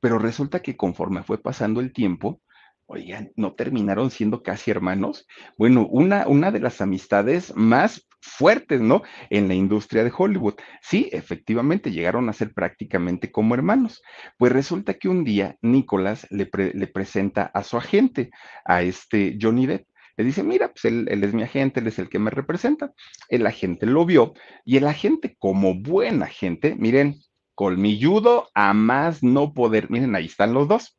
Pero 0.00 0.18
resulta 0.18 0.60
que 0.60 0.76
conforme 0.76 1.22
fue 1.22 1.38
pasando 1.38 1.80
el 1.80 1.92
tiempo, 1.92 2.40
oigan, 2.86 3.32
¿no 3.36 3.54
terminaron 3.54 4.10
siendo 4.10 4.42
casi 4.42 4.70
hermanos? 4.70 5.26
Bueno, 5.56 5.86
una, 5.88 6.26
una 6.26 6.50
de 6.50 6.60
las 6.60 6.80
amistades 6.80 7.54
más 7.54 8.07
fuertes, 8.20 8.80
¿no? 8.80 9.02
En 9.30 9.48
la 9.48 9.54
industria 9.54 10.04
de 10.04 10.12
Hollywood. 10.16 10.54
Sí, 10.82 11.08
efectivamente, 11.12 11.90
llegaron 11.90 12.28
a 12.28 12.32
ser 12.32 12.52
prácticamente 12.52 13.30
como 13.30 13.54
hermanos. 13.54 14.02
Pues 14.38 14.52
resulta 14.52 14.94
que 14.94 15.08
un 15.08 15.24
día 15.24 15.56
Nicolás 15.62 16.26
le, 16.30 16.46
presenta 16.46 17.50
a 17.54 17.62
su 17.62 17.76
agente, 17.76 18.30
a 18.64 18.82
este 18.82 19.38
Johnny 19.40 19.66
Depp. 19.66 19.86
Le 20.16 20.24
dice, 20.24 20.42
mira, 20.42 20.68
pues 20.68 20.84
él, 20.84 21.06
él, 21.10 21.22
es 21.22 21.32
mi 21.32 21.44
agente, 21.44 21.78
él 21.80 21.86
es 21.86 21.98
el 21.98 22.08
que 22.08 22.18
me 22.18 22.30
representa. 22.30 22.92
El 23.28 23.46
agente 23.46 23.86
lo 23.86 24.04
vio 24.04 24.34
y 24.64 24.76
el 24.76 24.86
agente, 24.86 25.36
como 25.38 25.74
buen 25.74 26.22
agente, 26.24 26.74
miren, 26.76 27.20
colmilludo 27.54 28.48
a 28.54 28.72
más 28.74 29.22
no 29.22 29.52
poder. 29.52 29.90
Miren, 29.90 30.14
ahí 30.16 30.26
están 30.26 30.54
los 30.54 30.66
dos. 30.66 30.98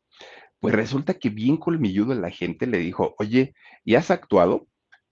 Pues 0.60 0.76
resulta 0.76 1.14
que 1.14 1.30
bien 1.30 1.58
colmilludo 1.58 2.14
la 2.16 2.30
gente 2.30 2.68
le 2.68 2.80
dijo, 2.80 3.16
oye, 3.18 3.54
¿y 3.86 3.96
has 3.96 4.12
actuado? 4.12 4.68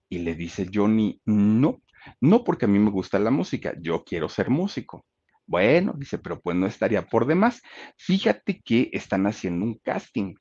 Y 0.09 0.19
le 0.19 0.35
dice 0.35 0.69
Johnny, 0.73 1.21
no, 1.25 1.81
no 2.21 2.43
porque 2.43 2.65
a 2.65 2.67
mí 2.67 2.79
me 2.79 2.91
gusta 2.91 3.19
la 3.19 3.31
música, 3.31 3.73
yo 3.79 4.03
quiero 4.03 4.29
ser 4.29 4.49
músico. 4.49 5.05
Bueno, 5.45 5.93
dice, 5.95 6.17
pero 6.17 6.41
pues 6.41 6.57
no 6.57 6.67
estaría 6.67 7.05
por 7.05 7.25
demás. 7.25 7.61
Fíjate 7.97 8.61
que 8.61 8.89
están 8.91 9.25
haciendo 9.27 9.65
un 9.65 9.75
casting. 9.75 10.35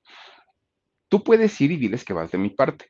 Tú 1.09 1.23
puedes 1.23 1.61
ir 1.61 1.71
y 1.71 1.77
diles 1.77 2.05
que 2.05 2.13
vas 2.13 2.33
de 2.33 2.39
mi 2.39 2.51
parte. 2.51 2.87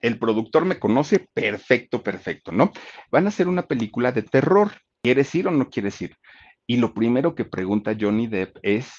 El 0.00 0.18
productor 0.18 0.64
me 0.64 0.78
conoce 0.78 1.26
perfecto, 1.32 2.02
perfecto, 2.02 2.52
¿no? 2.52 2.72
Van 3.10 3.24
a 3.24 3.28
hacer 3.28 3.48
una 3.48 3.62
película 3.62 4.12
de 4.12 4.22
terror. 4.22 4.72
¿Quieres 5.02 5.34
ir 5.34 5.48
o 5.48 5.50
no 5.50 5.70
quieres 5.70 6.00
ir? 6.02 6.16
Y 6.66 6.76
lo 6.76 6.92
primero 6.92 7.34
que 7.34 7.44
pregunta 7.44 7.96
Johnny 7.98 8.26
Depp 8.26 8.58
es, 8.62 8.92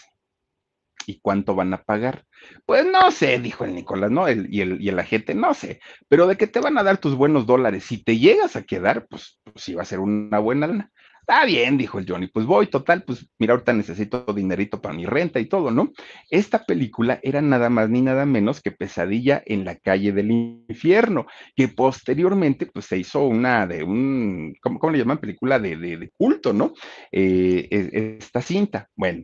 ¿Y 1.07 1.19
cuánto 1.19 1.55
van 1.55 1.73
a 1.73 1.83
pagar? 1.83 2.25
Pues 2.65 2.85
no 2.85 3.11
sé, 3.11 3.39
dijo 3.39 3.65
el 3.65 3.75
Nicolás, 3.75 4.11
¿no? 4.11 4.27
El, 4.27 4.47
y, 4.53 4.61
el, 4.61 4.81
y 4.81 4.89
el 4.89 4.99
agente, 4.99 5.33
no 5.35 5.53
sé, 5.53 5.79
pero 6.07 6.27
de 6.27 6.37
que 6.37 6.47
te 6.47 6.59
van 6.59 6.77
a 6.77 6.83
dar 6.83 6.97
tus 6.97 7.15
buenos 7.15 7.45
dólares, 7.45 7.85
si 7.85 8.03
te 8.03 8.17
llegas 8.17 8.55
a 8.55 8.63
quedar, 8.63 9.07
pues, 9.07 9.39
pues 9.43 9.63
sí 9.63 9.73
va 9.73 9.83
a 9.83 9.85
ser 9.85 9.99
una 9.99 10.39
buena 10.39 10.67
lana. 10.67 10.91
Está 11.21 11.45
bien, 11.45 11.77
dijo 11.77 11.99
el 11.99 12.09
Johnny, 12.09 12.27
pues 12.27 12.47
voy, 12.47 12.65
total, 12.65 13.03
pues 13.03 13.29
mira, 13.37 13.53
ahorita 13.53 13.73
necesito 13.73 14.25
dinerito 14.35 14.81
para 14.81 14.95
mi 14.95 15.05
renta 15.05 15.39
y 15.39 15.45
todo, 15.45 15.69
¿no? 15.69 15.91
Esta 16.31 16.65
película 16.65 17.19
era 17.21 17.41
nada 17.43 17.69
más 17.69 17.89
ni 17.89 18.01
nada 18.01 18.25
menos 18.25 18.59
que 18.59 18.71
Pesadilla 18.71 19.41
en 19.45 19.63
la 19.63 19.75
calle 19.75 20.11
del 20.11 20.31
infierno, 20.31 21.27
que 21.55 21.67
posteriormente 21.67 22.65
pues 22.65 22.87
se 22.87 22.97
hizo 22.97 23.23
una 23.23 23.67
de 23.67 23.83
un, 23.83 24.55
¿cómo, 24.61 24.79
cómo 24.79 24.91
le 24.91 24.97
llaman? 24.97 25.19
Película 25.19 25.59
de, 25.59 25.77
de, 25.77 25.97
de 25.97 26.09
culto, 26.17 26.53
¿no? 26.53 26.73
Eh, 27.11 28.17
esta 28.19 28.41
cinta. 28.41 28.89
Bueno, 28.95 29.23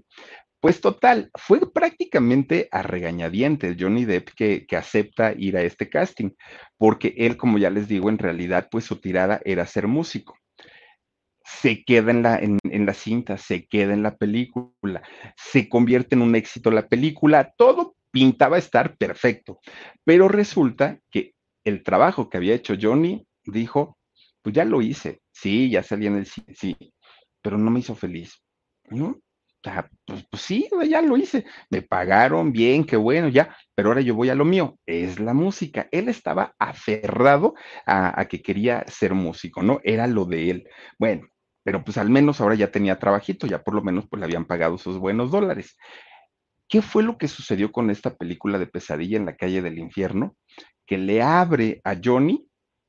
pues 0.59 0.81
total, 0.81 1.29
fue 1.35 1.71
prácticamente 1.71 2.67
a 2.71 2.81
regañadientes 2.81 3.77
Johnny 3.79 4.05
Depp 4.05 4.29
que, 4.35 4.65
que, 4.65 4.75
acepta 4.75 5.33
ir 5.37 5.57
a 5.57 5.61
este 5.61 5.89
casting, 5.89 6.31
porque 6.77 7.13
él, 7.17 7.37
como 7.37 7.57
ya 7.57 7.69
les 7.69 7.87
digo, 7.87 8.09
en 8.09 8.17
realidad, 8.17 8.67
pues 8.71 8.85
su 8.85 8.97
tirada 8.97 9.41
era 9.45 9.65
ser 9.65 9.87
músico 9.87 10.35
se 11.47 11.85
queda 11.85 12.11
en 12.11 12.23
la, 12.23 12.37
en, 12.37 12.59
en 12.63 12.85
la 12.85 12.93
cinta, 12.93 13.37
se 13.37 13.67
queda 13.67 13.93
en 13.93 14.03
la 14.03 14.17
película, 14.17 15.01
se 15.37 15.69
convierte 15.69 16.15
en 16.15 16.21
un 16.21 16.35
éxito 16.35 16.71
la 16.71 16.89
película, 16.89 17.53
todo 17.57 17.95
pintaba 18.11 18.57
estar 18.57 18.97
perfecto, 18.97 19.59
pero 20.03 20.27
resulta 20.27 20.99
que 21.09 21.33
el 21.63 21.83
trabajo 21.83 22.29
que 22.29 22.37
había 22.37 22.53
hecho 22.53 22.75
Johnny 22.79 23.25
dijo, 23.45 23.97
pues 24.41 24.55
ya 24.55 24.65
lo 24.65 24.81
hice, 24.81 25.21
sí, 25.31 25.69
ya 25.69 25.83
salí 25.83 26.07
en 26.07 26.17
el 26.17 26.25
cine, 26.25 26.53
sí, 26.53 26.75
pero 27.41 27.57
no 27.57 27.71
me 27.71 27.79
hizo 27.79 27.95
feliz, 27.95 28.41
¿no? 28.89 29.21
Pues, 30.05 30.25
pues, 30.29 30.41
sí, 30.41 30.69
ya 30.89 31.01
lo 31.01 31.17
hice, 31.17 31.45
me 31.69 31.81
pagaron 31.81 32.51
bien, 32.51 32.83
qué 32.85 32.97
bueno, 32.97 33.27
ya, 33.27 33.55
pero 33.75 33.89
ahora 33.89 34.01
yo 34.01 34.15
voy 34.15 34.29
a 34.29 34.35
lo 34.35 34.45
mío, 34.45 34.77
es 34.85 35.19
la 35.19 35.33
música. 35.33 35.87
Él 35.91 36.09
estaba 36.09 36.55
aferrado 36.59 37.55
a, 37.85 38.25
que 38.25 38.41
quería 38.41 38.83
ser 38.87 39.13
músico, 39.13 39.63
¿no? 39.63 39.79
Era 39.83 40.07
lo 40.07 40.25
de 40.25 40.49
él. 40.49 40.69
Bueno, 40.99 41.27
pero 41.63 41.83
pues 41.83 41.97
al 41.97 42.09
menos 42.09 42.41
ahora 42.41 42.55
ya 42.55 42.71
tenía 42.71 42.99
trabajito, 42.99 43.47
ya 43.47 43.63
por 43.63 43.73
lo 43.73 43.81
menos 43.81 44.05
pues 44.09 44.19
le 44.19 44.25
habían 44.25 44.45
pagado 44.45 44.77
sus 44.77 44.97
buenos 44.97 45.31
dólares. 45.31 45.77
¿Qué 46.69 46.81
fue 46.81 47.03
lo 47.03 47.17
que 47.17 47.27
sucedió 47.27 47.71
con 47.71 47.89
esta 47.89 48.15
película 48.15 48.59
de 48.59 48.67
pesadilla 48.67 49.17
en 49.17 49.25
la 49.25 49.35
calle 49.35 49.61
del 49.61 49.79
infierno? 49.79 50.35
Que 50.85 50.97
le 50.97 51.21
abre 51.21 51.81
a 51.83 51.95
Johnny, 52.01 52.47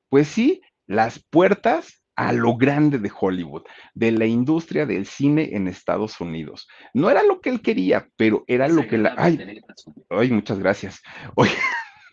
pues 0.09 0.29
sí, 0.29 0.61
las 0.87 1.25
puertas 1.31 1.98
a 2.19 2.33
lo 2.33 2.57
grande 2.57 2.99
de 2.99 3.13
Hollywood, 3.17 3.63
de 3.95 4.11
la 4.11 4.27
industria 4.27 4.87
del 4.87 5.07
cine 5.07 5.51
en 5.53 5.69
Estados 5.69 6.21
Unidos. 6.21 6.67
No 6.93 7.11
era 7.11 7.23
lo 7.23 7.41
que 7.41 7.49
él 7.49 7.63
quería, 7.63 8.09
pero 8.17 8.43
era 8.49 8.67
lo 8.67 8.89
que 8.89 8.99
la... 8.99 9.15
Ay, 9.17 9.63
ay 10.11 10.31
muchas 10.33 10.59
gracias. 10.59 11.01
Oigan, 11.37 11.57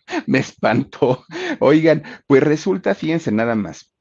me 0.28 0.38
espantó. 0.38 1.26
Oigan, 1.60 2.04
pues 2.28 2.44
resulta, 2.44 2.94
fíjense 2.94 3.32
nada 3.32 3.56
más, 3.56 3.96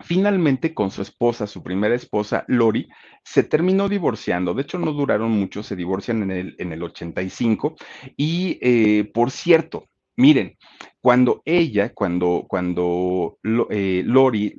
Finalmente, 0.00 0.74
con 0.74 0.92
su 0.92 1.02
esposa, 1.02 1.48
su 1.48 1.64
primera 1.64 1.96
esposa, 1.96 2.44
Lori, 2.46 2.88
se 3.24 3.42
terminó 3.42 3.88
divorciando. 3.88 4.54
De 4.54 4.62
hecho, 4.62 4.78
no 4.78 4.92
duraron 4.92 5.32
mucho, 5.32 5.64
se 5.64 5.74
divorcian 5.74 6.22
en 6.22 6.30
el, 6.30 6.54
en 6.58 6.72
el 6.72 6.84
85. 6.84 7.74
Y, 8.16 8.60
eh, 8.62 9.10
por 9.12 9.32
cierto, 9.32 9.88
miren, 10.16 10.56
cuando 11.00 11.42
ella, 11.44 11.92
cuando, 11.92 12.46
cuando 12.48 13.38
eh, 13.70 14.04
Lori 14.06 14.54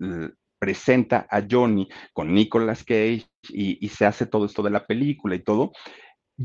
presenta 0.59 1.25
a 1.31 1.41
Johnny 1.49 1.87
con 2.13 2.33
Nicolas 2.33 2.83
Cage 2.83 3.25
y, 3.49 3.87
se 3.89 4.05
hace 4.05 4.25
todo 4.25 4.45
esto 4.45 4.61
de 4.61 4.69
la 4.69 4.85
película 4.85 5.35
y 5.35 5.39
todo, 5.39 5.71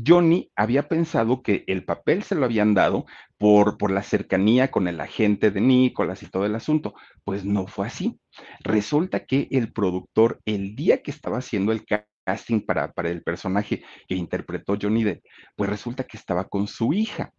Johnny 0.05 0.51
había 0.55 0.89
pensado 0.89 1.41
que 1.41 1.63
el 1.67 1.85
papel 1.85 2.23
se 2.23 2.35
lo 2.35 2.45
habían 2.45 2.73
dado 2.73 3.05
por, 3.37 3.77
por 3.77 3.91
la 3.91 4.03
cercanía 4.03 4.69
con 4.69 4.87
el 4.87 4.99
agente 4.99 5.51
de 5.51 5.61
Nicolás 5.61 6.21
y 6.23 6.27
todo 6.27 6.45
el 6.45 6.55
asunto. 6.55 6.95
Pues 7.23 7.45
no 7.45 7.67
fue 7.67 7.87
así. 7.87 8.19
Resulta 8.61 9.25
que 9.25 9.47
el 9.51 9.71
productor, 9.71 10.41
el 10.45 10.75
día 10.75 11.01
que 11.01 11.11
estaba 11.11 11.37
haciendo 11.37 11.71
el 11.71 11.85
casting 12.25 12.61
para, 12.61 12.91
para 12.91 13.09
el 13.09 13.23
personaje 13.23 13.83
que 14.07 14.15
interpretó 14.15 14.77
Johnny 14.81 15.03
Depp, 15.03 15.23
pues 15.55 15.69
resulta 15.69 16.03
que 16.03 16.17
estaba 16.17 16.49
con 16.49 16.67
su 16.67 16.91
hija. 16.91 17.31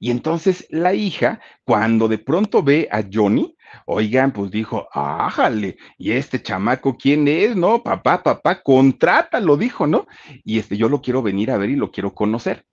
Y 0.00 0.10
entonces 0.10 0.66
la 0.70 0.94
hija, 0.94 1.40
cuando 1.64 2.08
de 2.08 2.18
pronto 2.18 2.62
ve 2.62 2.88
a 2.90 3.02
Johnny, 3.10 3.56
oigan, 3.86 4.32
pues 4.32 4.50
dijo, 4.50 4.88
ájale, 4.92 5.76
¿y 5.98 6.12
este 6.12 6.42
chamaco 6.42 6.96
quién 6.96 7.28
es? 7.28 7.56
No, 7.56 7.82
papá, 7.82 8.22
papá, 8.22 8.62
contrátalo, 8.62 9.56
dijo, 9.56 9.86
¿no? 9.86 10.06
Y 10.44 10.58
este, 10.58 10.76
yo 10.76 10.88
lo 10.88 11.00
quiero 11.00 11.22
venir 11.22 11.50
a 11.50 11.58
ver 11.58 11.70
y 11.70 11.76
lo 11.76 11.90
quiero 11.90 12.14
conocer. 12.14 12.66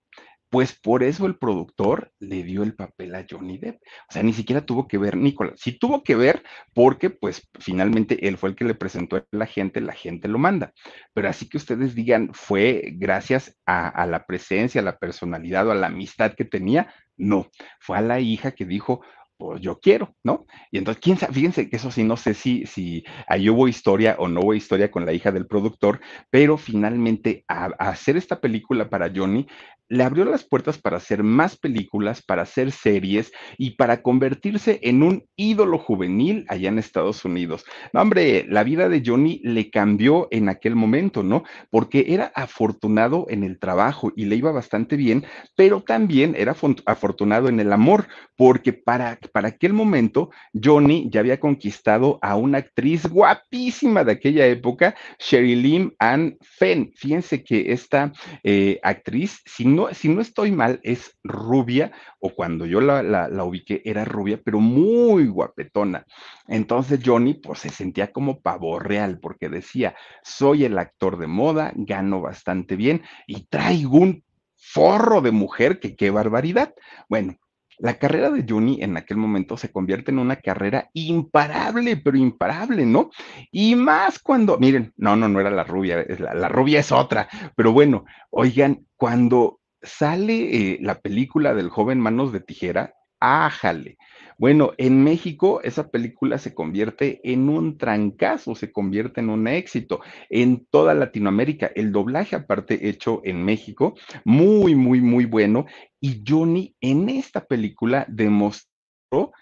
Pues 0.50 0.74
por 0.74 1.04
eso 1.04 1.26
el 1.26 1.36
productor 1.36 2.12
le 2.18 2.42
dio 2.42 2.64
el 2.64 2.74
papel 2.74 3.14
a 3.14 3.24
Johnny 3.28 3.56
Depp. 3.56 3.80
O 4.08 4.12
sea, 4.12 4.24
ni 4.24 4.32
siquiera 4.32 4.66
tuvo 4.66 4.88
que 4.88 4.98
ver 4.98 5.16
Nicolás. 5.16 5.60
Sí 5.60 5.78
tuvo 5.78 6.02
que 6.02 6.16
ver 6.16 6.42
porque, 6.74 7.08
pues, 7.08 7.48
finalmente 7.60 8.26
él 8.26 8.36
fue 8.36 8.50
el 8.50 8.56
que 8.56 8.64
le 8.64 8.74
presentó 8.74 9.16
a 9.16 9.24
la 9.30 9.46
gente, 9.46 9.80
la 9.80 9.92
gente 9.92 10.26
lo 10.26 10.38
manda. 10.38 10.72
Pero 11.14 11.28
así 11.28 11.48
que 11.48 11.56
ustedes 11.56 11.94
digan, 11.94 12.30
fue 12.32 12.94
gracias 12.96 13.56
a, 13.64 14.04
la 14.06 14.26
presencia, 14.26 14.80
a 14.80 14.84
la 14.84 14.98
personalidad 14.98 15.68
o 15.68 15.70
a 15.70 15.76
la 15.76 15.86
amistad 15.86 16.34
que 16.34 16.44
tenía. 16.44 16.92
No, 17.16 17.48
fue 17.78 17.98
a 17.98 18.00
la 18.02 18.18
hija 18.18 18.50
que 18.50 18.64
dijo, 18.64 19.02
pues 19.36 19.60
yo 19.62 19.80
quiero, 19.80 20.14
¿no? 20.22 20.46
Y 20.70 20.78
entonces, 20.78 21.00
quién 21.00 21.16
sabe, 21.16 21.32
fíjense 21.32 21.70
que 21.70 21.76
eso 21.76 21.90
sí, 21.90 22.04
no 22.04 22.16
sé 22.16 22.34
si, 22.34 22.66
si 22.66 23.04
ahí 23.26 23.48
hubo 23.48 23.68
historia 23.68 24.16
o 24.18 24.28
no 24.28 24.40
hubo 24.40 24.54
historia 24.54 24.90
con 24.90 25.06
la 25.06 25.14
hija 25.14 25.32
del 25.32 25.46
productor, 25.46 26.00
pero 26.28 26.58
finalmente 26.58 27.44
a 27.48 27.66
hacer 27.78 28.18
esta 28.18 28.40
película 28.40 28.90
para 28.90 29.10
Johnny, 29.14 29.46
le 29.90 30.04
abrió 30.04 30.24
las 30.24 30.44
puertas 30.44 30.78
para 30.78 30.96
hacer 30.98 31.24
más 31.24 31.56
películas, 31.56 32.22
para 32.22 32.42
hacer 32.42 32.70
series 32.70 33.32
y 33.58 33.72
para 33.72 34.02
convertirse 34.02 34.78
en 34.82 35.02
un 35.02 35.24
ídolo 35.36 35.78
juvenil 35.78 36.44
allá 36.48 36.68
en 36.68 36.78
Estados 36.78 37.24
Unidos. 37.24 37.64
No, 37.92 38.00
hombre, 38.00 38.46
la 38.48 38.62
vida 38.62 38.88
de 38.88 39.02
Johnny 39.04 39.40
le 39.42 39.68
cambió 39.68 40.28
en 40.30 40.48
aquel 40.48 40.76
momento, 40.76 41.24
¿no? 41.24 41.42
Porque 41.70 42.06
era 42.08 42.32
afortunado 42.36 43.26
en 43.28 43.42
el 43.42 43.58
trabajo 43.58 44.12
y 44.14 44.26
le 44.26 44.36
iba 44.36 44.52
bastante 44.52 44.94
bien, 44.94 45.24
pero 45.56 45.82
también 45.82 46.36
era 46.38 46.54
afortunado 46.86 47.48
en 47.48 47.58
el 47.58 47.72
amor, 47.72 48.06
porque 48.36 48.72
para, 48.72 49.18
para 49.32 49.48
aquel 49.48 49.72
momento 49.72 50.30
Johnny 50.54 51.08
ya 51.10 51.18
había 51.18 51.40
conquistado 51.40 52.20
a 52.22 52.36
una 52.36 52.58
actriz 52.58 53.06
guapísima 53.06 54.04
de 54.04 54.12
aquella 54.12 54.46
época, 54.46 54.94
Sherilyn 55.18 55.92
Ann 55.98 56.38
Fenn. 56.40 56.92
Fíjense 56.94 57.42
que 57.42 57.72
esta 57.72 58.12
eh, 58.44 58.78
actriz, 58.84 59.40
si 59.44 59.64
no 59.64 59.79
si 59.92 60.08
no 60.08 60.20
estoy 60.20 60.52
mal, 60.52 60.80
es 60.82 61.18
rubia, 61.24 61.92
o 62.18 62.30
cuando 62.30 62.66
yo 62.66 62.80
la, 62.80 63.02
la, 63.02 63.44
ubiqué 63.44 63.82
era 63.84 64.04
rubia, 64.04 64.40
pero 64.42 64.60
muy 64.60 65.26
guapetona. 65.26 66.06
Entonces 66.46 67.00
Johnny, 67.04 67.34
pues 67.34 67.60
se 67.60 67.70
sentía 67.70 68.12
como 68.12 68.40
pavo 68.40 68.78
real, 68.78 69.18
porque 69.20 69.48
decía, 69.48 69.94
soy 70.22 70.64
el 70.64 70.78
actor 70.78 71.18
de 71.18 71.26
moda, 71.26 71.72
gano 71.74 72.20
bastante 72.20 72.76
bien 72.76 73.02
y 73.26 73.44
traigo 73.44 73.98
un 73.98 74.24
forro 74.56 75.20
de 75.20 75.30
mujer 75.30 75.80
que 75.80 75.96
qué 75.96 76.10
barbaridad. 76.10 76.74
Bueno, 77.08 77.36
la 77.80 77.98
carrera 77.98 78.30
de 78.30 78.44
Johnny 78.46 78.82
en 78.82 78.96
aquel 78.96 79.16
momento 79.16 79.56
se 79.56 79.72
convierte 79.72 80.10
en 80.10 80.18
una 80.18 80.36
carrera 80.36 80.90
imparable, 80.92 81.96
pero 81.96 82.18
imparable, 82.18 82.84
¿no? 82.84 83.10
Y 83.50 83.74
más 83.74 84.18
cuando, 84.18 84.58
miren, 84.58 84.92
no, 84.96 85.16
no, 85.16 85.28
no 85.28 85.40
era 85.40 85.50
la 85.50 85.64
rubia, 85.64 86.04
la, 86.18 86.34
la 86.34 86.48
rubia 86.48 86.80
es 86.80 86.92
otra, 86.92 87.28
pero 87.56 87.72
bueno, 87.72 88.04
oigan, 88.30 88.86
cuando 88.96 89.59
sale 89.82 90.74
eh, 90.74 90.78
la 90.80 91.00
película 91.00 91.54
del 91.54 91.68
joven 91.68 92.00
Manos 92.00 92.32
de 92.32 92.40
Tijera, 92.40 92.94
ájale. 93.20 93.98
Bueno, 94.38 94.72
en 94.78 95.04
México 95.04 95.60
esa 95.62 95.90
película 95.90 96.38
se 96.38 96.54
convierte 96.54 97.20
en 97.24 97.50
un 97.50 97.76
trancazo, 97.76 98.54
se 98.54 98.72
convierte 98.72 99.20
en 99.20 99.28
un 99.28 99.46
éxito 99.46 100.00
en 100.30 100.66
toda 100.70 100.94
Latinoamérica. 100.94 101.70
El 101.74 101.92
doblaje 101.92 102.36
aparte 102.36 102.88
hecho 102.88 103.20
en 103.24 103.44
México, 103.44 103.94
muy, 104.24 104.74
muy, 104.74 105.02
muy 105.02 105.26
bueno. 105.26 105.66
Y 106.00 106.22
Johnny 106.26 106.74
en 106.80 107.10
esta 107.10 107.44
película 107.44 108.06
demostró 108.08 109.32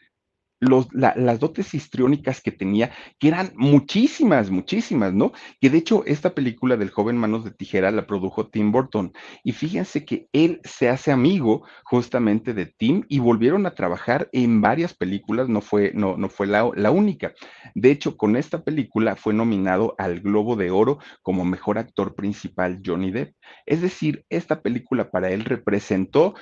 las 0.61 1.39
dotes 1.41 1.75
histriónicas 1.75 2.41
que 2.41 2.53
tenía, 2.53 2.91
que 3.19 3.29
eran 3.29 3.53
muchísimas, 3.55 4.51
muchísimas, 4.51 5.13
¿no? 5.15 5.33
Que 5.61 5.71
de 5.71 5.79
hecho 5.79 6.03
esta 6.07 6.35
película 6.35 6.77
del 6.77 6.91
joven 6.91 7.17
Manos 7.17 7.45
de 7.45 7.51
Tijera 7.51 7.91
la 7.91 8.07
produjo 8.07 8.49
Tim 8.49 8.73
Burton. 8.73 9.13
Y 9.45 9.53
fíjense 9.53 10.05
que 10.05 10.29
él 10.33 10.61
se 10.65 10.89
hace 10.89 11.13
amigo 11.13 11.65
justamente 11.85 12.55
de 12.55 12.67
Tim 12.67 13.05
y 13.09 13.19
volvieron 13.21 13.67
a 13.67 13.75
trabajar 13.75 14.29
en 14.33 14.61
varias 14.61 14.95
películas, 14.95 15.49
no 15.49 15.61
fue, 15.61 15.93
no, 15.95 16.17
no 16.17 16.29
fue 16.29 16.47
la, 16.47 16.69
la 16.75 16.91
única. 16.91 17.33
De 17.75 17.91
hecho, 17.91 18.17
con 18.17 18.37
esta 18.37 18.63
película 18.63 19.17
fue 19.17 19.35
nominado 19.35 19.95
al 19.99 20.21
Globo 20.21 20.57
de 20.57 20.71
Oro 20.71 20.99
como 21.23 21.45
mejor 21.45 21.79
actor 21.79 22.15
principal 22.15 22.81
Johnny 22.85 23.11
Depp. 23.11 23.35
Es 23.67 23.81
decir, 23.81 24.25
esta 24.29 24.63
película 24.63 25.11
para 25.11 25.31
él 25.31 25.45
representó 25.45 26.35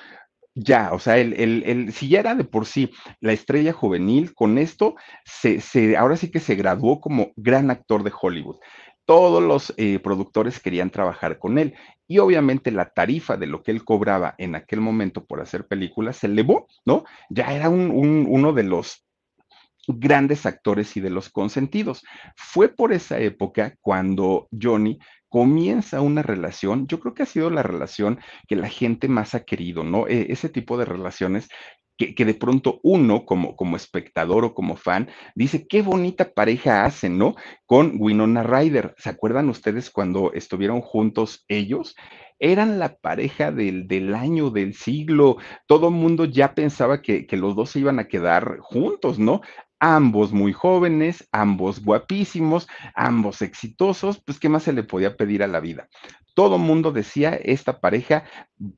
ya, 0.56 0.90
o 0.92 0.98
sea, 0.98 1.18
el, 1.18 1.34
el, 1.34 1.62
el, 1.66 1.92
si 1.92 2.08
ya 2.08 2.20
era 2.20 2.34
de 2.34 2.44
por 2.44 2.64
sí 2.64 2.90
la 3.20 3.32
estrella 3.32 3.74
juvenil, 3.74 4.34
con 4.34 4.56
esto, 4.56 4.96
se, 5.24 5.60
se, 5.60 5.96
ahora 5.98 6.16
sí 6.16 6.30
que 6.30 6.40
se 6.40 6.54
graduó 6.54 7.00
como 7.00 7.32
gran 7.36 7.70
actor 7.70 8.02
de 8.02 8.12
Hollywood. 8.18 8.56
Todos 9.04 9.42
los 9.42 9.72
eh, 9.76 10.00
productores 10.00 10.58
querían 10.58 10.90
trabajar 10.90 11.38
con 11.38 11.58
él 11.58 11.74
y 12.08 12.18
obviamente 12.18 12.72
la 12.72 12.90
tarifa 12.90 13.36
de 13.36 13.46
lo 13.46 13.62
que 13.62 13.70
él 13.70 13.84
cobraba 13.84 14.34
en 14.38 14.56
aquel 14.56 14.80
momento 14.80 15.24
por 15.26 15.40
hacer 15.40 15.66
películas 15.66 16.16
se 16.16 16.26
elevó, 16.26 16.66
¿no? 16.84 17.04
Ya 17.28 17.54
era 17.54 17.68
un, 17.68 17.90
un, 17.90 18.26
uno 18.28 18.52
de 18.52 18.64
los 18.64 19.05
grandes 19.86 20.46
actores 20.46 20.96
y 20.96 21.00
de 21.00 21.10
los 21.10 21.30
consentidos. 21.30 22.04
Fue 22.36 22.68
por 22.68 22.92
esa 22.92 23.18
época 23.18 23.76
cuando 23.80 24.48
Johnny 24.50 24.98
comienza 25.28 26.00
una 26.00 26.22
relación, 26.22 26.86
yo 26.86 27.00
creo 27.00 27.14
que 27.14 27.24
ha 27.24 27.26
sido 27.26 27.50
la 27.50 27.62
relación 27.62 28.20
que 28.48 28.56
la 28.56 28.68
gente 28.68 29.08
más 29.08 29.34
ha 29.34 29.44
querido, 29.44 29.84
¿no? 29.84 30.06
E 30.08 30.32
ese 30.32 30.48
tipo 30.48 30.78
de 30.78 30.84
relaciones 30.84 31.48
que, 31.98 32.14
que, 32.14 32.24
de 32.24 32.34
pronto 32.34 32.80
uno 32.82 33.24
como, 33.24 33.56
como 33.56 33.76
espectador 33.76 34.44
o 34.44 34.54
como 34.54 34.76
fan 34.76 35.08
dice, 35.34 35.66
qué 35.66 35.82
bonita 35.82 36.32
pareja 36.32 36.84
hacen, 36.84 37.18
¿no? 37.18 37.34
Con 37.64 37.94
Winona 37.98 38.42
Ryder. 38.42 38.94
¿Se 38.98 39.10
acuerdan 39.10 39.48
ustedes 39.48 39.90
cuando 39.90 40.32
estuvieron 40.32 40.80
juntos 40.80 41.44
ellos? 41.48 41.96
Eran 42.38 42.78
la 42.78 42.96
pareja 42.96 43.50
del, 43.50 43.88
del 43.88 44.14
año, 44.14 44.50
del 44.50 44.74
siglo. 44.74 45.38
Todo 45.66 45.88
el 45.88 45.94
mundo 45.94 46.26
ya 46.26 46.54
pensaba 46.54 47.00
que, 47.00 47.26
que 47.26 47.38
los 47.38 47.56
dos 47.56 47.70
se 47.70 47.80
iban 47.80 47.98
a 47.98 48.08
quedar 48.08 48.58
juntos, 48.60 49.18
¿no? 49.18 49.40
Ambos 49.80 50.32
muy 50.32 50.52
jóvenes, 50.52 51.28
ambos 51.32 51.82
guapísimos, 51.84 52.68
ambos 52.94 53.42
exitosos, 53.42 54.22
pues 54.24 54.38
¿qué 54.38 54.48
más 54.48 54.62
se 54.62 54.72
le 54.72 54.82
podía 54.82 55.16
pedir 55.16 55.42
a 55.42 55.46
la 55.46 55.60
vida? 55.60 55.88
Todo 56.34 56.58
mundo 56.58 56.92
decía, 56.92 57.30
esta 57.34 57.80
pareja 57.80 58.24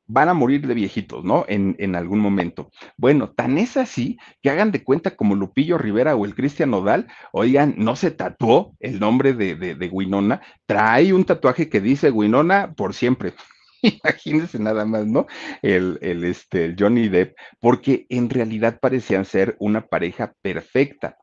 van 0.07 0.29
a 0.29 0.35
morir 0.35 0.65
de 0.67 0.75
viejitos, 0.75 1.25
¿no? 1.25 1.45
En, 1.49 1.75
en, 1.81 1.97
algún 1.97 2.21
momento. 2.21 2.71
Bueno, 2.97 3.31
tan 3.31 3.59
es 3.59 3.77
así 3.77 4.17
que 4.43 4.51
hagan 4.51 4.71
de 4.71 4.85
cuenta 4.85 5.17
como 5.17 5.35
Lupillo 5.35 5.77
Rivera 5.77 6.15
o 6.15 6.25
el 6.25 6.37
Cristian 6.37 6.71
Nodal, 6.71 7.09
oigan, 7.33 7.75
no 7.77 7.97
se 7.97 8.13
tatuó 8.13 8.77
el 8.79 9.01
nombre 9.01 9.33
de, 9.33 9.57
de, 9.57 9.75
de 9.75 9.89
Winona, 9.89 10.41
trae 10.67 11.13
un 11.13 11.25
tatuaje 11.25 11.69
que 11.69 11.81
dice 11.81 12.13
Winona 12.13 12.75
por 12.77 12.95
siempre. 12.95 13.35
Imagínense 14.03 14.59
nada 14.59 14.85
más, 14.85 15.07
¿no? 15.07 15.26
El, 15.62 15.99
el, 16.03 16.24
este, 16.24 16.64
el 16.64 16.76
Johnny 16.79 17.09
Depp, 17.09 17.37
porque 17.61 18.07
en 18.09 18.31
realidad 18.31 18.79
parecían 18.81 19.24
ser 19.24 19.57
una 19.59 19.87
pareja 19.87 20.35
perfecta. 20.43 21.16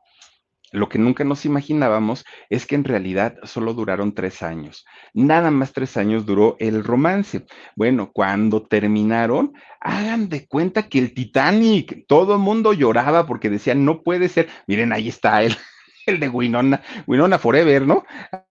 Lo 0.72 0.88
que 0.88 0.98
nunca 0.98 1.22
nos 1.22 1.44
imaginábamos 1.44 2.24
es 2.50 2.66
que 2.66 2.74
en 2.74 2.84
realidad 2.84 3.36
solo 3.44 3.72
duraron 3.72 4.14
tres 4.14 4.42
años. 4.42 4.84
Nada 5.14 5.50
más 5.50 5.72
tres 5.72 5.96
años 5.96 6.26
duró 6.26 6.56
el 6.58 6.82
romance. 6.82 7.46
Bueno, 7.76 8.10
cuando 8.12 8.66
terminaron, 8.66 9.52
hagan 9.80 10.28
de 10.28 10.46
cuenta 10.46 10.88
que 10.88 10.98
el 10.98 11.14
Titanic, 11.14 12.04
todo 12.08 12.34
el 12.34 12.40
mundo 12.40 12.72
lloraba 12.72 13.26
porque 13.26 13.48
decían, 13.48 13.84
no 13.84 14.02
puede 14.02 14.28
ser. 14.28 14.48
Miren, 14.66 14.92
ahí 14.92 15.08
está 15.08 15.42
el, 15.44 15.56
el 16.06 16.18
de 16.18 16.28
Winona, 16.28 16.82
Winona 17.06 17.38
Forever, 17.38 17.86
¿no? 17.86 18.04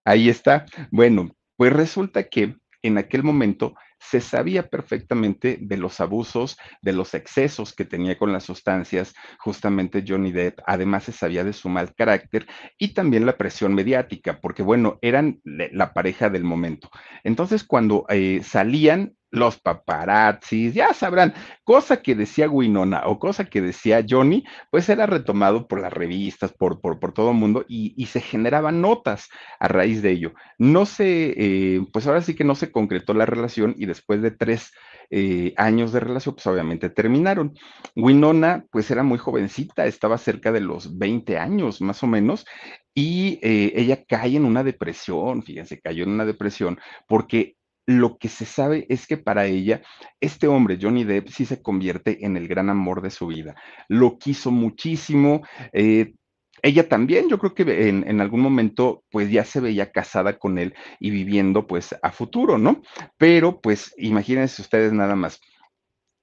Ahí 0.06 0.30
está. 0.30 0.66
Bueno, 0.92 1.30
pues 1.58 1.74
resulta 1.74 2.24
que 2.24 2.56
en 2.82 2.98
aquel 2.98 3.24
momento 3.24 3.76
se 4.00 4.22
sabía 4.22 4.68
perfectamente 4.70 5.58
de 5.60 5.78
los 5.78 6.00
abusos, 6.00 6.58
de 6.82 6.94
los 6.94 7.14
excesos 7.14 7.74
que 7.74 7.86
tenía 7.86 8.18
con 8.18 8.32
las 8.32 8.44
sustancias, 8.44 9.14
justamente 9.40 10.04
Johnny 10.08 10.32
Depp. 10.32 10.60
Además, 10.66 11.06
se 11.06 11.12
sabía 11.12 11.44
de 11.44 11.54
su 11.54 11.70
mal 11.70 11.94
carácter 11.96 12.46
y 12.78 12.94
también 12.94 13.26
la 13.26 13.38
presión 13.38 13.74
mediática, 13.74 14.40
porque 14.42 14.64
bueno, 14.64 15.00
eran 15.02 15.40
la 15.44 15.94
pareja 15.94 16.30
del 16.30 16.44
momento. 16.44 16.90
Entonces, 17.24 17.64
cuando 17.64 18.06
eh, 18.10 18.42
salían, 18.44 19.16
los 19.32 19.60
paparazzis, 19.60 20.74
ya 20.74 20.94
sabrán, 20.94 21.34
cosa 21.64 22.02
que 22.02 22.16
decía 22.16 22.50
Winona 22.50 23.04
o 23.06 23.20
cosa 23.20 23.46
que 23.46 23.62
decía 23.62 24.06
Johnny, 24.08 24.46
pues 24.72 24.88
era 24.90 25.06
retomado 25.06 25.68
por 25.68 25.82
las 25.82 25.92
revistas, 25.92 26.54
por, 26.54 26.80
por, 26.80 27.00
por 27.00 27.14
todo 27.14 27.32
el 27.32 27.38
mundo 27.38 27.66
y, 27.68 27.94
y, 27.98 28.06
se 28.08 28.22
generaban 28.22 28.82
notas 28.82 29.30
a 29.60 29.68
raíz 29.68 30.02
de 30.02 30.12
ello. 30.12 30.34
No 30.58 30.86
se, 30.86 31.34
eh, 31.38 31.82
pues 31.92 32.08
ahora 32.08 32.22
sí 32.22 32.36
que 32.36 32.44
no 32.44 32.56
se 32.56 32.72
concretó 32.72 33.14
la 33.14 33.26
relación 33.26 33.76
y 33.78 33.86
después 33.86 34.22
de 34.22 34.32
tres 34.32 34.72
eh, 35.10 35.54
años 35.58 35.92
de 35.92 36.00
relación, 36.00 36.36
pues 36.36 36.48
obviamente 36.48 36.90
terminaron. 36.90 37.54
Winona, 37.96 38.66
pues 38.72 38.90
era 38.92 39.04
muy 39.04 39.18
jovencita, 39.18 39.86
estaba 39.86 40.18
cerca 40.18 40.52
de 40.52 40.62
los 40.62 40.98
20 40.98 41.38
años 41.38 41.82
más 41.82 42.02
o 42.04 42.08
menos, 42.08 42.46
y 42.94 43.40
eh, 43.44 43.74
ella 43.76 44.04
cae 44.08 44.38
en 44.38 44.46
una 44.46 44.64
depresión, 44.64 45.44
fíjense, 45.44 45.82
cayó 45.82 46.04
en 46.04 46.12
una 46.12 46.26
depresión 46.26 46.80
porque 47.08 47.56
lo 47.86 48.18
que 48.18 48.30
se 48.30 48.46
sabe 48.46 48.86
es 48.90 49.08
que 49.08 49.18
para 49.18 49.46
ella, 49.46 49.82
este 50.20 50.48
hombre, 50.48 50.78
Johnny 50.82 51.04
Depp, 51.04 51.30
sí 51.30 51.46
se 51.46 51.62
convierte 51.62 52.26
en 52.26 52.38
el 52.38 52.48
gran 52.48 52.70
amor 52.70 53.02
de 53.02 53.12
su 53.12 53.28
vida. 53.28 53.56
Lo 53.88 54.18
quiso 54.18 54.52
muchísimo. 54.52 55.44
Eh, 55.72 56.14
ella 56.62 56.90
también, 56.90 57.30
yo 57.30 57.38
creo 57.38 57.54
que 57.54 57.90
en, 57.90 58.08
en, 58.08 58.22
algún 58.22 58.42
momento, 58.42 59.04
pues 59.12 59.30
ya 59.30 59.46
se 59.46 59.60
veía 59.60 59.92
casada 59.92 60.40
con 60.40 60.58
él 60.58 60.74
y 61.00 61.12
viviendo, 61.12 61.68
pues, 61.68 61.96
a 62.02 62.12
futuro, 62.12 62.58
¿no? 62.58 62.82
Pero, 63.18 63.62
pues, 63.62 63.94
imagínense 63.98 64.62
ustedes 64.62 64.92
nada 64.92 65.16
más. 65.16 65.40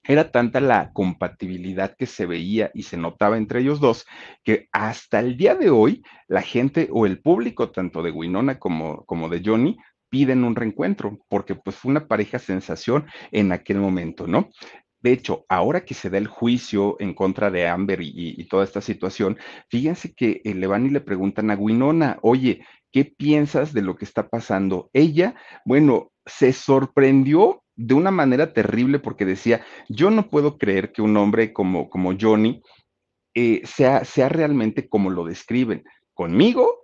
Era 0.04 0.32
tanta 0.32 0.60
la 0.60 0.92
compatibilidad 0.92 1.94
que 1.96 2.06
se 2.06 2.26
veía 2.26 2.72
y 2.74 2.82
se 2.82 2.96
notaba 2.96 3.36
entre 3.36 3.60
ellos 3.60 3.78
dos 3.78 4.04
que 4.42 4.68
hasta 4.72 5.20
el 5.20 5.36
día 5.36 5.54
de 5.54 5.70
hoy 5.70 6.02
la 6.26 6.42
gente 6.42 6.88
o 6.90 7.06
el 7.06 7.20
público, 7.20 7.70
tanto 7.70 8.02
de 8.02 8.10
Winona 8.10 8.58
como, 8.58 9.04
como 9.04 9.28
de 9.28 9.42
Johnny, 9.44 9.76
piden 10.12 10.44
un 10.44 10.54
reencuentro, 10.54 11.18
porque 11.30 11.54
pues 11.54 11.74
fue 11.74 11.90
una 11.90 12.06
pareja 12.06 12.38
sensación 12.38 13.06
en 13.30 13.50
aquel 13.50 13.78
momento, 13.78 14.26
¿no? 14.26 14.50
De 15.00 15.10
hecho, 15.10 15.46
ahora 15.48 15.86
que 15.86 15.94
se 15.94 16.10
da 16.10 16.18
el 16.18 16.26
juicio 16.26 16.96
en 17.00 17.14
contra 17.14 17.50
de 17.50 17.66
Amber 17.66 18.00
y, 18.02 18.44
toda 18.44 18.62
esta 18.62 18.82
situación, 18.82 19.38
fíjense 19.70 20.14
que 20.14 20.42
eh, 20.44 20.54
le 20.54 20.66
van 20.66 20.84
y 20.84 20.90
le 20.90 21.00
preguntan 21.00 21.50
a 21.50 21.56
Winona, 21.56 22.18
oye, 22.20 22.62
¿qué 22.92 23.06
piensas 23.06 23.72
de 23.72 23.80
lo 23.80 23.96
que 23.96 24.04
está 24.04 24.28
pasando? 24.28 24.90
Ella, 24.92 25.34
bueno, 25.64 26.12
se 26.26 26.52
sorprendió 26.52 27.64
de 27.74 27.94
una 27.94 28.10
manera 28.10 28.52
terrible 28.52 28.98
porque 28.98 29.24
decía, 29.24 29.64
yo 29.88 30.10
no 30.10 30.28
puedo 30.28 30.58
creer 30.58 30.92
que 30.92 31.00
un 31.00 31.16
hombre 31.16 31.54
como, 31.54 31.88
como 31.88 32.12
Johnny 32.20 32.62
eh, 33.34 33.62
sea, 33.64 34.04
sea 34.04 34.28
realmente 34.28 34.90
como 34.90 35.08
lo 35.08 35.24
describen. 35.24 35.84
Conmigo 36.12 36.82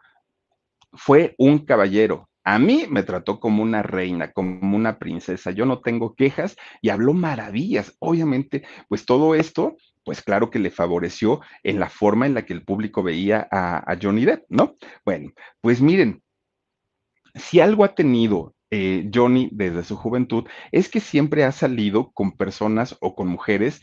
fue 0.92 1.34
un 1.36 1.58
caballero, 1.64 2.27
a 2.48 2.58
mí 2.58 2.86
me 2.88 3.02
trató 3.02 3.40
como 3.40 3.62
una 3.62 3.82
reina, 3.82 4.32
como 4.32 4.74
una 4.74 4.98
princesa. 4.98 5.50
Yo 5.50 5.66
no 5.66 5.80
tengo 5.80 6.14
quejas 6.14 6.56
y 6.80 6.88
habló 6.88 7.12
maravillas. 7.12 7.94
Obviamente, 7.98 8.64
pues 8.88 9.04
todo 9.04 9.34
esto, 9.34 9.76
pues 10.02 10.22
claro 10.22 10.48
que 10.48 10.58
le 10.58 10.70
favoreció 10.70 11.42
en 11.62 11.78
la 11.78 11.90
forma 11.90 12.24
en 12.24 12.32
la 12.32 12.46
que 12.46 12.54
el 12.54 12.64
público 12.64 13.02
veía 13.02 13.46
a, 13.50 13.94
Johnny 14.00 14.24
Depp, 14.24 14.46
¿no? 14.48 14.76
Bueno, 15.04 15.30
pues 15.60 15.82
miren, 15.82 16.22
si 17.34 17.60
algo 17.60 17.84
ha 17.84 17.94
tenido 17.94 18.54
eh, 18.70 19.10
Johnny 19.12 19.50
desde 19.52 19.84
su 19.84 19.96
juventud 19.96 20.44
es 20.72 20.88
que 20.88 21.00
siempre 21.00 21.44
ha 21.44 21.52
salido 21.52 22.12
con 22.12 22.32
personas 22.32 22.96
o 23.02 23.14
con 23.14 23.28
mujeres 23.28 23.82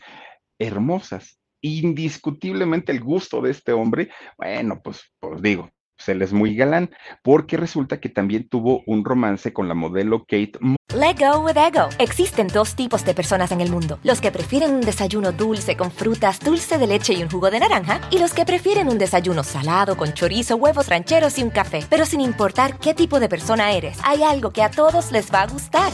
hermosas. 0.58 1.38
Indiscutiblemente 1.60 2.90
el 2.90 3.00
gusto 3.00 3.40
de 3.42 3.52
este 3.52 3.72
hombre, 3.72 4.10
bueno, 4.36 4.80
pues, 4.82 5.04
pues 5.20 5.40
digo, 5.40 5.70
pues 5.96 6.08
él 6.08 6.22
es 6.22 6.32
muy 6.32 6.54
galán, 6.54 6.90
porque 7.22 7.56
resulta 7.56 8.00
que 8.00 8.08
también 8.08 8.48
tuvo 8.48 8.82
un 8.86 9.04
romance 9.04 9.52
con 9.52 9.68
la 9.68 9.74
modelo 9.74 10.20
Kate. 10.20 10.52
Let 10.94 11.16
go 11.18 11.40
with 11.40 11.56
ego. 11.56 11.88
Existen 11.98 12.46
dos 12.48 12.74
tipos 12.74 13.04
de 13.04 13.14
personas 13.14 13.50
en 13.52 13.60
el 13.60 13.70
mundo: 13.70 13.98
los 14.02 14.20
que 14.20 14.30
prefieren 14.30 14.74
un 14.74 14.80
desayuno 14.80 15.32
dulce 15.32 15.76
con 15.76 15.90
frutas, 15.90 16.40
dulce 16.40 16.78
de 16.78 16.86
leche 16.86 17.14
y 17.14 17.22
un 17.22 17.30
jugo 17.30 17.50
de 17.50 17.60
naranja, 17.60 18.00
y 18.10 18.18
los 18.18 18.32
que 18.32 18.44
prefieren 18.44 18.88
un 18.88 18.98
desayuno 18.98 19.42
salado 19.42 19.96
con 19.96 20.12
chorizo, 20.12 20.56
huevos 20.56 20.88
rancheros 20.88 21.38
y 21.38 21.42
un 21.42 21.50
café. 21.50 21.80
Pero 21.90 22.06
sin 22.06 22.20
importar 22.20 22.78
qué 22.78 22.94
tipo 22.94 23.20
de 23.20 23.28
persona 23.28 23.72
eres, 23.72 23.98
hay 24.04 24.22
algo 24.22 24.50
que 24.50 24.62
a 24.62 24.70
todos 24.70 25.12
les 25.12 25.32
va 25.32 25.42
a 25.42 25.46
gustar. 25.46 25.92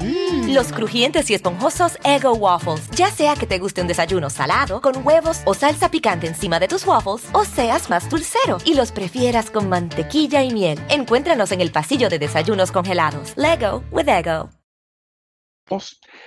Mm. 0.00 0.54
Los 0.54 0.72
crujientes 0.72 1.30
y 1.30 1.34
esponjosos 1.34 1.98
Ego 2.04 2.32
Waffles. 2.34 2.88
Ya 2.90 3.10
sea 3.10 3.34
que 3.36 3.46
te 3.46 3.58
guste 3.58 3.80
un 3.80 3.88
desayuno 3.88 4.30
salado, 4.30 4.80
con 4.80 5.06
huevos 5.06 5.42
o 5.44 5.54
salsa 5.54 5.90
picante 5.90 6.26
encima 6.26 6.58
de 6.58 6.68
tus 6.68 6.86
waffles, 6.86 7.28
o 7.32 7.44
seas 7.44 7.90
más 7.90 8.08
dulcero 8.08 8.58
y 8.64 8.74
los 8.74 8.92
prefieras 8.92 9.50
con 9.50 9.68
mantequilla 9.68 10.42
y 10.42 10.52
miel. 10.52 10.78
Encuéntranos 10.88 11.52
en 11.52 11.60
el 11.60 11.72
pasillo 11.72 12.08
de 12.08 12.18
desayunos 12.18 12.72
congelados. 12.72 13.34
Lego 13.36 13.84
with 13.90 14.08
Ego. 14.08 14.50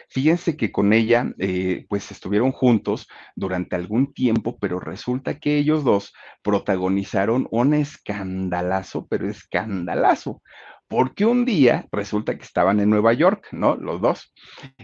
Fíjense 0.10 0.58
que 0.58 0.72
con 0.72 0.94
ella, 0.94 1.26
eh, 1.40 1.86
pues 1.90 2.10
estuvieron 2.12 2.52
juntos 2.52 3.08
durante 3.36 3.76
algún 3.76 4.14
tiempo, 4.14 4.58
pero 4.60 4.80
resulta 4.80 5.40
que 5.40 5.58
ellos 5.58 5.84
dos 5.84 6.14
protagonizaron 6.42 7.48
un 7.52 7.74
escandalazo, 7.74 9.08
pero 9.08 9.30
escandalazo 9.30 10.42
porque 10.88 11.26
un 11.26 11.46
día 11.46 11.88
resulta 11.92 12.38
que 12.38 12.44
estaban 12.44 12.80
en 12.80 12.90
Nueva 12.90 13.14
York, 13.14 13.48
¿no? 13.52 13.76
Los 13.76 14.02
dos. 14.02 14.34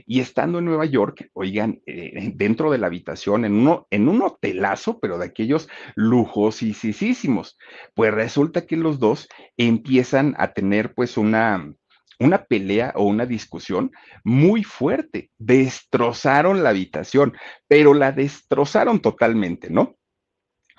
Y 0.06 0.20
estando 0.20 0.60
en 0.60 0.66
Nueva 0.66 0.86
York, 0.86 1.30
oigan, 1.34 1.80
eh, 1.86 2.32
dentro 2.36 2.72
de 2.72 2.78
la 2.78 2.88
habitación, 2.88 3.46
en, 3.46 3.54
uno, 3.54 3.88
en 3.92 4.10
un 4.10 4.22
hotelazo, 4.22 5.00
pero 5.00 5.18
de 5.18 5.26
aquellos 5.26 5.70
lujosísimos, 5.96 7.58
pues 7.94 8.14
resulta 8.14 8.66
que 8.66 8.78
los 8.78 9.00
dos 9.00 9.28
empiezan 9.58 10.36
a 10.38 10.54
tener 10.54 10.94
pues 10.94 11.18
una, 11.18 11.72
una 12.20 12.46
pelea 12.46 12.94
o 12.96 13.04
una 13.04 13.26
discusión 13.26 13.92
muy 14.24 14.64
fuerte. 14.64 15.30
Destrozaron 15.38 16.64
la 16.64 16.70
habitación, 16.70 17.34
pero 17.68 17.94
la 17.94 18.12
destrozaron 18.12 19.02
totalmente, 19.02 19.70
¿no? 19.70 19.98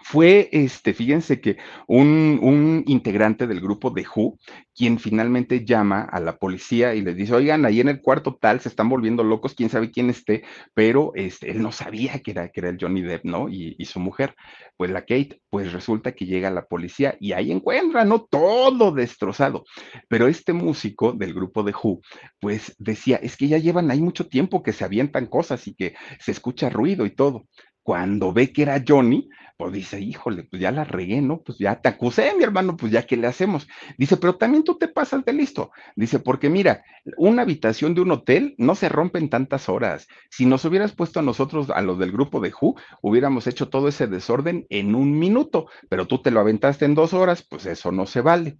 Fue, 0.02 0.48
este, 0.52 0.94
fíjense 0.94 1.40
que 1.40 1.56
un, 1.86 2.38
un, 2.42 2.84
integrante 2.86 3.46
del 3.46 3.60
grupo 3.60 3.90
de 3.90 4.04
Who, 4.04 4.38
quien 4.74 4.98
finalmente 4.98 5.64
llama 5.64 6.02
a 6.02 6.20
la 6.20 6.38
policía 6.38 6.94
y 6.94 7.02
les 7.02 7.16
dice, 7.16 7.34
oigan, 7.34 7.64
ahí 7.64 7.80
en 7.80 7.88
el 7.88 8.00
cuarto 8.00 8.36
tal 8.40 8.60
se 8.60 8.68
están 8.68 8.88
volviendo 8.88 9.22
locos, 9.22 9.54
quién 9.54 9.70
sabe 9.70 9.90
quién 9.90 10.10
esté, 10.10 10.44
pero 10.74 11.12
este, 11.14 11.50
él 11.50 11.62
no 11.62 11.72
sabía 11.72 12.18
que 12.20 12.32
era, 12.32 12.48
que 12.48 12.60
era 12.60 12.70
el 12.70 12.78
Johnny 12.80 13.02
Depp, 13.02 13.24
¿no? 13.24 13.48
Y, 13.48 13.76
su 13.82 14.00
mujer, 14.00 14.34
pues 14.76 14.90
la 14.90 15.00
Kate, 15.00 15.40
pues 15.50 15.72
resulta 15.72 16.12
que 16.12 16.24
llega 16.24 16.50
la 16.50 16.66
policía 16.66 17.16
y 17.20 17.32
ahí 17.32 17.52
encuentra, 17.52 18.04
¿no? 18.04 18.22
Todo 18.22 18.92
destrozado. 18.92 19.64
Pero 20.08 20.28
este 20.28 20.52
músico 20.52 21.12
del 21.12 21.34
grupo 21.34 21.62
de 21.62 21.72
Who, 21.72 22.00
pues 22.40 22.74
decía, 22.78 23.16
es 23.16 23.36
que 23.36 23.48
ya 23.48 23.58
llevan 23.58 23.90
ahí 23.90 24.00
mucho 24.00 24.28
tiempo 24.28 24.62
que 24.62 24.72
se 24.72 24.84
avientan 24.84 25.26
cosas 25.26 25.66
y 25.66 25.74
que 25.74 25.94
se 26.20 26.30
escucha 26.30 26.70
ruido 26.70 27.04
y 27.04 27.10
todo 27.10 27.46
cuando 27.82 28.32
ve 28.32 28.52
que 28.52 28.62
era 28.62 28.82
Johnny, 28.86 29.28
pues 29.62 29.74
dice, 29.74 30.00
híjole, 30.00 30.42
pues 30.42 30.60
ya 30.60 30.72
la 30.72 30.82
regué, 30.82 31.22
¿no? 31.22 31.40
Pues 31.40 31.56
ya 31.56 31.80
te 31.80 31.88
acusé, 31.88 32.34
mi 32.36 32.42
hermano, 32.42 32.76
pues 32.76 32.90
ya 32.90 33.06
que 33.06 33.16
le 33.16 33.28
hacemos. 33.28 33.68
Dice, 33.96 34.16
pero 34.16 34.34
también 34.34 34.64
tú 34.64 34.76
te 34.76 34.88
pasas 34.88 35.24
de 35.24 35.32
listo. 35.32 35.70
Dice, 35.94 36.18
porque 36.18 36.50
mira, 36.50 36.82
una 37.16 37.42
habitación 37.42 37.94
de 37.94 38.00
un 38.00 38.10
hotel 38.10 38.56
no 38.58 38.74
se 38.74 38.88
rompe 38.88 39.20
en 39.20 39.28
tantas 39.28 39.68
horas. 39.68 40.08
Si 40.30 40.46
nos 40.46 40.64
hubieras 40.64 40.90
puesto 40.96 41.20
a 41.20 41.22
nosotros, 41.22 41.70
a 41.70 41.80
los 41.80 42.00
del 42.00 42.10
grupo 42.10 42.40
de 42.40 42.52
Who, 42.60 42.74
hubiéramos 43.02 43.46
hecho 43.46 43.68
todo 43.68 43.86
ese 43.86 44.08
desorden 44.08 44.66
en 44.68 44.96
un 44.96 45.16
minuto, 45.16 45.68
pero 45.88 46.08
tú 46.08 46.20
te 46.20 46.32
lo 46.32 46.40
aventaste 46.40 46.84
en 46.84 46.96
dos 46.96 47.14
horas, 47.14 47.46
pues 47.48 47.64
eso 47.66 47.92
no 47.92 48.06
se 48.06 48.20
vale. 48.20 48.58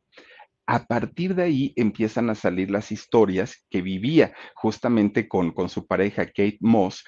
A 0.68 0.86
partir 0.86 1.34
de 1.34 1.42
ahí 1.42 1.72
empiezan 1.74 2.30
a 2.30 2.36
salir 2.36 2.70
las 2.70 2.92
historias 2.92 3.66
que 3.68 3.82
vivía 3.82 4.34
justamente 4.54 5.26
con, 5.26 5.50
con 5.50 5.68
su 5.68 5.84
pareja 5.84 6.26
Kate 6.26 6.58
Moss, 6.60 7.04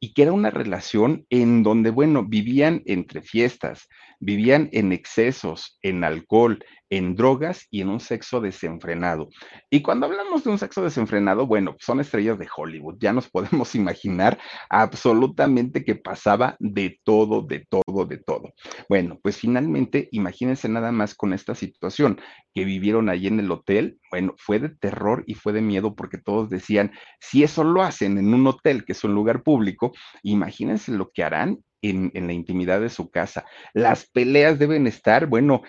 y 0.00 0.14
que 0.14 0.22
era 0.22 0.32
una 0.32 0.50
relación 0.50 1.26
en 1.28 1.62
donde, 1.62 1.90
bueno, 1.90 2.24
vivían 2.24 2.82
entre 2.86 3.20
fiestas, 3.20 3.88
vivían 4.20 4.68
en 4.72 4.92
excesos, 4.92 5.78
en 5.82 6.04
alcohol, 6.04 6.62
en 6.90 7.14
drogas 7.14 7.66
y 7.70 7.80
en 7.80 7.88
un 7.88 8.00
sexo 8.00 8.40
desenfrenado. 8.40 9.28
Y 9.70 9.80
cuando 9.80 10.06
hablamos 10.06 10.44
de 10.44 10.50
un 10.50 10.58
sexo 10.58 10.82
desenfrenado, 10.82 11.46
bueno, 11.46 11.76
son 11.78 12.00
estrellas 12.00 12.38
de 12.38 12.48
Hollywood, 12.54 12.96
ya 12.98 13.12
nos 13.12 13.30
podemos 13.30 13.74
imaginar 13.74 14.38
absolutamente 14.68 15.84
que 15.84 15.94
pasaba 15.94 16.56
de 16.58 17.00
todo, 17.04 17.42
de 17.42 17.66
todo, 17.68 18.04
de 18.04 18.18
todo. 18.18 18.52
Bueno, 18.88 19.18
pues 19.22 19.36
finalmente, 19.36 20.08
imagínense 20.12 20.68
nada 20.68 20.92
más 20.92 21.14
con 21.14 21.32
esta 21.32 21.54
situación 21.54 22.20
que 22.54 22.64
vivieron 22.64 23.08
ahí 23.08 23.28
en 23.28 23.40
el 23.40 23.50
hotel, 23.50 23.98
bueno, 24.10 24.34
fue 24.36 24.58
de 24.58 24.68
terror 24.68 25.24
y 25.26 25.34
fue 25.34 25.52
de 25.52 25.62
miedo 25.62 25.94
porque 25.94 26.18
todos 26.18 26.50
decían, 26.50 26.92
si 27.20 27.44
eso 27.44 27.64
lo 27.64 27.82
hacen 27.82 28.18
en 28.18 28.34
un 28.34 28.46
hotel, 28.46 28.84
que 28.84 28.92
es 28.92 29.04
un 29.04 29.14
lugar 29.14 29.42
público, 29.42 29.92
imagínense 30.22 30.92
lo 30.92 31.10
que 31.10 31.22
harán 31.22 31.58
en, 31.82 32.10
la 32.14 32.32
intimidad 32.32 32.80
de 32.80 32.90
su 32.90 33.10
casa. 33.10 33.44
Las 33.74 34.06
peleas 34.06 34.58
deben 34.58 34.86
estar, 34.86 35.26
bueno, 35.26 35.62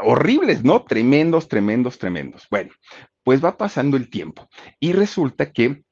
horribles, 0.00 0.64
¿no? 0.64 0.84
Tremendos, 0.84 1.48
tremendos, 1.48 1.98
tremendos. 1.98 2.46
Bueno, 2.50 2.72
pues 3.22 3.44
va 3.44 3.56
pasando 3.56 3.96
el 3.96 4.10
tiempo 4.10 4.48
y 4.80 4.92
resulta 4.92 5.52
que 5.52 5.82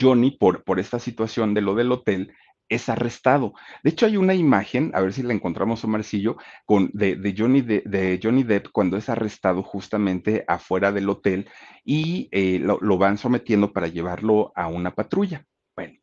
Johnny, 0.00 0.32
por, 0.32 0.64
por 0.64 0.78
esta 0.78 0.98
situación 0.98 1.54
de 1.54 1.62
lo 1.62 1.74
del 1.74 1.92
hotel, 1.92 2.32
es 2.70 2.88
arrestado. 2.88 3.52
De 3.82 3.90
hecho, 3.90 4.06
hay 4.06 4.16
una 4.16 4.34
imagen, 4.34 4.92
a 4.94 5.00
ver 5.00 5.12
si 5.12 5.22
la 5.22 5.34
encontramos, 5.34 5.84
Omarcillo, 5.84 6.36
con, 6.64 6.90
de, 6.94 7.16
de, 7.16 7.34
Johnny, 7.36 7.62
de, 7.62 7.82
de 7.84 8.20
Johnny 8.22 8.44
Depp 8.44 8.68
cuando 8.72 8.96
es 8.96 9.08
arrestado 9.08 9.62
justamente 9.62 10.44
afuera 10.46 10.92
del 10.92 11.08
hotel 11.08 11.48
y 11.84 12.28
eh, 12.30 12.60
lo, 12.60 12.78
lo 12.80 12.96
van 12.96 13.18
sometiendo 13.18 13.72
para 13.72 13.88
llevarlo 13.88 14.52
a 14.54 14.68
una 14.68 14.94
patrulla. 14.94 15.44
Bueno, 15.74 15.98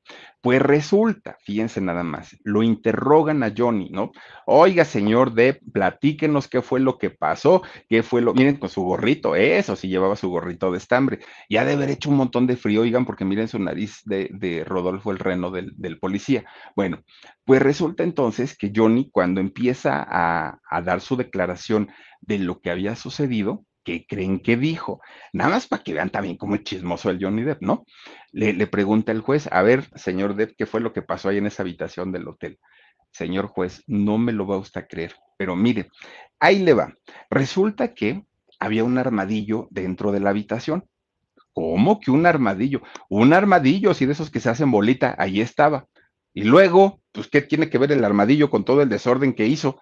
pues 0.47 0.61
resulta, 0.61 1.37
fíjense 1.43 1.81
nada 1.81 2.03
más, 2.03 2.37
lo 2.45 2.63
interrogan 2.63 3.43
a 3.43 3.51
Johnny, 3.53 3.89
¿no? 3.89 4.13
Oiga, 4.45 4.85
señor 4.85 5.33
Depp, 5.33 5.61
platíquenos 5.73 6.47
qué 6.47 6.61
fue 6.61 6.79
lo 6.79 6.97
que 6.97 7.09
pasó, 7.09 7.63
qué 7.89 8.01
fue 8.01 8.21
lo, 8.21 8.33
miren 8.33 8.55
con 8.55 8.69
su 8.69 8.81
gorrito, 8.81 9.35
eso 9.35 9.75
sí 9.75 9.89
llevaba 9.89 10.15
su 10.15 10.29
gorrito 10.29 10.71
de 10.71 10.77
estambre, 10.77 11.19
ya 11.49 11.65
de 11.65 11.73
haber 11.73 11.89
hecho 11.89 12.09
un 12.09 12.15
montón 12.15 12.47
de 12.47 12.55
frío, 12.55 12.83
oigan, 12.83 13.05
porque 13.05 13.25
miren 13.25 13.49
su 13.49 13.59
nariz 13.59 14.03
de, 14.05 14.63
Rodolfo 14.65 15.11
el 15.11 15.19
Reno 15.19 15.51
del, 15.51 15.73
del, 15.75 15.99
policía. 15.99 16.45
Bueno, 16.77 17.03
pues 17.43 17.61
resulta 17.61 18.03
entonces 18.03 18.57
que 18.57 18.71
Johnny, 18.73 19.09
cuando 19.11 19.41
empieza 19.41 20.07
a 20.09 20.81
dar 20.81 21.01
su 21.01 21.17
declaración 21.17 21.89
de 22.21 22.39
lo 22.39 22.61
que 22.61 22.71
había 22.71 22.95
sucedido, 22.95 23.65
¿qué 23.87 24.05
creen 24.05 24.41
que 24.41 24.57
dijo? 24.57 24.99
Nada 25.31 25.51
más 25.51 25.65
para 25.65 25.81
que 25.81 25.93
vean 25.93 26.09
también 26.09 26.35
cómo 26.35 26.55
es 26.55 26.63
chismoso 26.63 27.09
el 27.09 27.23
Johnny 27.23 27.43
Depp, 27.43 27.61
¿no? 27.61 27.85
Le, 28.33 28.51
le, 28.51 28.67
pregunta 28.67 29.13
el 29.13 29.21
juez, 29.21 29.47
a 29.49 29.61
ver, 29.61 29.85
señor 29.95 30.35
Depp, 30.35 30.57
¿qué 30.57 30.65
fue 30.65 30.81
lo 30.81 30.91
que 30.91 31.01
pasó 31.01 31.29
ahí 31.29 31.37
en 31.37 31.45
esa 31.45 31.63
habitación 31.63 32.11
del 32.11 32.27
hotel? 32.27 32.59
Señor 33.13 33.47
juez, 33.47 33.83
no 33.87 34.17
me 34.17 34.33
lo 34.33 34.45
va 34.45 34.57
usted 34.57 34.81
a 34.81 34.87
creer, 34.87 35.15
pero 35.37 35.55
mire, 35.55 35.87
ahí 36.37 36.59
le 36.59 36.73
va. 36.73 36.93
Resulta 37.29 37.93
que 37.93 38.25
había 38.59 38.83
un 38.83 38.97
armadillo 38.97 39.69
dentro 39.71 40.11
de 40.11 40.19
la 40.19 40.31
habitación. 40.31 40.83
¿Cómo 41.53 42.01
que 42.01 42.11
un 42.11 42.25
armadillo? 42.25 42.81
Un 43.07 43.31
armadillo, 43.31 43.91
así 43.91 44.05
de 44.05 44.11
esos 44.11 44.29
que 44.29 44.41
se 44.41 44.49
hacen 44.49 44.69
bolita, 44.69 45.15
ahí 45.17 45.39
estaba. 45.39 45.87
Y 46.33 46.43
luego, 46.43 46.99
pues, 47.13 47.29
¿qué 47.29 47.41
tiene 47.41 47.69
que 47.69 47.77
ver 47.77 47.93
el 47.93 48.03
armadillo 48.03 48.49
con 48.49 48.65
todo 48.65 48.81
el 48.81 48.89
desorden 48.89 49.33
que 49.33 49.47
hizo? 49.47 49.79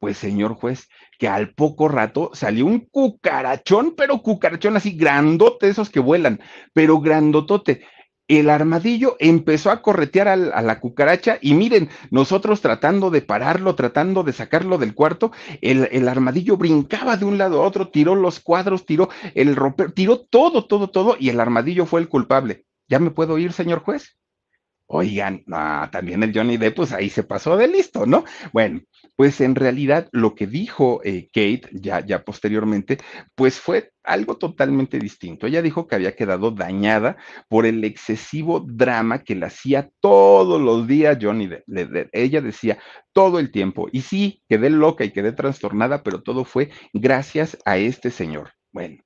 Pues 0.00 0.16
señor 0.16 0.54
juez, 0.54 0.88
que 1.18 1.28
al 1.28 1.52
poco 1.52 1.86
rato 1.86 2.30
salió 2.32 2.64
un 2.64 2.80
cucarachón, 2.90 3.94
pero 3.94 4.22
cucarachón 4.22 4.76
así 4.76 4.92
grandote, 4.92 5.68
esos 5.68 5.90
que 5.90 6.00
vuelan, 6.00 6.40
pero 6.72 7.00
grandotote. 7.00 7.82
El 8.26 8.48
armadillo 8.48 9.16
empezó 9.18 9.70
a 9.70 9.82
corretear 9.82 10.28
a, 10.28 10.32
a 10.32 10.62
la 10.62 10.80
cucaracha 10.80 11.38
y 11.42 11.52
miren, 11.52 11.90
nosotros 12.10 12.62
tratando 12.62 13.10
de 13.10 13.20
pararlo, 13.20 13.74
tratando 13.74 14.22
de 14.22 14.32
sacarlo 14.32 14.78
del 14.78 14.94
cuarto, 14.94 15.32
el, 15.60 15.86
el, 15.92 16.08
armadillo 16.08 16.56
brincaba 16.56 17.18
de 17.18 17.26
un 17.26 17.36
lado 17.36 17.62
a 17.62 17.66
otro, 17.66 17.88
tiró 17.88 18.14
los 18.14 18.40
cuadros, 18.40 18.86
tiró 18.86 19.10
el 19.34 19.54
romper, 19.54 19.92
tiró 19.92 20.20
todo, 20.20 20.66
todo, 20.66 20.88
todo 20.88 21.16
y 21.18 21.28
el 21.28 21.40
armadillo 21.40 21.84
fue 21.84 22.00
el 22.00 22.08
culpable. 22.08 22.64
¿Ya 22.88 23.00
me 23.00 23.10
puedo 23.10 23.36
ir, 23.36 23.52
señor 23.52 23.80
juez? 23.80 24.16
Oigan, 24.92 25.44
no, 25.46 25.88
también 25.92 26.20
el 26.24 26.32
Johnny 26.34 26.56
Depp, 26.56 26.74
pues 26.74 26.92
ahí 26.92 27.10
se 27.10 27.22
pasó 27.22 27.56
de 27.56 27.68
listo, 27.68 28.06
¿no? 28.06 28.24
Bueno, 28.52 28.80
pues 29.14 29.40
en 29.40 29.54
realidad 29.54 30.08
lo 30.10 30.34
que 30.34 30.48
dijo 30.48 31.00
eh, 31.04 31.28
Kate 31.32 31.68
ya, 31.70 32.04
ya 32.04 32.24
posteriormente, 32.24 32.98
pues 33.36 33.60
fue 33.60 33.92
algo 34.02 34.36
totalmente 34.36 34.98
distinto. 34.98 35.46
Ella 35.46 35.62
dijo 35.62 35.86
que 35.86 35.94
había 35.94 36.16
quedado 36.16 36.50
dañada 36.50 37.16
por 37.48 37.66
el 37.66 37.84
excesivo 37.84 38.66
drama 38.66 39.22
que 39.22 39.36
le 39.36 39.46
hacía 39.46 39.90
todos 40.00 40.60
los 40.60 40.88
días 40.88 41.18
Johnny 41.22 41.46
Depp. 41.46 42.08
Ella 42.10 42.40
decía 42.40 42.78
todo 43.12 43.38
el 43.38 43.52
tiempo, 43.52 43.88
y 43.92 44.00
sí, 44.00 44.42
quedé 44.48 44.70
loca 44.70 45.04
y 45.04 45.12
quedé 45.12 45.30
trastornada, 45.30 46.02
pero 46.02 46.22
todo 46.22 46.44
fue 46.44 46.70
gracias 46.92 47.56
a 47.64 47.76
este 47.76 48.10
señor. 48.10 48.54
Bueno, 48.72 48.96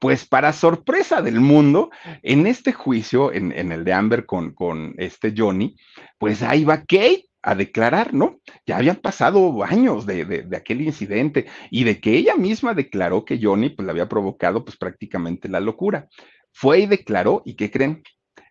pues 0.00 0.26
para 0.26 0.52
sorpresa 0.52 1.20
del 1.22 1.40
mundo, 1.40 1.90
en 2.22 2.46
este 2.46 2.72
juicio, 2.72 3.32
en, 3.32 3.52
el 3.52 3.84
de 3.84 3.92
Amber 3.92 4.26
con, 4.26 4.94
este 4.96 5.34
Johnny, 5.36 5.76
pues 6.18 6.42
ahí 6.42 6.64
va 6.64 6.78
Kate 6.78 7.26
a 7.42 7.54
declarar, 7.54 8.12
¿no? 8.14 8.40
Ya 8.66 8.78
habían 8.78 8.96
pasado 8.96 9.62
años 9.62 10.06
de, 10.06 10.24
de, 10.24 10.42
de, 10.42 10.56
aquel 10.56 10.80
incidente 10.80 11.46
y 11.70 11.84
de 11.84 12.00
que 12.00 12.16
ella 12.16 12.34
misma 12.34 12.74
declaró 12.74 13.24
que 13.24 13.38
Johnny 13.40 13.70
pues 13.70 13.84
le 13.84 13.92
había 13.92 14.08
provocado 14.08 14.64
pues 14.64 14.76
prácticamente 14.76 15.48
la 15.48 15.60
locura. 15.60 16.08
Fue 16.52 16.80
y 16.80 16.86
declaró, 16.86 17.42
¿y 17.44 17.54
qué 17.54 17.70
creen? 17.70 18.02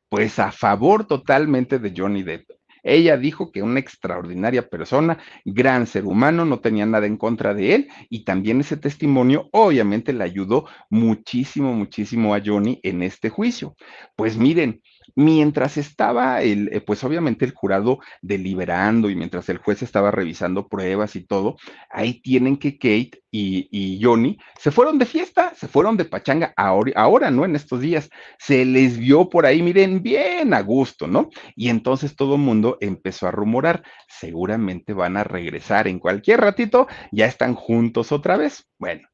Pues 0.08 0.40
a 0.40 0.52
favor 0.52 1.06
totalmente 1.06 1.80
de 1.80 1.94
Johnny 1.96 2.24
Depp. 2.24 2.59
Ella 2.84 3.18
dijo 3.18 3.52
que 3.52 3.64
una 3.64 3.80
extraordinaria 3.80 4.68
persona, 4.70 5.18
gran 5.46 5.88
ser 5.88 6.06
humano, 6.06 6.46
no 6.46 6.60
tenía 6.60 6.86
nada 6.86 7.06
en 7.08 7.18
contra 7.18 7.54
de 7.54 7.76
él 7.76 7.90
y 8.10 8.24
también 8.24 8.62
ese 8.62 8.78
testimonio 8.78 9.50
obviamente 9.52 10.14
le 10.14 10.24
ayudó 10.24 10.66
muchísimo, 10.90 11.74
muchísimo 11.74 12.36
a 12.36 12.42
Johnny 12.44 12.80
en 12.84 13.04
este 13.04 13.30
juicio. 13.30 13.76
Pues 14.16 14.38
miren, 14.38 14.82
mientras 15.16 15.78
estaba 15.78 16.42
el, 16.42 16.70
eh, 16.74 16.82
pues 16.82 17.04
obviamente 17.04 17.46
el 17.46 17.54
jurado 17.54 18.00
deliberando 18.22 19.10
y 19.10 19.16
mientras 19.16 19.50
el 19.50 19.58
juez 19.58 19.82
estaba 19.82 20.12
revisando 20.12 20.68
pruebas 20.68 21.16
y 21.16 21.26
todo, 21.26 21.58
ahí 21.90 22.22
tienen 22.22 22.58
que 22.58 22.78
Kate 22.78 23.22
y, 23.32 23.68
y 23.72 24.04
Johnny 24.04 24.38
se 24.58 24.72
fueron 24.72 24.98
de 24.98 25.06
fiesta, 25.06 25.54
se 25.56 25.68
fueron 25.68 25.98
de 25.98 26.06
pachanga 26.06 26.54
ahora, 26.58 26.92
ahora, 26.96 27.32
¿no? 27.32 27.46
En 27.46 27.56
estos 27.56 27.82
días, 27.82 28.10
se 28.38 28.66
les 28.66 28.98
vio 28.98 29.30
por 29.30 29.46
ahí, 29.46 29.62
miren, 29.62 30.02
bien 30.02 30.54
a 30.54 30.62
gusto, 30.62 31.08
¿no? 31.08 31.30
Y 31.56 31.70
entonces 31.70 32.16
todo 32.16 32.36
el 32.36 32.42
mundo 32.42 32.78
empezó 32.82 33.28
a 33.28 33.32
rumorar, 33.32 33.84
seguramente 34.08 34.94
van 34.94 35.18
a 35.18 35.24
regresar 35.24 35.88
en 35.88 36.00
cualquier 36.00 36.42
ratito, 36.42 36.88
ya 37.12 37.26
están 37.26 37.56
juntos 37.56 38.12
otra 38.12 38.38
vez. 38.38 38.68
Bueno, 38.78 39.08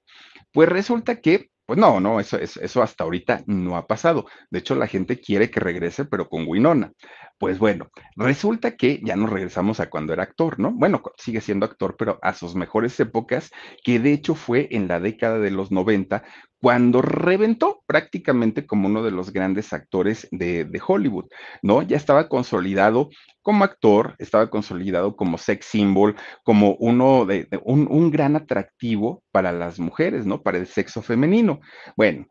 pues 0.52 0.70
resulta 0.70 1.20
que 1.22 1.50
pues 1.66 1.80
no, 1.80 2.00
no, 2.00 2.20
eso, 2.20 2.38
eso, 2.38 2.62
eso, 2.62 2.82
hasta 2.84 3.04
ahorita 3.04 3.44
no 3.48 3.78
ha 3.78 3.88
pasado. 3.88 4.26
De 4.50 4.60
hecho, 4.60 4.76
la 4.76 4.88
gente 4.88 5.20
quiere 5.20 5.50
que 5.50 5.60
regrese, 5.60 6.06
pero 6.06 6.30
con 6.30 6.46
Winona. 6.48 6.92
Pues 7.38 7.60
bueno, 7.60 7.90
resulta 8.16 8.78
que 8.78 9.02
ya 9.04 9.18
nos 9.18 9.30
regresamos 9.30 9.82
a 9.82 9.90
cuando 9.90 10.14
era 10.14 10.24
actor, 10.24 10.58
¿no? 10.58 10.72
Bueno, 10.72 11.02
sigue 11.18 11.42
siendo 11.42 11.66
actor, 11.66 11.96
pero 11.98 12.18
a 12.22 12.34
sus 12.34 12.56
mejores 12.56 12.98
épocas, 13.00 13.52
que 13.84 14.00
de 14.00 14.14
hecho 14.14 14.36
fue 14.36 14.70
en 14.72 14.88
la 14.88 15.02
década 15.02 15.40
de 15.40 15.52
los 15.52 15.70
90, 15.70 16.24
cuando 16.66 17.02
reventó 17.02 17.84
prácticamente 17.86 18.66
como 18.66 18.88
uno 18.88 19.04
de 19.04 19.12
los 19.12 19.32
grandes 19.32 19.72
actores 19.72 20.28
de, 20.32 20.68
Hollywood, 20.88 21.26
¿no? 21.62 21.84
Ya 21.84 21.96
estaba 21.96 22.28
consolidado 22.28 23.10
como 23.44 23.64
actor, 23.64 24.16
estaba 24.18 24.50
consolidado 24.50 25.16
como 25.16 25.38
sex 25.38 25.66
symbol, 25.68 26.16
como 26.44 26.76
uno 26.80 27.26
de, 27.26 27.48
un, 27.64 28.10
gran 28.10 28.36
atractivo 28.36 29.22
para 29.32 29.52
las 29.52 29.80
mujeres, 29.80 30.26
¿no? 30.26 30.42
Para 30.42 30.58
el 30.58 30.66
sexo 30.66 31.04
femenino. 31.04 31.55
Bueno, 31.96 32.28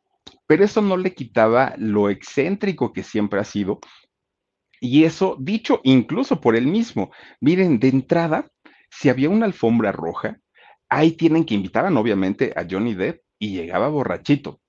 pero 0.47 0.65
eso 0.65 0.83
no 0.83 0.97
le 0.97 1.15
quitaba 1.15 1.75
lo 1.79 2.11
excéntrico 2.11 2.93
que 2.93 3.03
siempre 3.03 3.41
ha 3.41 3.45
sido. 3.45 3.81
Y 4.81 5.05
eso 5.05 5.37
dicho 5.41 5.81
incluso 5.85 6.41
por 6.41 6.57
él 6.57 6.67
mismo. 6.67 7.11
Miren, 7.41 7.79
de 7.79 7.89
entrada, 7.89 8.51
si 8.91 9.09
había 9.09 9.31
una 9.31 9.47
alfombra 9.47 9.93
roja, 9.93 10.39
ahí 10.89 11.13
tienen 11.13 11.45
que 11.45 11.55
invitaban 11.55 11.97
obviamente 11.97 12.53
a 12.57 12.67
Johnny 12.69 12.95
Depp 12.95 13.23
y 13.39 13.53
llegaba 13.53 13.89
borrachito. 13.89 14.61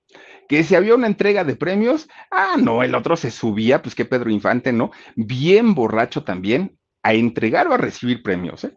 Que 0.48 0.62
si 0.62 0.74
había 0.74 0.94
una 0.94 1.08
entrega 1.08 1.44
de 1.44 1.56
premios, 1.56 2.08
ah, 2.30 2.56
no, 2.58 2.82
el 2.82 2.94
otro 2.94 3.16
se 3.16 3.30
subía, 3.30 3.82
pues 3.82 3.94
que 3.94 4.04
Pedro 4.04 4.30
Infante, 4.30 4.72
¿no? 4.72 4.92
Bien 5.16 5.74
borracho 5.74 6.22
también, 6.22 6.78
a 7.02 7.14
entregar 7.14 7.66
o 7.68 7.74
a 7.74 7.78
recibir 7.78 8.22
premios, 8.22 8.64
¿eh? 8.64 8.74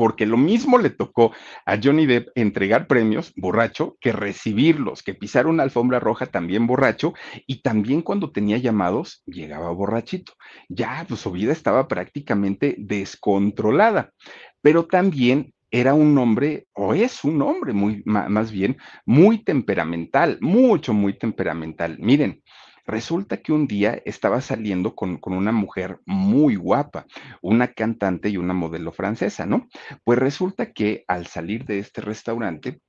Porque 0.00 0.24
lo 0.24 0.38
mismo 0.38 0.78
le 0.78 0.88
tocó 0.88 1.34
a 1.66 1.76
Johnny 1.76 2.06
Depp 2.06 2.30
entregar 2.34 2.86
premios 2.86 3.34
borracho 3.36 3.98
que 4.00 4.12
recibirlos, 4.12 5.02
que 5.02 5.12
pisar 5.12 5.46
una 5.46 5.62
alfombra 5.62 6.00
roja 6.00 6.24
también 6.24 6.66
borracho 6.66 7.12
y 7.46 7.60
también 7.60 8.00
cuando 8.00 8.32
tenía 8.32 8.56
llamados 8.56 9.22
llegaba 9.26 9.70
borrachito. 9.72 10.32
Ya, 10.70 11.04
pues 11.06 11.20
su 11.20 11.30
vida 11.32 11.52
estaba 11.52 11.86
prácticamente 11.86 12.76
descontrolada, 12.78 14.14
pero 14.62 14.86
también 14.86 15.52
era 15.70 15.92
un 15.92 16.16
hombre, 16.16 16.66
o 16.72 16.94
es 16.94 17.22
un 17.22 17.42
hombre 17.42 17.74
muy, 17.74 18.02
más 18.06 18.50
bien, 18.50 18.78
muy 19.04 19.44
temperamental, 19.44 20.38
mucho, 20.40 20.94
muy 20.94 21.18
temperamental. 21.18 21.98
Miren, 22.00 22.42
resulta 22.86 23.38
que 23.38 23.52
un 23.52 23.66
día 23.66 24.00
estaba 24.04 24.40
saliendo 24.40 24.94
con, 24.94 25.18
con, 25.18 25.34
una 25.34 25.52
mujer 25.52 26.00
muy 26.06 26.56
guapa, 26.56 27.06
una 27.42 27.68
cantante 27.68 28.28
y 28.28 28.36
una 28.36 28.54
modelo 28.54 28.92
francesa, 28.92 29.46
¿no? 29.46 29.68
Pues 30.04 30.18
resulta 30.18 30.72
que 30.72 31.04
al 31.08 31.26
salir 31.26 31.64
de 31.64 31.78
este 31.78 32.00
restaurante 32.00 32.80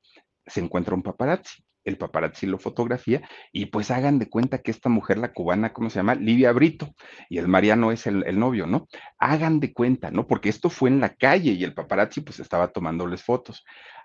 se 0.46 0.60
encuentra 0.60 0.96
un 0.96 1.04
paparazzi 1.04 1.64
el 1.84 1.98
paparazzi 1.98 2.46
lo 2.46 2.58
fotografía 2.58 3.22
y 3.52 3.68
pues 3.68 3.92
hagan 3.92 4.20
de 4.20 4.30
cuenta 4.30 4.60
que 4.60 4.72
esta 4.72 4.90
mujer, 4.90 5.18
la 5.18 5.34
cubana, 5.34 5.74
¿cómo 5.74 5.90
se 5.90 5.98
llama? 6.00 6.16
Livia 6.16 6.52
Brito, 6.52 6.94
y 7.30 7.38
el 7.38 7.48
Mariano 7.48 7.92
es 7.92 8.08
el, 8.08 8.24
el, 8.26 8.40
novio, 8.40 8.68
¿no? 8.68 8.88
Hagan 9.18 9.60
de 9.60 9.74
cuenta, 9.74 10.12
¿no? 10.12 10.28
Porque 10.28 10.50
esto 10.50 10.70
fue 10.70 10.90
en 10.90 11.00
la 11.00 11.16
calle 11.16 11.52
y 11.52 11.64
el 11.64 11.74
paparazzi 11.74 12.22
pues 12.22 12.40
estaba 12.40 12.68
tomándoles 12.70 13.24
fotos. 13.24 13.64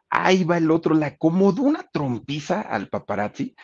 Ahí 0.09 0.45
va 0.45 0.57
el 0.59 0.70
otro, 0.70 0.95
le 0.95 1.07
acomodó 1.07 1.62
una 1.62 1.82
trompiza 1.82 2.61
al 2.61 2.89
paparazzi, 2.89 3.55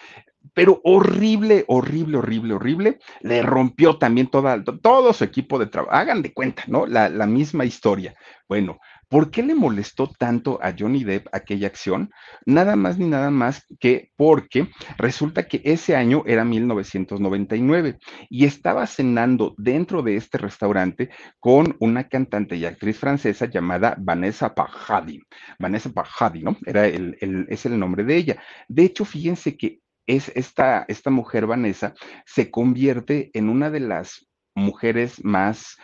pero 0.54 0.80
horrible, 0.84 1.64
horrible, 1.68 2.18
horrible, 2.18 2.54
horrible. 2.54 2.98
Le 3.20 3.42
rompió 3.42 3.98
también 3.98 4.28
toda, 4.28 4.62
todo 4.64 5.12
su 5.12 5.24
equipo 5.24 5.58
de 5.58 5.66
trabajo. 5.66 5.94
Hagan 5.94 6.22
de 6.22 6.32
cuenta, 6.32 6.64
¿no? 6.66 6.86
La, 6.86 7.08
la 7.08 7.26
misma 7.26 7.64
historia. 7.64 8.14
Bueno, 8.48 8.78
¿Por 9.12 9.30
qué 9.30 9.42
le 9.42 9.54
molestó 9.54 10.06
tanto 10.06 10.58
a 10.62 10.74
Johnny 10.76 11.04
Depp 11.04 11.26
aquella 11.32 11.66
acción? 11.66 12.10
Nada 12.46 12.76
más 12.76 12.96
ni 12.96 13.06
nada 13.06 13.30
más 13.30 13.66
que 13.78 14.10
porque 14.16 14.70
resulta 14.96 15.46
que 15.48 15.60
ese 15.66 15.94
año 15.94 16.22
era 16.24 16.46
1999 16.46 17.98
y 18.30 18.46
estaba 18.46 18.86
cenando 18.86 19.54
dentro 19.58 20.02
de 20.02 20.16
este 20.16 20.38
restaurante 20.38 21.10
con 21.40 21.76
una 21.78 22.08
cantante 22.08 22.56
y 22.56 22.64
actriz 22.64 22.96
francesa 22.96 23.44
llamada 23.44 23.96
Vanessa 23.98 24.54
Paradis. 24.54 25.20
Vanessa 25.58 25.90
Paradis, 25.90 26.44
¿no? 26.44 26.56
Era 26.64 26.86
el, 26.86 27.18
el, 27.20 27.44
es 27.50 27.66
el 27.66 27.78
nombre 27.78 28.04
de 28.04 28.16
ella. 28.16 28.42
De 28.66 28.84
hecho, 28.84 29.04
fíjense 29.04 29.58
que 29.58 29.81
es 30.06 30.30
esta, 30.34 30.84
esta 30.88 31.10
mujer 31.10 31.46
Vanessa 31.46 31.94
se 32.26 32.50
convierte 32.50 33.30
en 33.34 33.48
una 33.48 33.70
de 33.70 33.80
las 33.80 34.26
mujeres 34.54 35.24
más 35.24 35.76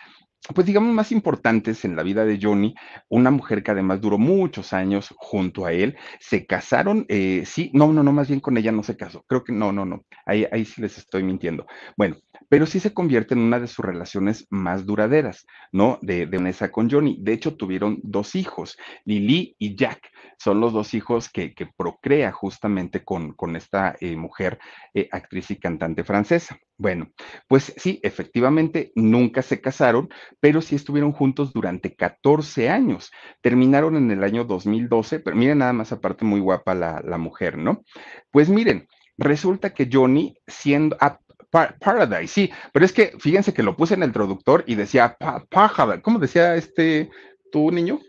pues 0.54 0.66
digamos, 0.66 0.94
más 0.94 1.12
importantes 1.12 1.84
en 1.84 1.96
la 1.96 2.02
vida 2.02 2.24
de 2.24 2.38
Johnny, 2.40 2.74
una 3.08 3.30
mujer 3.30 3.62
que 3.62 3.70
además 3.70 4.00
duró 4.00 4.18
muchos 4.18 4.72
años 4.72 5.14
junto 5.16 5.66
a 5.66 5.72
él, 5.72 5.96
se 6.20 6.46
casaron, 6.46 7.04
eh, 7.08 7.42
sí, 7.44 7.70
no, 7.74 7.92
no, 7.92 8.02
no, 8.02 8.12
más 8.12 8.28
bien 8.28 8.40
con 8.40 8.56
ella 8.56 8.72
no 8.72 8.82
se 8.82 8.96
casó, 8.96 9.24
creo 9.28 9.44
que 9.44 9.52
no, 9.52 9.72
no, 9.72 9.84
no, 9.84 10.04
ahí, 10.24 10.46
ahí 10.50 10.64
sí 10.64 10.80
les 10.80 10.96
estoy 10.98 11.22
mintiendo. 11.22 11.66
Bueno, 11.96 12.16
pero 12.48 12.66
sí 12.66 12.80
se 12.80 12.94
convierte 12.94 13.34
en 13.34 13.40
una 13.40 13.60
de 13.60 13.66
sus 13.66 13.84
relaciones 13.84 14.46
más 14.50 14.86
duraderas, 14.86 15.46
¿no? 15.72 15.98
De, 16.02 16.26
de 16.26 16.38
Vanessa 16.38 16.70
con 16.70 16.90
Johnny. 16.90 17.18
De 17.20 17.32
hecho, 17.32 17.56
tuvieron 17.56 17.98
dos 18.02 18.34
hijos, 18.34 18.76
Lily 19.04 19.54
y 19.58 19.76
Jack. 19.76 20.00
Son 20.38 20.60
los 20.60 20.72
dos 20.72 20.94
hijos 20.94 21.28
que, 21.28 21.52
que 21.54 21.66
procrea 21.66 22.32
justamente 22.32 23.04
con, 23.04 23.34
con 23.34 23.56
esta 23.56 23.96
eh, 24.00 24.16
mujer, 24.16 24.58
eh, 24.94 25.08
actriz 25.12 25.50
y 25.50 25.56
cantante 25.56 26.04
francesa. 26.04 26.58
Bueno, 26.80 27.10
pues 27.48 27.74
sí, 27.76 27.98
efectivamente, 28.04 28.92
nunca 28.94 29.42
se 29.42 29.60
casaron, 29.60 30.08
pero 30.38 30.62
sí 30.62 30.76
estuvieron 30.76 31.12
juntos 31.12 31.52
durante 31.52 31.96
14 31.96 32.70
años. 32.70 33.10
Terminaron 33.40 33.96
en 33.96 34.12
el 34.12 34.22
año 34.22 34.44
2012, 34.44 35.18
pero 35.18 35.36
miren 35.36 35.58
nada 35.58 35.72
más 35.72 35.90
aparte 35.90 36.24
muy 36.24 36.38
guapa 36.38 36.76
la, 36.76 37.02
la 37.04 37.18
mujer, 37.18 37.58
¿no? 37.58 37.82
Pues 38.30 38.48
miren, 38.48 38.86
resulta 39.16 39.74
que 39.74 39.88
Johnny, 39.92 40.38
siendo, 40.46 40.96
ah, 41.00 41.18
Paradise, 41.50 42.32
sí, 42.32 42.52
pero 42.72 42.84
es 42.84 42.92
que 42.92 43.14
fíjense 43.18 43.54
que 43.54 43.62
lo 43.62 43.76
puse 43.76 43.94
en 43.94 44.02
el 44.02 44.12
traductor 44.12 44.64
y 44.66 44.74
decía 44.74 45.16
Paradise, 45.50 46.02
¿cómo 46.02 46.18
decía 46.18 46.54
este 46.56 47.10
tu 47.50 47.70
niño? 47.70 48.00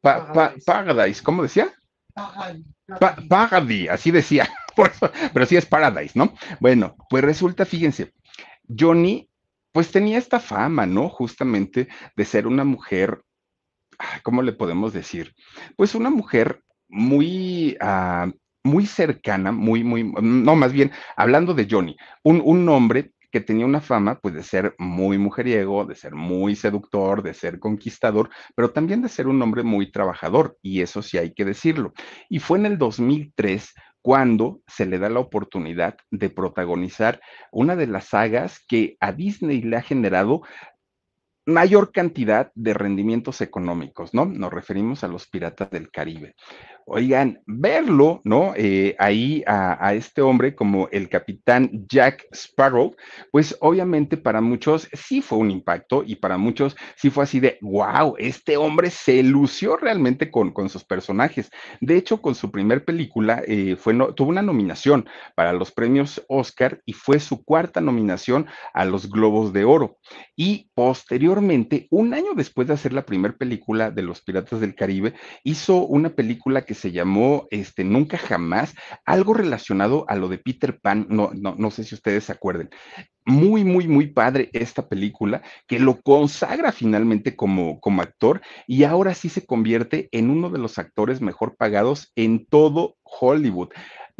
Pa, 0.00 0.32
pa, 0.32 0.54
paradise, 0.64 1.22
¿cómo 1.22 1.42
decía? 1.42 1.74
Paradise, 3.28 3.90
así 3.90 4.10
decía, 4.10 4.48
pero 5.32 5.46
sí 5.46 5.56
es 5.56 5.66
Paradise, 5.66 6.18
¿no? 6.18 6.32
Bueno, 6.60 6.96
pues 7.08 7.24
resulta, 7.24 7.64
fíjense, 7.64 8.12
Johnny, 8.68 9.28
pues 9.72 9.90
tenía 9.90 10.18
esta 10.18 10.40
fama, 10.40 10.86
¿no? 10.86 11.08
Justamente 11.08 11.88
de 12.16 12.24
ser 12.24 12.46
una 12.46 12.64
mujer, 12.64 13.22
¿cómo 14.22 14.42
le 14.42 14.52
podemos 14.52 14.92
decir? 14.92 15.34
Pues 15.76 15.94
una 15.94 16.10
mujer 16.10 16.62
muy 16.88 17.76
uh, 17.80 18.30
muy 18.62 18.86
cercana, 18.86 19.52
muy, 19.52 19.84
muy, 19.84 20.04
no, 20.04 20.54
más 20.54 20.72
bien, 20.72 20.92
hablando 21.16 21.54
de 21.54 21.66
Johnny, 21.70 21.96
un, 22.22 22.42
un 22.44 22.68
hombre 22.68 23.12
que 23.30 23.40
tenía 23.40 23.64
una 23.64 23.80
fama, 23.80 24.18
pues, 24.18 24.34
de 24.34 24.42
ser 24.42 24.74
muy 24.78 25.16
mujeriego, 25.16 25.84
de 25.84 25.94
ser 25.94 26.14
muy 26.14 26.56
seductor, 26.56 27.22
de 27.22 27.32
ser 27.32 27.60
conquistador, 27.60 28.28
pero 28.56 28.70
también 28.70 29.02
de 29.02 29.08
ser 29.08 29.28
un 29.28 29.40
hombre 29.40 29.62
muy 29.62 29.90
trabajador, 29.90 30.58
y 30.62 30.80
eso 30.80 31.00
sí 31.00 31.16
hay 31.16 31.32
que 31.32 31.44
decirlo. 31.44 31.92
Y 32.28 32.40
fue 32.40 32.58
en 32.58 32.66
el 32.66 32.76
2003 32.76 33.72
cuando 34.02 34.60
se 34.66 34.86
le 34.86 34.98
da 34.98 35.08
la 35.08 35.20
oportunidad 35.20 35.96
de 36.10 36.30
protagonizar 36.30 37.20
una 37.52 37.76
de 37.76 37.86
las 37.86 38.06
sagas 38.06 38.64
que 38.66 38.96
a 39.00 39.12
Disney 39.12 39.62
le 39.62 39.76
ha 39.76 39.82
generado 39.82 40.42
mayor 41.46 41.92
cantidad 41.92 42.50
de 42.54 42.74
rendimientos 42.74 43.40
económicos, 43.40 44.14
¿no? 44.14 44.26
Nos 44.26 44.52
referimos 44.52 45.04
a 45.04 45.08
los 45.08 45.28
piratas 45.28 45.70
del 45.70 45.90
Caribe. 45.90 46.34
Oigan, 46.92 47.40
verlo, 47.46 48.20
¿no? 48.24 48.52
Eh, 48.56 48.96
ahí 48.98 49.44
a, 49.46 49.94
este 49.94 50.22
hombre 50.22 50.56
como 50.56 50.88
el 50.90 51.08
capitán 51.08 51.86
Jack 51.88 52.26
Sparrow, 52.32 52.96
pues 53.30 53.56
obviamente 53.60 54.16
para 54.16 54.40
muchos 54.40 54.88
sí 54.92 55.22
fue 55.22 55.38
un 55.38 55.52
impacto 55.52 56.02
y 56.04 56.16
para 56.16 56.36
muchos 56.36 56.76
sí 56.96 57.08
fue 57.08 57.22
así 57.22 57.38
de, 57.38 57.58
wow, 57.60 58.16
este 58.18 58.56
hombre 58.56 58.90
se 58.90 59.22
lució 59.22 59.76
realmente 59.76 60.32
con, 60.32 60.50
con 60.50 60.68
sus 60.68 60.82
personajes. 60.82 61.48
De 61.80 61.96
hecho, 61.96 62.20
con 62.20 62.34
su 62.34 62.50
primer 62.50 62.84
película 62.84 63.40
eh, 63.46 63.76
fue 63.76 63.94
tuvo 64.16 64.28
una 64.28 64.42
nominación 64.42 65.08
para 65.36 65.52
los 65.52 65.70
premios 65.70 66.24
Oscar 66.26 66.82
y 66.86 66.94
fue 66.94 67.20
su 67.20 67.44
cuarta 67.44 67.80
nominación 67.80 68.46
a 68.74 68.84
los 68.84 69.08
Globos 69.08 69.52
de 69.52 69.64
Oro. 69.64 69.98
Y 70.34 70.68
posteriormente, 70.74 71.86
un 71.90 72.14
año 72.14 72.32
después 72.34 72.66
de 72.66 72.74
hacer 72.74 72.92
la 72.92 73.06
primera 73.06 73.36
película 73.36 73.92
de 73.92 74.02
los 74.02 74.22
Piratas 74.22 74.58
del 74.58 74.74
Caribe, 74.74 75.14
hizo 75.44 75.86
una 75.86 76.08
película 76.10 76.62
que 76.62 76.79
se 76.80 76.92
llamó 76.92 77.46
este, 77.50 77.84
Nunca 77.84 78.18
Jamás, 78.18 78.74
algo 79.04 79.34
relacionado 79.34 80.04
a 80.08 80.16
lo 80.16 80.28
de 80.28 80.38
Peter 80.38 80.80
Pan, 80.80 81.06
no, 81.08 81.30
no, 81.34 81.54
no 81.56 81.70
sé 81.70 81.84
si 81.84 81.94
ustedes 81.94 82.24
se 82.24 82.32
acuerden. 82.32 82.70
Muy, 83.26 83.64
muy, 83.64 83.86
muy 83.86 84.08
padre 84.08 84.48
esta 84.52 84.88
película 84.88 85.42
que 85.68 85.78
lo 85.78 86.00
consagra 86.00 86.72
finalmente 86.72 87.36
como, 87.36 87.78
como 87.78 88.02
actor 88.02 88.40
y 88.66 88.84
ahora 88.84 89.14
sí 89.14 89.28
se 89.28 89.44
convierte 89.44 90.08
en 90.10 90.30
uno 90.30 90.48
de 90.50 90.58
los 90.58 90.78
actores 90.78 91.20
mejor 91.20 91.54
pagados 91.56 92.10
en 92.16 92.46
todo 92.46 92.96
Hollywood 93.02 93.68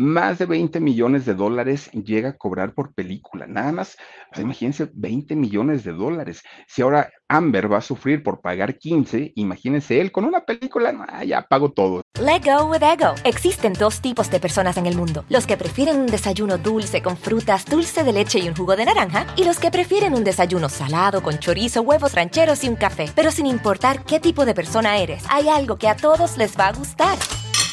más 0.00 0.38
de 0.38 0.46
20 0.46 0.80
millones 0.80 1.26
de 1.26 1.34
dólares 1.34 1.90
llega 1.90 2.30
a 2.30 2.36
cobrar 2.38 2.72
por 2.72 2.94
película. 2.94 3.46
Nada 3.46 3.70
más, 3.70 3.98
pues 4.30 4.42
imagínense, 4.42 4.88
20 4.94 5.36
millones 5.36 5.84
de 5.84 5.92
dólares. 5.92 6.42
Si 6.66 6.80
ahora 6.80 7.10
Amber 7.28 7.70
va 7.70 7.78
a 7.78 7.82
sufrir 7.82 8.22
por 8.22 8.40
pagar 8.40 8.78
15, 8.78 9.32
imagínense 9.36 10.00
él 10.00 10.10
con 10.10 10.24
una 10.24 10.40
película, 10.40 11.06
ah, 11.06 11.22
ya 11.22 11.42
pago 11.42 11.72
todo. 11.72 12.00
Let 12.18 12.44
go 12.46 12.64
with 12.64 12.82
ego. 12.82 13.14
Existen 13.24 13.74
dos 13.74 14.00
tipos 14.00 14.30
de 14.30 14.40
personas 14.40 14.78
en 14.78 14.86
el 14.86 14.96
mundo: 14.96 15.26
los 15.28 15.46
que 15.46 15.58
prefieren 15.58 16.00
un 16.00 16.06
desayuno 16.06 16.56
dulce 16.56 17.02
con 17.02 17.18
frutas, 17.18 17.66
dulce 17.66 18.02
de 18.02 18.14
leche 18.14 18.38
y 18.38 18.48
un 18.48 18.56
jugo 18.56 18.76
de 18.76 18.86
naranja, 18.86 19.26
y 19.36 19.44
los 19.44 19.58
que 19.58 19.70
prefieren 19.70 20.14
un 20.14 20.24
desayuno 20.24 20.70
salado 20.70 21.22
con 21.22 21.38
chorizo, 21.38 21.82
huevos 21.82 22.14
rancheros 22.14 22.64
y 22.64 22.70
un 22.70 22.76
café. 22.76 23.04
Pero 23.14 23.30
sin 23.30 23.44
importar 23.44 24.02
qué 24.06 24.18
tipo 24.18 24.46
de 24.46 24.54
persona 24.54 24.96
eres, 24.96 25.24
hay 25.28 25.50
algo 25.50 25.76
que 25.76 25.88
a 25.88 25.96
todos 25.96 26.38
les 26.38 26.58
va 26.58 26.68
a 26.68 26.72
gustar. 26.72 27.18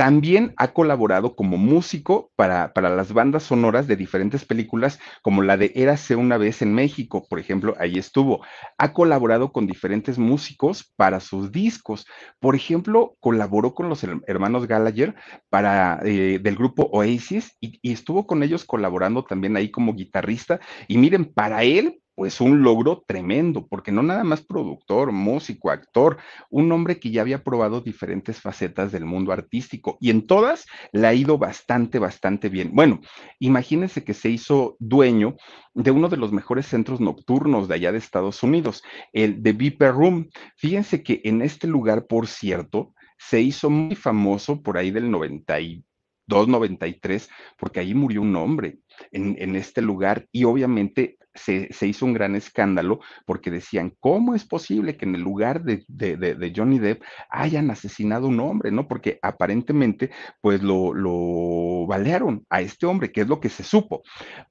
también 0.00 0.54
ha 0.56 0.72
colaborado 0.72 1.36
como 1.36 1.58
músico 1.58 2.32
para, 2.34 2.72
para, 2.72 2.88
las 2.88 3.12
bandas 3.12 3.42
sonoras 3.42 3.86
de 3.86 3.96
diferentes 3.96 4.46
películas, 4.46 4.98
como 5.20 5.42
la 5.42 5.58
de 5.58 5.72
Érase 5.74 6.16
una 6.16 6.38
vez 6.38 6.62
en 6.62 6.72
México, 6.72 7.26
por 7.28 7.38
ejemplo, 7.38 7.74
ahí 7.78 7.98
estuvo. 7.98 8.42
Ha 8.78 8.94
colaborado 8.94 9.52
con 9.52 9.66
diferentes 9.66 10.16
músicos 10.16 10.90
para 10.96 11.20
sus 11.20 11.52
discos. 11.52 12.06
Por 12.38 12.54
ejemplo, 12.56 13.14
colaboró 13.20 13.74
con 13.74 13.90
los 13.90 14.02
hermanos 14.26 14.66
Gallagher 14.66 15.16
para, 15.50 16.00
eh, 16.02 16.38
del 16.42 16.56
grupo 16.56 16.88
Oasis 16.92 17.54
y, 17.60 17.78
y 17.82 17.92
estuvo 17.92 18.26
con 18.26 18.42
ellos 18.42 18.64
colaborando 18.64 19.24
también 19.24 19.54
ahí 19.58 19.70
como 19.70 19.92
guitarrista. 19.92 20.60
Y 20.88 20.96
miren, 20.96 21.26
para 21.26 21.62
él 21.62 21.99
pues 22.20 22.38
un 22.42 22.62
logro 22.62 23.02
tremendo, 23.06 23.66
porque 23.66 23.92
no 23.92 24.02
nada 24.02 24.24
más 24.24 24.42
productor, 24.42 25.10
músico, 25.10 25.70
actor, 25.70 26.18
un 26.50 26.70
hombre 26.70 27.00
que 27.00 27.10
ya 27.10 27.22
había 27.22 27.42
probado 27.42 27.80
diferentes 27.80 28.42
facetas 28.42 28.92
del 28.92 29.06
mundo 29.06 29.32
artístico 29.32 29.96
y 30.02 30.10
en 30.10 30.26
todas 30.26 30.66
le 30.92 31.06
ha 31.06 31.14
ido 31.14 31.38
bastante, 31.38 31.98
bastante 31.98 32.50
bien. 32.50 32.72
Bueno, 32.74 33.00
imagínense 33.38 34.04
que 34.04 34.12
se 34.12 34.28
hizo 34.28 34.76
dueño 34.80 35.36
de 35.72 35.92
uno 35.92 36.10
de 36.10 36.18
los 36.18 36.30
mejores 36.30 36.66
centros 36.66 37.00
nocturnos 37.00 37.68
de 37.68 37.76
allá 37.76 37.90
de 37.90 37.96
Estados 37.96 38.42
Unidos, 38.42 38.82
el 39.14 39.42
de 39.42 39.54
Viper 39.54 39.94
Room. 39.94 40.28
Fíjense 40.56 41.02
que 41.02 41.22
en 41.24 41.40
este 41.40 41.68
lugar, 41.68 42.06
por 42.06 42.26
cierto, 42.26 42.92
se 43.16 43.40
hizo 43.40 43.70
muy 43.70 43.96
famoso 43.96 44.62
por 44.62 44.76
ahí 44.76 44.90
del 44.90 45.10
92, 45.10 45.89
93, 46.30 47.28
porque 47.58 47.80
ahí 47.80 47.94
murió 47.94 48.22
un 48.22 48.36
hombre 48.36 48.78
en, 49.12 49.56
este 49.56 49.82
lugar 49.82 50.26
y 50.32 50.44
obviamente 50.44 51.18
se, 51.34 51.68
hizo 51.86 52.06
un 52.06 52.12
gran 52.12 52.34
escándalo 52.34 53.00
porque 53.24 53.50
decían, 53.50 53.94
¿cómo 54.00 54.34
es 54.34 54.44
posible 54.44 54.96
que 54.96 55.06
en 55.06 55.14
el 55.14 55.22
lugar 55.22 55.62
de, 55.62 55.84
de, 55.88 56.52
Johnny 56.54 56.78
Depp 56.78 57.02
hayan 57.30 57.70
asesinado 57.70 58.26
a 58.26 58.30
un 58.30 58.40
hombre, 58.40 58.70
¿no? 58.70 58.88
Porque 58.88 59.18
aparentemente, 59.22 60.10
pues 60.40 60.62
lo, 60.62 60.92
lo 60.92 61.86
balearon 61.86 62.44
a 62.50 62.60
este 62.60 62.86
hombre, 62.86 63.12
que 63.12 63.22
es 63.22 63.28
lo 63.28 63.40
que 63.40 63.48
se 63.48 63.62
supo. 63.62 64.02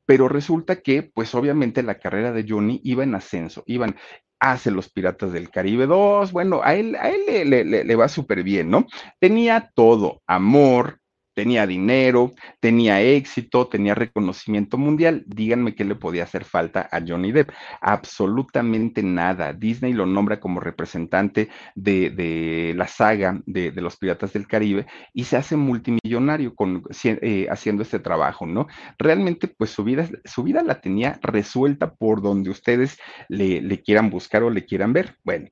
Pero 0.05 0.29
resulta 0.29 0.81
que, 0.81 1.03
pues 1.03 1.35
obviamente 1.35 1.83
la 1.83 1.99
carrera 1.99 2.31
de 2.31 2.45
Johnny 2.47 2.81
iba 2.83 3.03
en 3.03 3.15
ascenso, 3.15 3.63
iban, 3.67 3.95
hace 4.39 4.71
Los 4.71 4.89
Piratas 4.89 5.33
del 5.33 5.49
Caribe 5.49 5.85
2, 5.85 6.31
bueno, 6.31 6.61
a 6.63 6.73
él, 6.73 6.95
a 6.95 7.09
él 7.09 7.49
le, 7.49 7.63
le 7.65 7.95
va 7.95 8.07
súper 8.07 8.43
bien, 8.43 8.69
¿no? 8.69 8.87
Tenía 9.19 9.71
todo, 9.75 10.21
amor, 10.25 10.98
tenía 11.39 11.65
dinero, 11.65 12.33
tenía 12.59 13.01
éxito, 13.01 13.65
tenía 13.69 13.95
reconocimiento 13.95 14.77
mundial. 14.77 15.23
Díganme 15.25 15.73
qué 15.73 15.85
le 15.85 15.95
podía 15.95 16.23
hacer 16.23 16.43
falta 16.43 16.89
a 16.91 16.99
Johnny 16.99 17.31
Depp. 17.31 17.51
Absolutamente 17.79 19.03
nada. 19.03 19.53
Disney 19.53 19.93
lo 19.93 20.05
nombra 20.05 20.41
como 20.41 20.59
representante 20.59 21.47
de, 21.75 22.73
la 22.75 22.87
saga 22.87 23.41
de, 23.45 23.71
los 23.71 23.95
Piratas 23.95 24.33
del 24.33 24.47
Caribe 24.47 24.85
y 25.13 25.23
se 25.23 25.37
hace 25.37 25.55
multimillonario 25.55 26.53
con, 26.55 26.83
eh, 27.05 27.47
haciendo 27.49 27.83
este 27.83 27.99
trabajo, 27.99 28.45
¿no? 28.45 28.67
Realmente, 28.97 29.47
pues 29.47 29.69
su 29.69 29.85
vida, 29.85 30.09
su 30.25 30.43
vida 30.43 30.61
la 30.61 30.81
tenía 30.81 31.19
resuelta 31.21 31.93
por 31.93 32.21
donde 32.21 32.49
ustedes 32.49 32.97
le, 33.29 33.61
le 33.61 33.81
quieran 33.81 34.09
buscar 34.09 34.43
o 34.43 34.49
le 34.49 34.65
quieran 34.65 34.91
ver. 34.91 35.15
Bueno, 35.23 35.47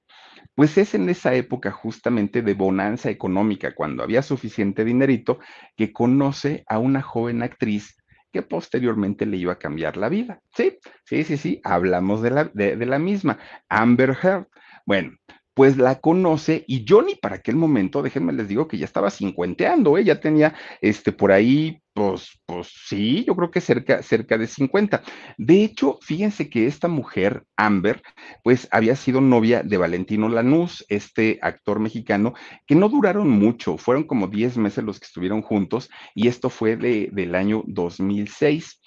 pues 0.58 0.76
es 0.80 0.96
en 0.96 1.08
esa 1.08 1.36
época 1.36 1.70
justamente 1.70 2.42
de 2.42 2.56
bonanza 2.56 3.12
económica, 3.12 3.76
cuando 3.76 4.02
había 4.02 4.24
suficiente 4.24 4.84
dinerito, 4.84 5.38
que 5.76 5.94
conoce 5.94 6.64
a 6.66 6.80
una 6.80 7.04
joven 7.04 7.44
actriz 7.44 7.96
que 8.34 8.42
posteriormente 8.42 9.28
le 9.28 9.38
iba 9.38 9.54
a 9.54 9.60
cambiar 9.60 9.98
la 9.98 10.10
vida. 10.10 10.42
Sí, 10.56 10.80
sí, 11.06 11.24
sí, 11.26 11.38
sí, 11.38 11.62
hablamos 11.64 12.24
de 12.24 12.32
la, 12.32 12.46
de, 12.46 12.76
la 12.88 12.98
misma, 12.98 13.38
Amber 13.70 14.18
Heard. 14.20 14.48
Bueno, 14.84 15.12
pues 15.54 15.78
la 15.78 16.00
conoce 16.00 16.66
y 16.66 16.84
Johnny 16.90 17.14
para 17.14 17.36
aquel 17.36 17.56
momento, 17.56 18.02
déjenme 18.02 18.34
les 18.34 18.48
digo 18.48 18.68
que 18.68 18.80
ya 18.80 18.86
estaba 18.86 19.12
cincuenteando, 19.12 19.96
¿eh? 20.00 20.16
tenía 20.16 20.56
este 20.82 21.12
por 21.12 21.32
ahí 21.32 21.84
pues, 21.98 22.40
pues 22.46 22.72
sí, 22.86 23.24
yo 23.26 23.36
creo 23.36 23.50
que 23.50 23.60
cerca, 23.60 24.04
cerca 24.04 24.38
de 24.38 24.46
50. 24.46 25.02
De 25.40 25.64
hecho, 25.64 25.98
fíjense 26.04 26.48
que 26.48 26.68
esta 26.68 26.88
mujer, 26.88 27.44
Amber, 27.56 28.04
pues 28.44 28.68
había 28.70 28.96
sido 28.96 29.20
novia 29.20 29.64
de 29.64 29.78
Valentino 29.78 30.30
Lanús, 30.30 30.86
este 30.90 31.40
actor 31.42 31.80
mexicano, 31.80 32.36
que 32.68 32.76
no 32.76 32.88
duraron 32.90 33.28
mucho, 33.28 33.80
fueron 33.80 34.04
como 34.04 34.28
10 34.28 34.58
meses 34.58 34.84
los 34.84 35.00
que 35.00 35.08
estuvieron 35.08 35.42
juntos, 35.42 35.90
y 36.14 36.28
esto 36.28 36.52
fue 36.52 36.78
de, 36.78 37.10
del 37.14 37.34
año 37.34 37.64
2006. 37.66 38.80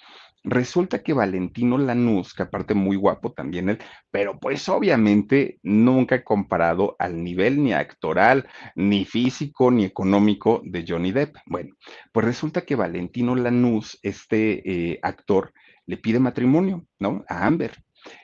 Resulta 0.43 1.03
que 1.03 1.13
Valentino 1.13 1.77
Lanús, 1.77 2.33
que 2.33 2.43
aparte 2.43 2.73
muy 2.73 2.95
guapo 2.95 3.31
también 3.31 3.69
él, 3.69 3.79
pero 4.09 4.39
pues 4.39 4.67
obviamente 4.69 5.59
nunca 5.61 6.23
comparado 6.23 6.95
al 6.97 7.23
nivel 7.23 7.63
ni 7.63 7.73
actoral, 7.73 8.47
ni 8.75 9.05
físico, 9.05 9.69
ni 9.69 9.85
económico 9.85 10.61
de 10.65 10.83
Johnny 10.87 11.11
Depp. 11.11 11.35
Bueno, 11.45 11.75
pues 12.11 12.25
resulta 12.25 12.61
que 12.61 12.75
Valentino 12.75 13.35
Lanús, 13.35 13.99
este 14.01 14.93
eh, 14.93 14.99
actor, 15.03 15.53
le 15.85 15.97
pide 15.97 16.19
matrimonio, 16.19 16.87
¿no? 16.97 17.23
A 17.27 17.45
Amber. 17.45 17.83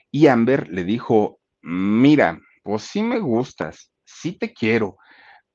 Y 0.10 0.26
Amber 0.26 0.70
le 0.70 0.84
dijo, 0.84 1.40
mira, 1.62 2.40
pues 2.64 2.84
sí 2.84 3.04
me 3.04 3.20
gustas, 3.20 3.92
sí 4.04 4.32
te 4.32 4.54
quiero, 4.54 4.98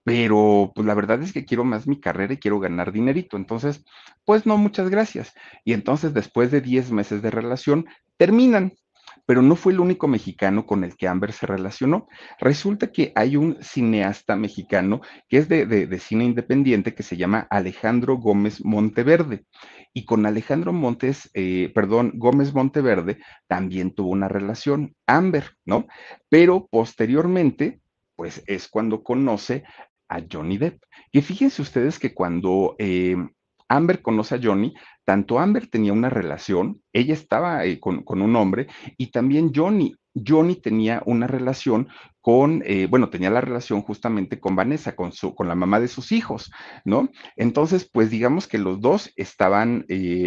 pero 0.04 0.72
pues 0.74 0.86
la 0.86 0.94
verdad 0.94 1.22
es 1.22 1.32
que 1.32 1.44
quiero 1.44 1.64
más 1.64 1.86
mi 1.86 2.00
carrera 2.00 2.34
y 2.34 2.38
quiero 2.38 2.58
ganar 2.58 2.92
dinerito. 2.92 3.36
Entonces, 3.36 3.84
pues 4.24 4.46
no, 4.46 4.56
muchas 4.58 4.90
gracias. 4.90 5.32
Y 5.64 5.72
entonces, 5.72 6.12
después 6.12 6.50
de 6.50 6.60
10 6.60 6.90
meses 6.90 7.22
de 7.22 7.30
relación, 7.30 7.86
terminan. 8.16 8.72
Pero 9.24 9.40
no 9.40 9.54
fue 9.54 9.72
el 9.72 9.80
único 9.80 10.08
mexicano 10.08 10.66
con 10.66 10.82
el 10.82 10.96
que 10.96 11.06
Amber 11.06 11.32
se 11.32 11.46
relacionó. 11.46 12.08
Resulta 12.40 12.90
que 12.90 13.12
hay 13.14 13.36
un 13.36 13.56
cineasta 13.62 14.34
mexicano 14.34 15.00
que 15.28 15.38
es 15.38 15.48
de, 15.48 15.98
cine 16.00 16.24
independiente 16.24 16.94
que 16.94 17.04
se 17.04 17.16
llama 17.16 17.46
Alejandro 17.50 18.16
Gómez 18.16 18.64
Monteverde. 18.64 19.44
Y 19.94 20.06
con 20.06 20.26
Alejandro 20.26 20.72
Montes, 20.72 21.30
eh, 21.34 21.70
perdón, 21.74 22.12
Gómez 22.14 22.52
Monteverde 22.52 23.18
también 23.46 23.94
tuvo 23.94 24.10
una 24.10 24.26
relación, 24.26 24.96
Amber, 25.06 25.52
¿no? 25.64 25.86
Pero 26.28 26.66
posteriormente, 26.70 27.80
pues 28.16 28.42
es 28.46 28.68
cuando 28.68 29.02
conoce 29.02 29.64
a 30.12 30.22
Johnny 30.30 30.58
Depp. 30.58 30.82
Que 31.10 31.22
fíjense 31.22 31.62
ustedes 31.62 31.98
que 31.98 32.14
cuando 32.14 32.76
eh, 32.78 33.16
Amber 33.68 34.02
conoce 34.02 34.34
a 34.34 34.40
Johnny, 34.42 34.74
tanto 35.04 35.38
Amber 35.38 35.66
tenía 35.66 35.92
una 35.92 36.10
relación, 36.10 36.82
ella 36.92 37.14
estaba 37.14 37.64
eh, 37.64 37.80
con, 37.80 38.04
un 38.06 38.36
hombre, 38.36 38.66
y 38.96 39.10
también 39.10 39.52
Johnny. 39.54 39.94
Johnny 40.14 40.56
tenía 40.56 41.02
una 41.06 41.26
relación 41.26 41.88
con, 42.22 42.62
eh, 42.64 42.86
bueno, 42.88 43.10
tenía 43.10 43.28
la 43.28 43.40
relación 43.40 43.82
justamente 43.82 44.40
con 44.40 44.56
Vanessa, 44.56 44.96
con, 44.96 45.12
su, 45.12 45.34
con 45.34 45.48
la 45.48 45.54
mamá 45.54 45.80
de 45.80 45.88
sus 45.88 46.12
hijos, 46.12 46.50
¿no? 46.84 47.10
Entonces, 47.36 47.88
pues 47.92 48.08
digamos 48.10 48.46
que 48.46 48.58
los 48.58 48.80
dos 48.80 49.12
estaban 49.16 49.84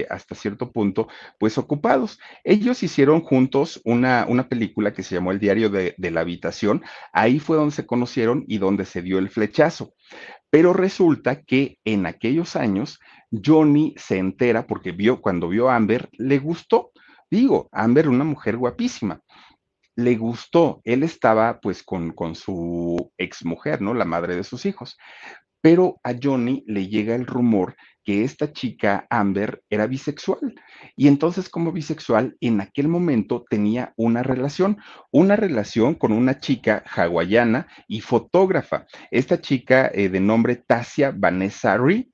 hasta 0.10 0.36
cierto 0.36 0.72
punto, 0.72 1.08
pues 1.40 1.58
ocupados. 1.58 2.20
Ellos 2.44 2.84
hicieron 2.84 3.22
juntos 3.22 3.82
una, 3.86 4.26
una 4.28 4.50
película 4.50 4.94
que 4.94 5.04
se 5.04 5.16
llamó 5.16 5.32
El 5.32 5.40
Diario 5.40 5.70
de, 5.70 5.96
de 5.98 6.12
la 6.12 6.22
Habitación. 6.22 6.84
Ahí 7.14 7.40
fue 7.40 7.58
donde 7.58 7.74
se 7.74 7.86
conocieron 7.86 8.44
y 8.48 8.58
donde 8.58 8.86
se 8.86 9.02
dio 9.02 9.18
el 9.18 9.30
flechazo. 9.30 9.94
Pero 10.50 10.74
resulta 10.74 11.42
que 11.42 11.80
en 11.86 12.06
aquellos 12.06 12.56
años 12.56 13.00
Johnny 13.44 13.94
se 13.98 14.18
entera 14.18 14.68
porque 14.68 14.92
vio, 14.92 15.22
cuando 15.22 15.50
vio 15.50 15.70
a 15.70 15.76
Amber, 15.76 16.10
le 16.14 16.40
gustó. 16.40 16.92
Digo, 17.30 17.70
Amber, 17.72 18.08
una 18.08 18.24
mujer 18.24 18.58
guapísima. 18.58 19.22
Le 19.96 20.16
gustó. 20.16 20.82
Él 20.84 21.04
estaba 21.04 21.60
pues 21.60 21.84
con, 21.84 22.12
con 22.12 22.36
su 22.36 23.12
exmujer, 23.18 23.82
¿no? 23.82 23.94
La 23.94 24.06
madre 24.06 24.36
de 24.36 24.44
sus 24.44 24.66
hijos. 24.66 24.98
Pero 25.62 26.00
a 26.04 26.14
Johnny 26.22 26.64
le 26.68 26.88
llega 26.88 27.16
el 27.16 27.26
rumor 27.26 27.76
que 28.06 28.24
esta 28.24 28.54
chica, 28.54 29.08
Amber, 29.10 29.64
era 29.70 29.88
bisexual. 29.88 30.54
Y 30.96 31.08
entonces 31.08 31.50
como 31.50 31.72
bisexual, 31.72 32.38
en 32.40 32.62
aquel 32.62 32.88
momento 32.88 33.44
tenía 33.50 33.94
una 33.98 34.22
relación, 34.22 34.78
una 35.12 35.36
relación 35.36 35.96
con 35.96 36.12
una 36.12 36.40
chica 36.40 36.84
hawaiana 36.96 37.68
y 37.88 38.02
fotógrafa. 38.02 38.86
Esta 39.10 39.42
chica 39.42 39.90
eh, 39.92 40.10
de 40.10 40.20
nombre 40.20 40.56
Tasia 40.56 41.12
Vanessa 41.18 41.78
Ree, 41.78 42.12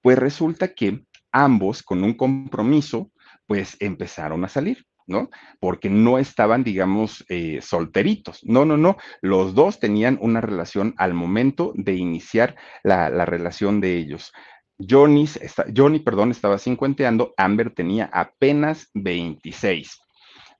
pues 0.00 0.16
resulta 0.16 0.72
que 0.72 1.04
ambos 1.32 1.82
con 1.82 2.04
un 2.04 2.14
compromiso, 2.14 3.10
pues 3.46 3.76
empezaron 3.80 4.44
a 4.44 4.48
salir. 4.48 4.86
¿No? 5.06 5.30
Porque 5.60 5.90
no 5.90 6.18
estaban, 6.18 6.64
digamos, 6.64 7.24
eh, 7.28 7.60
solteritos. 7.62 8.40
No, 8.44 8.64
no, 8.64 8.76
no. 8.76 8.96
Los 9.20 9.54
dos 9.54 9.78
tenían 9.78 10.18
una 10.20 10.40
relación 10.40 10.94
al 10.98 11.14
momento 11.14 11.72
de 11.74 11.94
iniciar 11.94 12.56
la, 12.82 13.10
la 13.10 13.24
relación 13.24 13.80
de 13.80 13.96
ellos. 13.96 14.32
Johnny, 14.78 15.28
Johnny, 15.76 16.00
perdón, 16.00 16.30
estaba 16.30 16.58
cincuenteando, 16.58 17.34
Amber 17.36 17.70
tenía 17.70 18.10
apenas 18.12 18.90
26. 18.94 20.00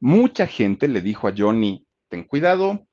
Mucha 0.01 0.47
gente 0.47 0.89
le 0.89 1.01
dijo 1.01 1.29
a 1.29 1.35
Johnny, 1.37 1.87
ten 2.09 2.25
cuidado, 2.25 2.87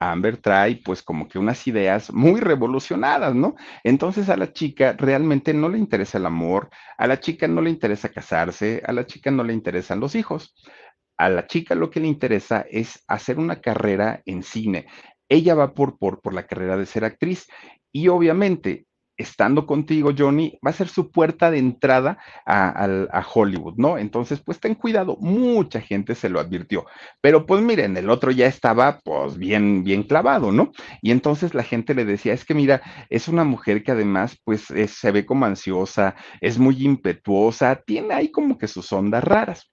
Amber 0.00 0.36
trae 0.36 0.76
pues 0.84 1.02
como 1.02 1.28
que 1.28 1.38
unas 1.38 1.66
ideas 1.66 2.12
muy 2.12 2.40
revolucionadas, 2.40 3.34
¿no? 3.34 3.56
Entonces 3.82 4.28
a 4.28 4.36
la 4.36 4.52
chica 4.52 4.94
realmente 4.96 5.52
no 5.52 5.68
le 5.68 5.78
interesa 5.78 6.18
el 6.18 6.26
amor, 6.26 6.70
a 6.96 7.06
la 7.06 7.18
chica 7.18 7.48
no 7.48 7.60
le 7.60 7.70
interesa 7.70 8.08
casarse, 8.10 8.82
a 8.86 8.92
la 8.92 9.06
chica 9.06 9.30
no 9.30 9.42
le 9.42 9.52
interesan 9.52 10.00
los 10.00 10.14
hijos. 10.14 10.54
A 11.18 11.28
la 11.28 11.46
chica 11.46 11.74
lo 11.74 11.90
que 11.90 12.00
le 12.00 12.06
interesa 12.06 12.64
es 12.70 13.02
hacer 13.08 13.38
una 13.38 13.60
carrera 13.60 14.22
en 14.24 14.42
cine. 14.42 14.86
Ella 15.28 15.54
va 15.54 15.74
por, 15.74 15.98
por, 15.98 16.20
por 16.20 16.32
la 16.32 16.46
carrera 16.46 16.76
de 16.76 16.86
ser 16.86 17.04
actriz 17.04 17.46
y 17.92 18.08
obviamente 18.08 18.86
estando 19.18 19.66
contigo, 19.66 20.12
Johnny, 20.16 20.58
va 20.64 20.70
a 20.70 20.74
ser 20.74 20.88
su 20.88 21.10
puerta 21.10 21.50
de 21.50 21.58
entrada 21.58 22.18
a, 22.46 23.26
Hollywood, 23.34 23.74
¿no? 23.76 23.98
Entonces, 23.98 24.40
pues 24.40 24.60
ten 24.60 24.76
cuidado, 24.76 25.16
mucha 25.20 25.80
gente 25.80 26.14
se 26.14 26.28
lo 26.28 26.38
advirtió, 26.38 26.86
pero 27.20 27.44
pues 27.44 27.60
miren, 27.60 27.96
el 27.96 28.08
otro 28.08 28.30
ya 28.30 28.46
estaba 28.46 29.00
pues 29.04 29.36
bien, 29.36 29.82
bien 29.82 30.04
clavado, 30.04 30.52
¿no? 30.52 30.70
Y 31.02 31.10
entonces 31.10 31.52
la 31.52 31.64
gente 31.64 31.94
le 31.94 32.04
decía, 32.04 32.32
es 32.32 32.44
que 32.44 32.54
mira, 32.54 32.80
es 33.10 33.26
una 33.28 33.44
mujer 33.44 33.82
que 33.82 33.90
además 33.90 34.38
pues 34.44 34.66
se 34.66 35.10
ve 35.10 35.26
como 35.26 35.44
ansiosa, 35.44 36.14
es 36.40 36.58
muy 36.58 36.84
impetuosa, 36.84 37.82
tiene 37.84 38.14
ahí 38.14 38.30
como 38.30 38.56
que 38.56 38.68
sus 38.68 38.92
ondas 38.92 39.24
raras. 39.24 39.68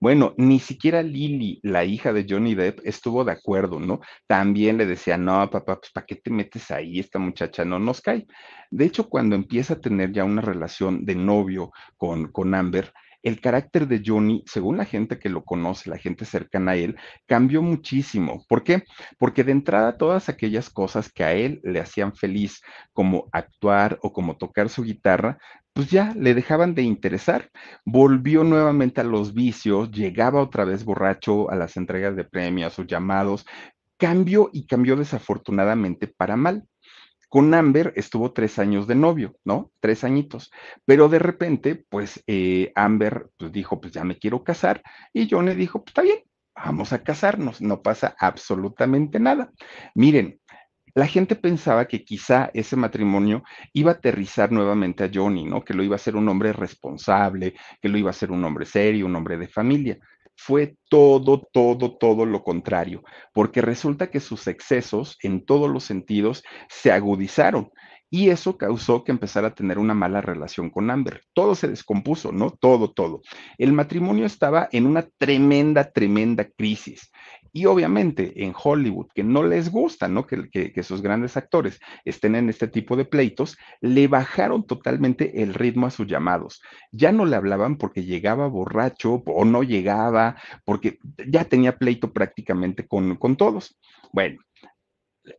Bueno, 0.00 0.34
ni 0.36 0.60
siquiera 0.60 1.02
Lily, 1.02 1.60
la 1.62 1.84
hija 1.84 2.12
de 2.12 2.26
Johnny 2.28 2.54
Depp, 2.54 2.80
estuvo 2.84 3.24
de 3.24 3.32
acuerdo, 3.32 3.80
¿no? 3.80 4.00
También 4.26 4.76
le 4.76 4.86
decía, 4.86 5.16
no, 5.16 5.48
papá, 5.50 5.78
pues 5.80 5.92
¿para 5.92 6.06
qué 6.06 6.16
te 6.16 6.30
metes 6.30 6.70
ahí? 6.70 6.98
Esta 6.98 7.18
muchacha 7.18 7.64
no 7.64 7.78
nos 7.78 8.00
cae. 8.00 8.26
De 8.70 8.84
hecho, 8.84 9.08
cuando 9.08 9.36
empieza 9.36 9.74
a 9.74 9.80
tener 9.80 10.12
ya 10.12 10.24
una 10.24 10.42
relación 10.42 11.04
de 11.04 11.14
novio 11.14 11.70
con, 11.96 12.30
con 12.32 12.54
Amber, 12.54 12.92
el 13.24 13.40
carácter 13.40 13.88
de 13.88 14.02
Johnny, 14.04 14.44
según 14.46 14.76
la 14.76 14.84
gente 14.84 15.18
que 15.18 15.30
lo 15.30 15.44
conoce, 15.44 15.88
la 15.88 15.96
gente 15.96 16.26
cercana 16.26 16.72
a 16.72 16.76
él, 16.76 16.96
cambió 17.26 17.62
muchísimo. 17.62 18.44
¿Por 18.48 18.62
qué? 18.62 18.84
Porque 19.18 19.44
de 19.44 19.52
entrada 19.52 19.96
todas 19.96 20.28
aquellas 20.28 20.68
cosas 20.68 21.10
que 21.10 21.24
a 21.24 21.32
él 21.32 21.58
le 21.64 21.80
hacían 21.80 22.14
feliz, 22.14 22.60
como 22.92 23.28
actuar 23.32 23.98
o 24.02 24.12
como 24.12 24.36
tocar 24.36 24.68
su 24.68 24.82
guitarra, 24.82 25.38
pues 25.74 25.90
ya 25.90 26.14
le 26.16 26.34
dejaban 26.34 26.74
de 26.74 26.82
interesar. 26.82 27.50
Volvió 27.84 28.44
nuevamente 28.44 29.00
a 29.00 29.04
los 29.04 29.34
vicios, 29.34 29.90
llegaba 29.90 30.40
otra 30.40 30.64
vez 30.64 30.84
borracho 30.84 31.50
a 31.50 31.56
las 31.56 31.76
entregas 31.76 32.16
de 32.16 32.24
premios, 32.24 32.74
sus 32.74 32.86
llamados, 32.86 33.44
cambió 33.98 34.50
y 34.52 34.66
cambió 34.66 34.96
desafortunadamente 34.96 36.06
para 36.06 36.36
mal. 36.36 36.64
Con 37.28 37.52
Amber 37.52 37.92
estuvo 37.96 38.32
tres 38.32 38.60
años 38.60 38.86
de 38.86 38.94
novio, 38.94 39.34
¿no? 39.44 39.72
Tres 39.80 40.04
añitos. 40.04 40.52
Pero 40.84 41.08
de 41.08 41.18
repente, 41.18 41.84
pues 41.88 42.22
eh, 42.28 42.70
Amber 42.76 43.30
pues, 43.36 43.50
dijo, 43.50 43.80
pues 43.80 43.92
ya 43.92 44.04
me 44.04 44.18
quiero 44.18 44.44
casar. 44.44 44.82
Y 45.12 45.28
Johnny 45.28 45.54
dijo, 45.54 45.80
pues 45.82 45.90
está 45.90 46.02
bien, 46.02 46.18
vamos 46.54 46.92
a 46.92 47.02
casarnos, 47.02 47.60
no 47.60 47.82
pasa 47.82 48.14
absolutamente 48.20 49.18
nada. 49.18 49.50
Miren, 49.96 50.40
la 50.94 51.06
gente 51.06 51.34
pensaba 51.34 51.86
que 51.86 52.04
quizá 52.04 52.50
ese 52.54 52.76
matrimonio 52.76 53.42
iba 53.72 53.90
a 53.90 53.94
aterrizar 53.94 54.52
nuevamente 54.52 55.04
a 55.04 55.10
Johnny, 55.12 55.44
¿no? 55.44 55.64
Que 55.64 55.74
lo 55.74 55.82
iba 55.82 55.96
a 55.96 55.98
ser 55.98 56.14
un 56.14 56.28
hombre 56.28 56.52
responsable, 56.52 57.54
que 57.82 57.88
lo 57.88 57.98
iba 57.98 58.10
a 58.10 58.14
ser 58.14 58.30
un 58.30 58.44
hombre 58.44 58.64
serio, 58.64 59.06
un 59.06 59.16
hombre 59.16 59.36
de 59.36 59.48
familia. 59.48 59.98
Fue 60.36 60.76
todo, 60.88 61.48
todo, 61.52 61.96
todo 61.96 62.26
lo 62.26 62.42
contrario, 62.42 63.02
porque 63.32 63.60
resulta 63.60 64.10
que 64.10 64.20
sus 64.20 64.46
excesos 64.46 65.16
en 65.22 65.44
todos 65.44 65.70
los 65.70 65.84
sentidos 65.84 66.42
se 66.68 66.92
agudizaron 66.92 67.70
y 68.14 68.30
eso 68.30 68.56
causó 68.56 69.02
que 69.02 69.10
empezara 69.10 69.48
a 69.48 69.54
tener 69.56 69.76
una 69.76 69.92
mala 69.92 70.20
relación 70.20 70.70
con 70.70 70.88
Amber. 70.88 71.22
Todo 71.32 71.56
se 71.56 71.66
descompuso, 71.66 72.30
¿no? 72.30 72.50
Todo, 72.50 72.92
todo. 72.92 73.22
El 73.58 73.72
matrimonio 73.72 74.24
estaba 74.24 74.68
en 74.70 74.86
una 74.86 75.02
tremenda, 75.18 75.90
tremenda 75.90 76.44
crisis. 76.44 77.10
Y 77.52 77.66
obviamente 77.66 78.44
en 78.44 78.54
Hollywood, 78.54 79.08
que 79.16 79.24
no 79.24 79.42
les 79.42 79.68
gusta, 79.68 80.06
¿no? 80.06 80.28
Que, 80.28 80.48
que, 80.48 80.82
sus 80.84 81.02
grandes 81.02 81.36
actores 81.36 81.80
estén 82.04 82.36
en 82.36 82.48
este 82.48 82.68
tipo 82.68 82.94
de 82.94 83.04
pleitos, 83.04 83.58
le 83.80 84.06
bajaron 84.06 84.64
totalmente 84.64 85.42
el 85.42 85.52
ritmo 85.52 85.88
a 85.88 85.90
sus 85.90 86.06
llamados. 86.06 86.62
Ya 86.92 87.10
no 87.10 87.26
le 87.26 87.34
hablaban 87.34 87.78
porque 87.78 88.04
llegaba 88.04 88.46
borracho 88.46 89.24
o 89.26 89.44
no 89.44 89.64
llegaba, 89.64 90.36
porque 90.64 91.00
ya 91.26 91.46
tenía 91.46 91.78
pleito 91.78 92.12
prácticamente 92.12 92.86
con, 92.86 93.16
con 93.16 93.34
todos. 93.34 93.76
Bueno, 94.12 94.38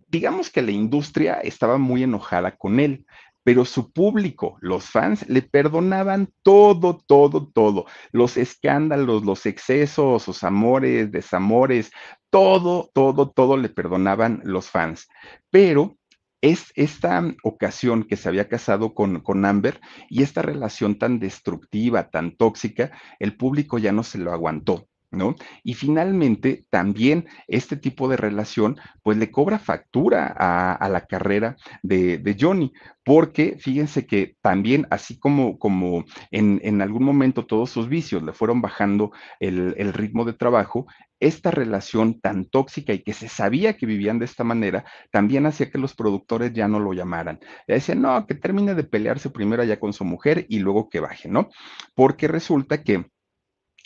digamos 0.08 0.50
que 0.50 0.62
la 0.62 0.72
industria 0.72 1.36
estaba 1.36 1.78
muy 1.78 2.04
enojada 2.04 2.56
con 2.56 2.80
él, 2.80 3.06
pero 3.44 3.64
su 3.64 3.92
público, 3.92 4.58
los 4.60 4.86
fans, 4.86 5.24
le 5.30 5.44
perdonaban 5.44 6.34
todo, 6.42 6.98
todo, 7.06 7.48
todo. 7.48 7.86
Los 8.12 8.38
escándalos, 8.38 9.24
los 9.24 9.46
excesos, 9.46 10.24
sus 10.24 10.44
amores, 10.44 11.12
desamores, 11.12 11.92
todo, 12.32 12.90
todo, 12.92 13.30
todo 13.30 13.56
le 13.56 13.70
perdonaban 13.70 14.42
los 14.44 14.72
fans. 14.72 15.08
Pero 15.52 15.96
es 16.42 16.72
esta 16.76 17.24
ocasión 17.44 18.04
que 18.04 18.18
se 18.18 18.30
había 18.30 18.50
casado 18.50 18.96
con, 18.96 19.20
con 19.22 19.46
Amber 19.46 19.80
y 20.10 20.24
esta 20.24 20.42
relación 20.42 20.98
tan 20.98 21.20
destructiva, 21.20 22.10
tan 22.10 22.36
tóxica, 22.36 22.92
el 23.20 23.38
público 23.38 23.78
ya 23.78 23.92
no 23.92 24.02
se 24.02 24.18
lo 24.18 24.34
aguantó. 24.34 24.88
¿No? 25.12 25.36
Y 25.64 25.74
finalmente, 25.74 26.66
también 26.70 27.28
este 27.48 27.78
tipo 27.78 28.08
de 28.08 28.18
relación, 28.18 28.78
pues 29.04 29.18
le 29.18 29.32
cobra 29.32 29.60
factura 29.60 30.34
a, 30.38 30.90
la 30.90 31.06
carrera 31.06 31.56
de, 31.84 32.36
Johnny, 32.40 32.74
porque 33.04 33.58
fíjense 33.60 34.06
que 34.06 34.36
también, 34.42 34.88
así 34.90 35.18
como, 35.18 35.58
como 35.58 36.06
en, 36.32 36.82
algún 36.82 37.04
momento 37.04 37.46
todos 37.46 37.70
sus 37.70 37.88
vicios 37.88 38.24
le 38.24 38.34
fueron 38.34 38.62
bajando 38.62 39.12
el, 39.40 39.74
el 39.78 39.94
ritmo 39.94 40.26
de 40.26 40.34
trabajo, 40.34 40.86
esta 41.20 41.52
relación 41.52 42.20
tan 42.20 42.46
tóxica 42.46 42.94
y 42.94 43.00
que 43.00 43.14
se 43.14 43.30
sabía 43.30 43.78
que 43.78 43.86
vivían 43.86 44.20
de 44.20 44.26
esta 44.26 44.44
manera, 44.44 44.86
también 45.12 45.46
hacía 45.46 45.72
que 45.72 45.78
los 45.78 45.96
productores 45.96 46.54
ya 46.54 46.68
no 46.68 46.80
lo 46.80 46.94
llamaran. 46.94 47.40
Le 47.68 47.76
decían, 47.76 48.02
no, 48.02 48.26
que 48.28 48.36
termine 48.36 48.76
de 48.76 48.84
pelearse 48.84 49.30
primero 49.30 49.64
allá 49.64 49.80
con 49.80 49.94
su 49.94 50.04
mujer 50.04 50.46
y 50.50 50.60
luego 50.60 50.90
que 50.90 51.00
baje, 51.00 51.30
¿no? 51.30 51.50
Porque 51.94 52.28
resulta 52.28 52.84
que 52.84 53.06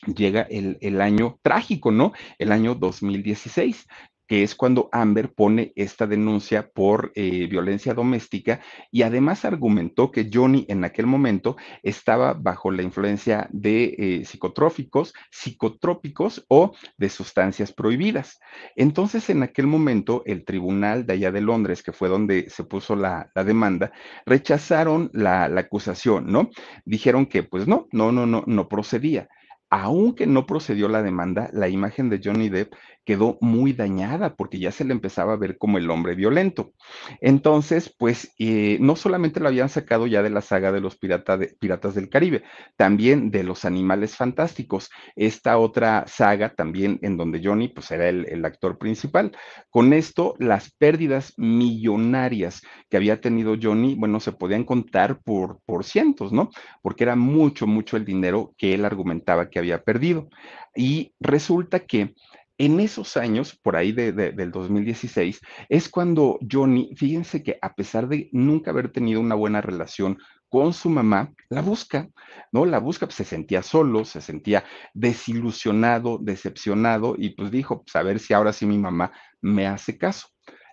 llega 0.05 0.41
el, 0.43 0.77
el, 0.81 1.01
año 1.01 1.39
trágico, 1.41 1.91
¿no? 1.91 2.13
El 2.37 2.51
año 2.51 2.75
2016, 2.75 3.87
que 4.29 4.43
es 4.43 4.53
cuando 4.53 4.89
Amber 4.91 5.33
pone 5.33 5.73
esta 5.75 6.05
denuncia 6.05 6.69
por 6.69 7.11
eh, 7.15 7.47
violencia 7.47 7.95
doméstica 7.95 8.61
y 8.91 9.01
además 9.01 9.43
argumentó 9.43 10.11
que 10.11 10.29
Johnny 10.31 10.67
en 10.69 10.83
aquel 10.83 11.07
momento 11.07 11.57
estaba 11.81 12.33
bajo 12.33 12.69
la 12.69 12.83
influencia 12.83 13.49
de 13.51 13.95
eh, 13.97 14.25
psicotróficos, 14.25 15.15
psicotrópicos 15.31 16.45
o 16.47 16.75
de 16.95 17.09
sustancias 17.09 17.73
prohibidas. 17.73 18.39
Entonces, 18.75 19.31
en 19.31 19.41
aquel 19.41 19.65
momento, 19.65 20.21
el 20.27 20.45
tribunal 20.45 21.07
de 21.07 21.13
allá 21.13 21.31
de 21.31 21.41
Londres, 21.41 21.81
que 21.81 21.91
fue 21.91 22.07
donde 22.07 22.51
se 22.51 22.63
puso 22.63 22.95
la, 22.95 23.31
demanda, 23.33 23.91
rechazaron 24.27 25.09
la, 25.11 25.49
la 25.49 25.61
acusación, 25.61 26.31
¿no? 26.31 26.51
Dijeron 26.85 27.25
que, 27.25 27.41
pues 27.41 27.67
no, 27.67 27.87
no, 27.91 28.11
no, 28.11 28.27
no, 28.27 28.43
no 28.45 28.69
procedía 28.69 29.27
aunque 29.69 30.25
no 30.27 30.45
procedió 30.45 30.87
la 30.87 31.03
demanda, 31.03 31.49
la 31.53 31.69
imagen 31.69 32.09
de 32.09 32.21
Johnny 32.23 32.49
Depp 32.49 32.73
quedó 33.09 33.39
muy 33.41 33.73
dañada 33.73 34.35
porque 34.35 34.59
ya 34.59 34.71
se 34.71 34.85
le 34.85 34.93
empezaba 34.93 35.33
a 35.33 35.37
ver 35.37 35.57
como 35.57 35.79
el 35.79 35.89
hombre 35.89 36.13
violento. 36.13 36.73
Entonces, 37.21 37.91
pues 37.97 38.35
eh, 38.37 38.77
no 38.81 38.95
solamente 38.95 39.39
lo 39.39 39.47
habían 39.47 39.69
sacado 39.69 40.05
ya 40.05 40.21
de 40.21 40.29
la 40.29 40.41
saga 40.41 40.71
de 40.71 40.79
los 40.79 40.95
Piratas 40.95 41.95
del 41.95 42.09
Caribe, 42.09 42.43
también 42.77 43.31
de 43.31 43.41
los 43.41 43.65
Animales 43.65 44.15
Fantásticos, 44.15 44.91
esta 45.15 45.57
otra 45.57 46.05
saga 46.05 46.53
también 46.53 46.99
en 47.01 47.17
donde 47.17 47.41
Johnny 47.43 47.69
pues 47.69 47.89
era 47.89 48.07
el, 48.09 48.27
el 48.29 48.45
actor 48.45 48.77
principal. 48.77 49.31
Con 49.71 49.91
esto, 49.93 50.35
las 50.37 50.69
pérdidas 50.69 51.33
millonarias 51.35 52.61
que 52.91 52.97
había 52.97 53.21
tenido 53.21 53.55
Johnny, 53.59 53.95
bueno, 53.95 54.19
se 54.19 54.33
podían 54.33 54.65
contar 54.65 55.19
por, 55.23 55.61
por 55.65 55.83
cientos, 55.83 56.31
¿no? 56.31 56.51
Porque 56.83 57.05
era 57.05 57.15
mucho, 57.15 57.65
mucho 57.65 57.97
el 57.97 58.05
dinero 58.05 58.53
que 58.55 58.75
él 58.75 58.85
argumentaba 58.85 59.49
que 59.49 59.57
había 59.57 59.81
perdido. 59.83 60.29
Y 60.75 61.13
resulta 61.19 61.79
que 61.79 62.13
en 62.59 62.81
esos 62.81 63.15
años, 63.15 63.57
por 63.63 63.77
ahí 63.77 63.93
de, 63.93 64.11
del 64.11 64.51
2016, 64.51 65.39
es 65.69 65.89
cuando 65.89 66.37
Johnny, 66.51 66.93
fíjense 66.95 67.41
que 67.41 67.57
a 67.61 67.73
pesar 67.73 68.09
de 68.09 68.29
nunca 68.33 68.71
haber 68.71 68.91
tenido 68.91 69.21
una 69.21 69.33
buena 69.33 69.61
relación 69.61 70.19
con 70.49 70.73
su 70.73 70.89
mamá, 70.89 71.31
la 71.49 71.61
busca, 71.61 72.09
¿no? 72.51 72.65
La 72.65 72.79
busca, 72.79 73.05
pues 73.05 73.15
se 73.15 73.23
sentía 73.23 73.63
solo, 73.63 74.03
se 74.03 74.19
sentía 74.19 74.65
desilusionado, 74.93 76.19
decepcionado, 76.21 77.15
y 77.17 77.29
pues 77.29 77.49
dijo, 77.49 77.83
pues 77.83 77.95
a 77.95 78.03
ver 78.03 78.19
si 78.19 78.33
ahora 78.33 78.51
sí 78.51 78.65
mi 78.65 78.77
mamá 78.77 79.13
me 79.41 79.65
hace 79.65 79.97
caso. 79.97 80.27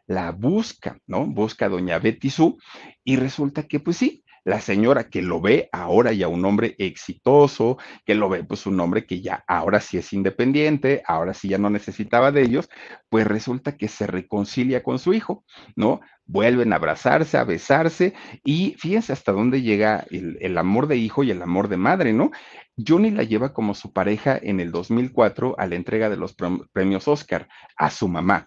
La 0.09 0.33
busca, 0.33 0.99
¿no? 1.07 1.25
Busca 1.27 1.67
a 1.67 1.69
doña 1.69 2.01
Betty 2.01 2.31
Sue, 2.31 2.57
y 3.05 3.15
resulta 3.15 3.63
que, 3.69 3.79
pues 3.79 3.97
sí, 3.97 4.25
la 4.47 4.61
señora 4.61 5.11
que 5.11 5.23
lo 5.23 5.41
ve 5.41 5.69
ahora 5.73 6.13
ya 6.13 6.29
un 6.29 6.45
hombre 6.45 6.77
exitoso, 6.79 7.79
que 8.05 8.15
lo 8.15 8.29
ve 8.29 8.45
pues 8.45 8.65
un 8.65 8.79
hombre 8.79 9.05
que 9.05 9.21
ya 9.21 9.45
ahora 9.49 9.81
sí 9.81 9.99
es 9.99 10.13
independiente, 10.13 11.03
ahora 11.05 11.35
sí 11.35 11.49
ya 11.49 11.59
no 11.59 11.69
necesitaba 11.69 12.31
de 12.31 12.43
ellos, 12.43 12.71
pues 13.09 13.27
resulta 13.27 13.77
que 13.77 13.89
se 13.89 14.07
reconcilia 14.07 14.85
con 14.85 15.01
su 15.01 15.15
hijo, 15.15 15.45
¿no? 15.75 16.01
Vuelven 16.27 16.73
a 16.73 16.77
abrazarse, 16.77 17.39
a 17.39 17.43
besarse 17.43 18.15
y 18.45 18.77
fíjense 18.79 19.13
hasta 19.13 19.33
dónde 19.33 19.63
llega 19.63 20.07
el, 20.13 20.57
amor 20.59 20.87
de 20.87 20.97
hijo 20.97 21.25
y 21.25 21.33
el 21.33 21.43
amor 21.43 21.67
de 21.67 21.79
madre, 21.79 22.13
¿no? 22.13 22.31
Johnny 22.77 23.11
la 23.11 23.25
lleva 23.25 23.53
como 23.53 23.75
su 23.75 23.93
pareja 23.93 24.39
en 24.41 24.61
el 24.61 24.71
2004 24.71 25.57
a 25.59 25.67
la 25.67 25.75
entrega 25.75 26.09
de 26.09 26.19
los 26.19 26.37
premios 26.73 27.09
Oscar 27.09 27.49
a 27.77 27.91
su 27.91 28.07
mamá 28.07 28.47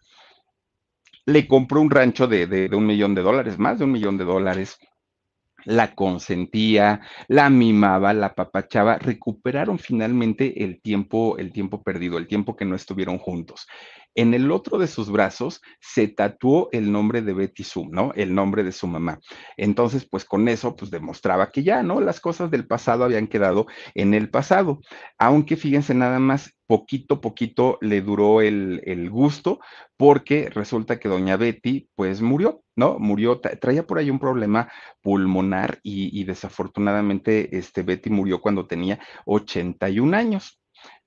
le 1.26 1.48
compró 1.48 1.82
un 1.82 1.92
rancho 1.92 2.26
de, 2.26 2.48
de, 2.48 2.70
de 2.70 2.76
un 2.76 2.88
millón 2.88 3.14
de 3.14 3.22
dólares, 3.22 3.60
más 3.60 3.78
de 3.78 3.86
un 3.86 3.92
millón 3.92 4.18
de 4.18 4.24
dólares 4.24 4.80
la 5.66 5.96
consentía, 5.96 7.02
la 7.28 7.50
mimaba, 7.50 8.14
la 8.14 8.36
papachaba, 8.36 8.98
recuperaron 8.98 9.80
finalmente 9.80 10.64
el 10.64 10.82
tiempo, 10.82 11.38
el 11.38 11.52
tiempo 11.52 11.84
perdido, 11.84 12.18
el 12.18 12.28
tiempo 12.28 12.56
que 12.56 12.66
no 12.66 12.76
estuvieron 12.76 13.18
juntos. 13.18 13.68
En 14.16 14.34
el 14.34 14.52
otro 14.52 14.78
de 14.78 14.88
sus 14.88 15.12
brazos 15.12 15.62
se 15.80 16.08
tatuó 16.08 16.70
el 16.72 16.92
nombre 16.92 17.22
de 17.22 17.34
Betty 17.34 17.64
Sue, 17.64 17.88
¿no? 17.90 18.12
El 18.16 18.34
nombre 18.36 18.64
de 18.64 18.72
su 18.72 18.88
mamá. 18.88 19.20
Entonces, 19.58 20.08
pues 20.10 20.26
con 20.26 20.48
eso, 20.48 20.76
pues 20.76 20.92
demostraba 20.92 21.52
que 21.52 21.64
ya, 21.64 21.84
¿no? 21.84 22.02
Las 22.02 22.20
cosas 22.20 22.52
del 22.52 22.68
pasado 22.68 23.04
habían 23.04 23.28
quedado 23.28 23.68
en 23.96 24.14
el 24.14 24.30
pasado. 24.30 24.82
Aunque 25.18 25.56
fíjense 25.56 25.94
nada 25.94 26.20
más, 26.20 26.54
poquito, 26.68 27.22
poquito 27.22 27.78
le 27.82 28.02
duró 28.02 28.42
el, 28.42 28.82
el 28.86 29.10
gusto, 29.10 29.60
porque 29.98 30.50
resulta 30.50 31.00
que 31.00 31.10
doña 31.10 31.36
Betty, 31.38 31.90
pues 31.96 32.22
murió, 32.22 32.64
¿no? 32.76 33.00
Murió, 33.00 33.40
traía 33.40 33.88
por 33.88 33.98
ahí 33.98 34.10
un 34.10 34.20
problema 34.20 34.72
pulmonar 35.02 35.80
y, 35.82 36.20
y 36.20 36.26
desafortunadamente, 36.26 37.58
este 37.58 37.84
Betty 37.84 38.10
murió 38.10 38.40
cuando 38.42 38.68
tenía 38.68 39.00
81 39.26 40.16
años. 40.16 40.59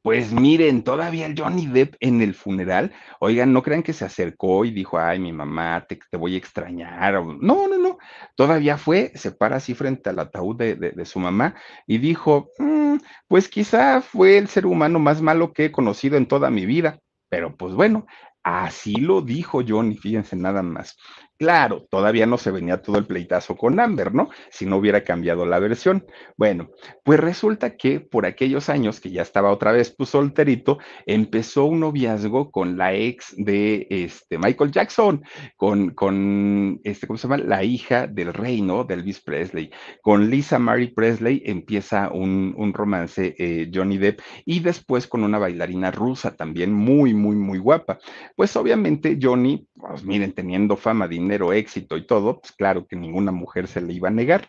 Pues 0.02 0.32
miren, 0.32 0.82
todavía 0.82 1.26
el 1.26 1.38
Johnny 1.38 1.66
Depp 1.66 1.94
en 2.00 2.22
el 2.22 2.34
funeral, 2.34 2.92
oigan, 3.20 3.52
no 3.52 3.62
crean 3.62 3.84
que 3.84 3.92
se 3.92 4.04
acercó 4.04 4.64
y 4.64 4.72
dijo, 4.72 4.98
ay, 4.98 5.20
mi 5.20 5.32
mamá, 5.32 5.86
te, 5.88 6.00
te 6.10 6.16
voy 6.16 6.34
a 6.34 6.38
extrañar. 6.38 7.14
No, 7.40 7.68
no, 7.68 7.78
no, 7.78 7.98
todavía 8.34 8.78
fue, 8.78 9.12
se 9.14 9.30
para 9.30 9.56
así 9.56 9.74
frente 9.74 10.10
al 10.10 10.18
ataúd 10.18 10.56
de, 10.56 10.74
de, 10.74 11.04
su 11.04 11.20
mamá 11.20 11.54
y 11.86 11.98
dijo, 11.98 12.50
mmm, 12.58 12.96
pues 13.28 13.48
quizá 13.48 14.00
fue 14.00 14.38
el 14.38 14.48
ser 14.48 14.66
humano 14.66 14.98
más 14.98 15.22
malo 15.22 15.52
que 15.52 15.66
he 15.66 15.72
conocido 15.72 16.16
en 16.16 16.26
toda 16.26 16.50
mi 16.50 16.66
vida, 16.66 16.98
pero 17.28 17.56
pues 17.56 17.74
bueno, 17.74 18.06
Así 18.44 18.96
lo 18.96 19.22
dijo 19.22 19.62
Johnny, 19.66 19.96
fíjense 19.96 20.34
nada 20.34 20.62
más. 20.62 20.96
Claro, 21.42 21.88
todavía 21.90 22.24
no 22.24 22.38
se 22.38 22.52
venía 22.52 22.82
todo 22.82 22.98
el 22.98 23.06
pleitazo 23.06 23.56
con 23.56 23.80
Amber, 23.80 24.14
¿no? 24.14 24.30
Si 24.48 24.64
no 24.64 24.76
hubiera 24.76 25.02
cambiado 25.02 25.44
la 25.44 25.58
versión. 25.58 26.06
Bueno, 26.36 26.70
pues 27.02 27.18
resulta 27.18 27.76
que 27.76 27.98
por 27.98 28.26
aquellos 28.26 28.68
años 28.68 29.00
que 29.00 29.10
ya 29.10 29.22
estaba 29.22 29.50
otra 29.50 29.72
vez 29.72 29.92
pues 29.92 30.10
solterito, 30.10 30.78
empezó 31.04 31.64
un 31.64 31.80
noviazgo 31.80 32.52
con 32.52 32.76
la 32.78 32.94
ex 32.94 33.34
de 33.36 33.88
este 33.90 34.38
Michael 34.38 34.70
Jackson, 34.70 35.24
con, 35.56 35.90
con 35.90 36.80
este, 36.84 37.08
¿cómo 37.08 37.18
se 37.18 37.26
llama? 37.26 37.38
La 37.38 37.64
hija 37.64 38.06
del 38.06 38.32
reino 38.32 38.84
de 38.84 38.94
Elvis 38.94 39.20
Presley. 39.20 39.68
Con 40.00 40.30
Lisa 40.30 40.60
Marie 40.60 40.92
Presley 40.94 41.42
empieza 41.44 42.08
un, 42.12 42.54
un 42.56 42.72
romance 42.72 43.34
eh, 43.36 43.68
Johnny 43.74 43.98
Depp 43.98 44.20
y 44.44 44.60
después 44.60 45.08
con 45.08 45.24
una 45.24 45.38
bailarina 45.38 45.90
rusa 45.90 46.36
también 46.36 46.72
muy, 46.72 47.14
muy, 47.14 47.34
muy 47.34 47.58
guapa. 47.58 47.98
Pues 48.36 48.54
obviamente 48.54 49.18
Johnny, 49.20 49.66
pues 49.74 50.04
miren, 50.04 50.30
teniendo 50.34 50.76
fama, 50.76 51.08
dinero, 51.08 51.31
éxito 51.52 51.96
y 51.96 52.06
todo, 52.06 52.40
pues 52.40 52.52
claro 52.52 52.86
que 52.86 52.96
ninguna 52.96 53.32
mujer 53.32 53.68
se 53.68 53.80
le 53.80 53.92
iba 53.92 54.08
a 54.08 54.12
negar. 54.12 54.48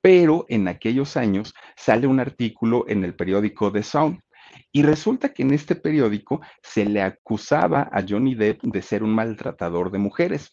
Pero 0.00 0.44
en 0.48 0.68
aquellos 0.68 1.16
años 1.16 1.54
sale 1.76 2.06
un 2.06 2.20
artículo 2.20 2.84
en 2.88 3.04
el 3.04 3.14
periódico 3.14 3.72
The 3.72 3.82
Sound 3.82 4.20
y 4.72 4.82
resulta 4.82 5.32
que 5.32 5.42
en 5.42 5.52
este 5.52 5.74
periódico 5.76 6.40
se 6.62 6.84
le 6.84 7.02
acusaba 7.02 7.88
a 7.92 8.04
Johnny 8.06 8.34
Depp 8.34 8.62
de 8.62 8.82
ser 8.82 9.02
un 9.02 9.14
maltratador 9.14 9.90
de 9.90 9.98
mujeres. 9.98 10.50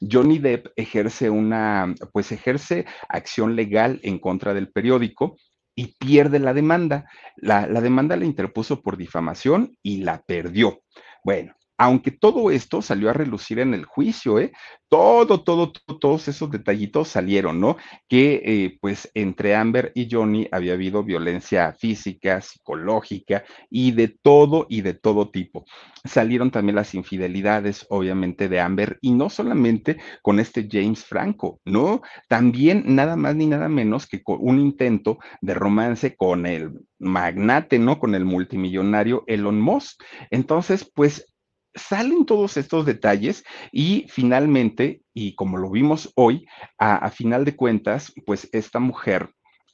Johnny 0.00 0.38
Depp 0.38 0.68
ejerce 0.76 1.30
una, 1.30 1.94
pues 2.12 2.32
ejerce 2.32 2.86
acción 3.08 3.56
legal 3.56 4.00
en 4.02 4.18
contra 4.18 4.54
del 4.54 4.70
periódico 4.70 5.36
y 5.74 5.96
pierde 5.98 6.38
la 6.38 6.54
demanda. 6.54 7.08
La, 7.36 7.66
la 7.66 7.80
demanda 7.80 8.16
la 8.16 8.24
interpuso 8.24 8.80
por 8.80 8.96
difamación 8.96 9.76
y 9.82 9.98
la 9.98 10.22
perdió. 10.22 10.80
Bueno, 11.24 11.54
aunque 11.76 12.10
todo 12.10 12.50
esto 12.50 12.82
salió 12.82 13.10
a 13.10 13.12
relucir 13.12 13.58
en 13.58 13.74
el 13.74 13.84
juicio, 13.84 14.38
¿eh? 14.38 14.52
Todo, 14.88 15.42
todo, 15.42 15.72
todo, 15.72 15.98
todos 15.98 16.28
esos 16.28 16.50
detallitos 16.50 17.08
salieron, 17.08 17.60
¿no? 17.60 17.76
Que 18.08 18.42
eh, 18.44 18.78
pues 18.80 19.10
entre 19.14 19.56
Amber 19.56 19.90
y 19.94 20.08
Johnny 20.08 20.46
había 20.52 20.74
habido 20.74 21.02
violencia 21.02 21.72
física, 21.72 22.40
psicológica 22.40 23.44
y 23.70 23.90
de 23.90 24.08
todo 24.08 24.66
y 24.68 24.82
de 24.82 24.94
todo 24.94 25.30
tipo. 25.30 25.64
Salieron 26.04 26.52
también 26.52 26.76
las 26.76 26.94
infidelidades, 26.94 27.86
obviamente, 27.88 28.48
de 28.48 28.60
Amber 28.60 28.98
y 29.00 29.12
no 29.12 29.28
solamente 29.28 29.98
con 30.22 30.38
este 30.38 30.68
James 30.70 31.04
Franco, 31.04 31.60
¿no? 31.64 32.02
También 32.28 32.84
nada 32.94 33.16
más 33.16 33.34
ni 33.34 33.46
nada 33.46 33.68
menos 33.68 34.06
que 34.06 34.22
con 34.22 34.38
un 34.40 34.60
intento 34.60 35.18
de 35.40 35.54
romance 35.54 36.14
con 36.16 36.46
el 36.46 36.70
magnate, 36.98 37.78
¿no? 37.80 37.98
Con 37.98 38.14
el 38.14 38.24
multimillonario 38.24 39.24
Elon 39.26 39.60
Musk. 39.60 40.02
Entonces, 40.30 40.88
pues 40.94 41.33
salen 41.74 42.24
todos 42.26 42.56
estos 42.56 42.86
detalles 42.86 43.44
y 43.72 44.06
finalmente, 44.08 45.02
y 45.12 45.34
como 45.34 45.56
lo 45.56 45.70
vimos 45.70 46.12
hoy, 46.14 46.46
a, 46.78 47.10
final 47.10 47.44
de 47.44 47.56
cuentas, 47.56 48.12
pues 48.26 48.48
esta 48.52 48.78
mujer, 48.78 49.30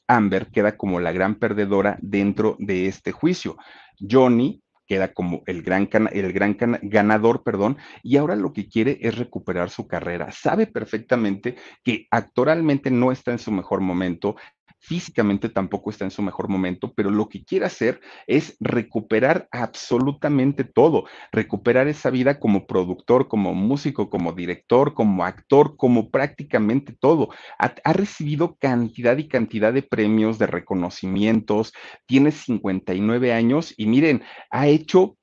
Amber, 0.07 0.49
queda 0.49 0.77
como 0.77 1.01
la 1.01 1.13
gran 1.13 1.37
perdedora 1.37 1.99
dentro 2.01 2.57
de 2.59 2.87
este 2.87 3.13
juicio. 3.13 3.57
Johnny 3.99 4.63
queda 4.87 5.13
como 5.13 5.43
el 5.47 5.63
gran, 5.63 5.89
el 6.11 6.33
gran 6.33 6.57
ganador, 6.83 7.45
perdón, 7.45 7.77
y 8.03 8.17
ahora 8.17 8.35
lo 8.35 8.53
que 8.53 8.69
quiere 8.69 8.99
es 9.01 9.17
recuperar 9.17 9.71
su 9.71 9.87
carrera. 9.87 10.33
Sabe 10.33 10.67
perfectamente 10.67 11.55
que 11.85 12.09
actoralmente 12.11 12.91
no 12.91 13.13
está 13.13 13.31
en 13.31 13.39
su 13.39 13.53
mejor 13.53 13.83
momento, 13.83 14.35
físicamente 14.81 15.51
tampoco 15.51 15.91
está 15.91 16.05
en 16.05 16.11
su 16.11 16.23
mejor 16.23 16.49
momento, 16.49 16.93
pero 16.95 17.11
lo 17.11 17.29
que 17.29 17.45
quiere 17.45 17.67
hacer 17.67 18.01
es 18.27 18.57
recuperar 18.61 19.47
absolutamente 19.53 20.65
todo, 20.65 21.05
recuperar 21.33 21.87
esa 21.87 22.11
vida 22.11 22.41
como 22.41 22.67
productor, 22.67 23.29
como 23.29 23.55
músico, 23.55 24.09
como 24.09 24.33
director, 24.33 24.95
como 24.95 25.25
actor, 25.25 25.77
como 25.77 26.11
prácticamente 26.11 26.95
todo. 26.99 27.29
Ha, 27.59 27.93
recibido 27.93 28.57
cantidad 28.57 29.19
y 29.19 29.29
cantidad 29.29 29.73
de 29.73 29.83
premios, 29.83 30.39
de 30.39 30.47
reconocimientos, 30.47 31.73
tiene 32.07 32.31
59 32.31 33.33
años 33.33 33.75
y 33.77 33.87
miren, 33.87 34.23
ha 34.51 34.69
hecho 34.69 35.19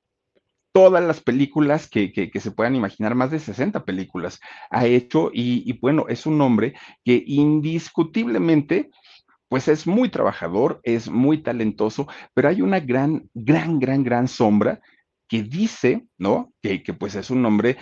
todas 0.72 1.02
las 1.02 1.20
películas 1.20 1.88
que, 1.88 2.30
se 2.32 2.50
puedan 2.52 2.76
imaginar, 2.76 3.16
más 3.16 3.32
de 3.32 3.40
60 3.40 3.84
películas 3.84 4.38
ha 4.70 4.86
hecho 4.86 5.30
y, 5.32 5.68
y 5.68 5.78
bueno, 5.80 6.06
es 6.08 6.26
un 6.26 6.40
hombre 6.40 6.74
que 7.04 7.24
indiscutiblemente 7.26 8.90
pues 9.48 9.68
es 9.68 9.86
muy 9.86 10.10
trabajador, 10.10 10.80
es 10.82 11.08
muy 11.08 11.42
talentoso, 11.42 12.06
pero 12.34 12.48
hay 12.48 12.62
una 12.62 12.80
gran, 12.80 13.28
gran, 13.34 13.78
gran, 13.78 14.04
gran 14.04 14.28
sombra 14.28 14.80
que 15.28 15.42
dice, 15.42 16.06
¿no? 16.18 16.52
Que, 16.62 16.82
que 16.82 16.94
pues 16.94 17.14
es 17.14 17.30
un 17.30 17.44
hombre 17.44 17.76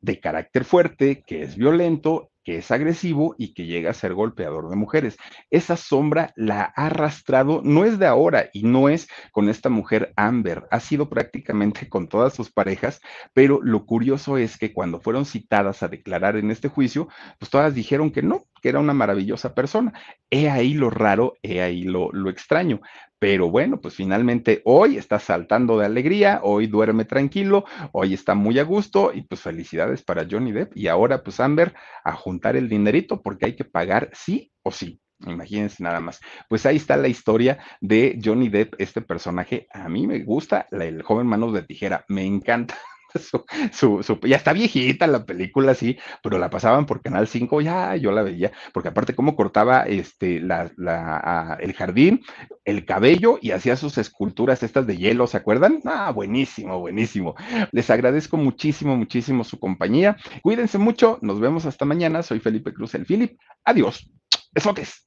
de 0.00 0.20
carácter 0.20 0.64
fuerte, 0.64 1.22
que 1.26 1.42
es 1.42 1.56
violento 1.56 2.30
que 2.44 2.58
es 2.58 2.70
agresivo 2.70 3.34
y 3.38 3.54
que 3.54 3.66
llega 3.66 3.90
a 3.90 3.94
ser 3.94 4.14
golpeador 4.14 4.68
de 4.68 4.76
mujeres. 4.76 5.16
Esa 5.50 5.76
sombra 5.76 6.32
la 6.36 6.72
ha 6.76 6.86
arrastrado, 6.86 7.60
no 7.64 7.84
es 7.84 7.98
de 7.98 8.06
ahora 8.06 8.50
y 8.52 8.62
no 8.62 8.88
es 8.88 9.08
con 9.32 9.48
esta 9.48 9.68
mujer 9.68 10.12
Amber, 10.16 10.66
ha 10.70 10.80
sido 10.80 11.08
prácticamente 11.08 11.88
con 11.88 12.08
todas 12.08 12.34
sus 12.34 12.50
parejas, 12.50 13.00
pero 13.32 13.60
lo 13.62 13.86
curioso 13.86 14.38
es 14.38 14.58
que 14.58 14.72
cuando 14.72 15.00
fueron 15.00 15.24
citadas 15.24 15.82
a 15.82 15.88
declarar 15.88 16.36
en 16.36 16.50
este 16.50 16.68
juicio, 16.68 17.08
pues 17.38 17.50
todas 17.50 17.74
dijeron 17.74 18.10
que 18.10 18.22
no, 18.22 18.44
que 18.62 18.68
era 18.68 18.80
una 18.80 18.94
maravillosa 18.94 19.54
persona. 19.54 19.92
He 20.30 20.50
ahí 20.50 20.74
lo 20.74 20.90
raro, 20.90 21.34
he 21.42 21.62
ahí 21.62 21.82
lo, 21.82 22.10
lo 22.12 22.30
extraño. 22.30 22.80
Pero 23.24 23.50
bueno, 23.50 23.80
pues 23.80 23.94
finalmente 23.94 24.60
hoy 24.66 24.98
está 24.98 25.18
saltando 25.18 25.78
de 25.78 25.86
alegría, 25.86 26.40
hoy 26.42 26.66
duerme 26.66 27.06
tranquilo, 27.06 27.64
hoy 27.92 28.12
está 28.12 28.34
muy 28.34 28.58
a 28.58 28.64
gusto 28.64 29.12
y 29.14 29.22
pues 29.22 29.40
felicidades 29.40 30.02
para 30.02 30.26
Johnny 30.30 30.52
Depp. 30.52 30.76
Y 30.76 30.88
ahora 30.88 31.22
pues 31.22 31.40
Amber 31.40 31.72
a 32.04 32.12
juntar 32.12 32.54
el 32.54 32.68
dinerito 32.68 33.22
porque 33.22 33.46
hay 33.46 33.56
que 33.56 33.64
pagar 33.64 34.10
sí 34.12 34.52
o 34.62 34.70
sí. 34.70 35.00
Imagínense 35.20 35.82
nada 35.82 36.00
más. 36.00 36.20
Pues 36.50 36.66
ahí 36.66 36.76
está 36.76 36.98
la 36.98 37.08
historia 37.08 37.60
de 37.80 38.20
Johnny 38.22 38.50
Depp, 38.50 38.74
este 38.76 39.00
personaje. 39.00 39.68
A 39.72 39.88
mí 39.88 40.06
me 40.06 40.22
gusta, 40.22 40.68
el 40.70 41.00
joven 41.00 41.26
manos 41.26 41.54
de 41.54 41.62
tijera, 41.62 42.04
me 42.08 42.26
encanta. 42.26 42.74
Su, 43.30 43.44
su, 43.72 44.02
su, 44.02 44.18
ya 44.26 44.36
está 44.36 44.52
viejita 44.52 45.06
la 45.06 45.24
película, 45.24 45.74
sí, 45.74 45.98
pero 46.22 46.38
la 46.38 46.50
pasaban 46.50 46.84
por 46.86 47.00
Canal 47.00 47.28
5, 47.28 47.60
ya 47.60 47.94
yo 47.96 48.10
la 48.10 48.22
veía, 48.22 48.52
porque 48.72 48.88
aparte 48.88 49.14
cómo 49.14 49.36
cortaba 49.36 49.82
este, 49.82 50.40
la, 50.40 50.70
la, 50.76 51.56
el 51.60 51.74
jardín, 51.74 52.22
el 52.64 52.84
cabello 52.84 53.38
y 53.40 53.52
hacía 53.52 53.76
sus 53.76 53.98
esculturas 53.98 54.62
estas 54.62 54.86
de 54.86 54.96
hielo, 54.96 55.26
¿se 55.26 55.36
acuerdan? 55.36 55.80
Ah, 55.84 56.10
buenísimo, 56.10 56.80
buenísimo. 56.80 57.34
Les 57.72 57.88
agradezco 57.90 58.36
muchísimo, 58.36 58.96
muchísimo 58.96 59.44
su 59.44 59.58
compañía. 59.60 60.16
Cuídense 60.42 60.78
mucho, 60.78 61.18
nos 61.22 61.40
vemos 61.40 61.66
hasta 61.66 61.84
mañana. 61.84 62.22
Soy 62.22 62.40
Felipe 62.40 62.72
Cruz, 62.72 62.94
el 62.94 63.06
Philip. 63.06 63.38
Adiós. 63.64 64.10
Besotes. 64.52 65.06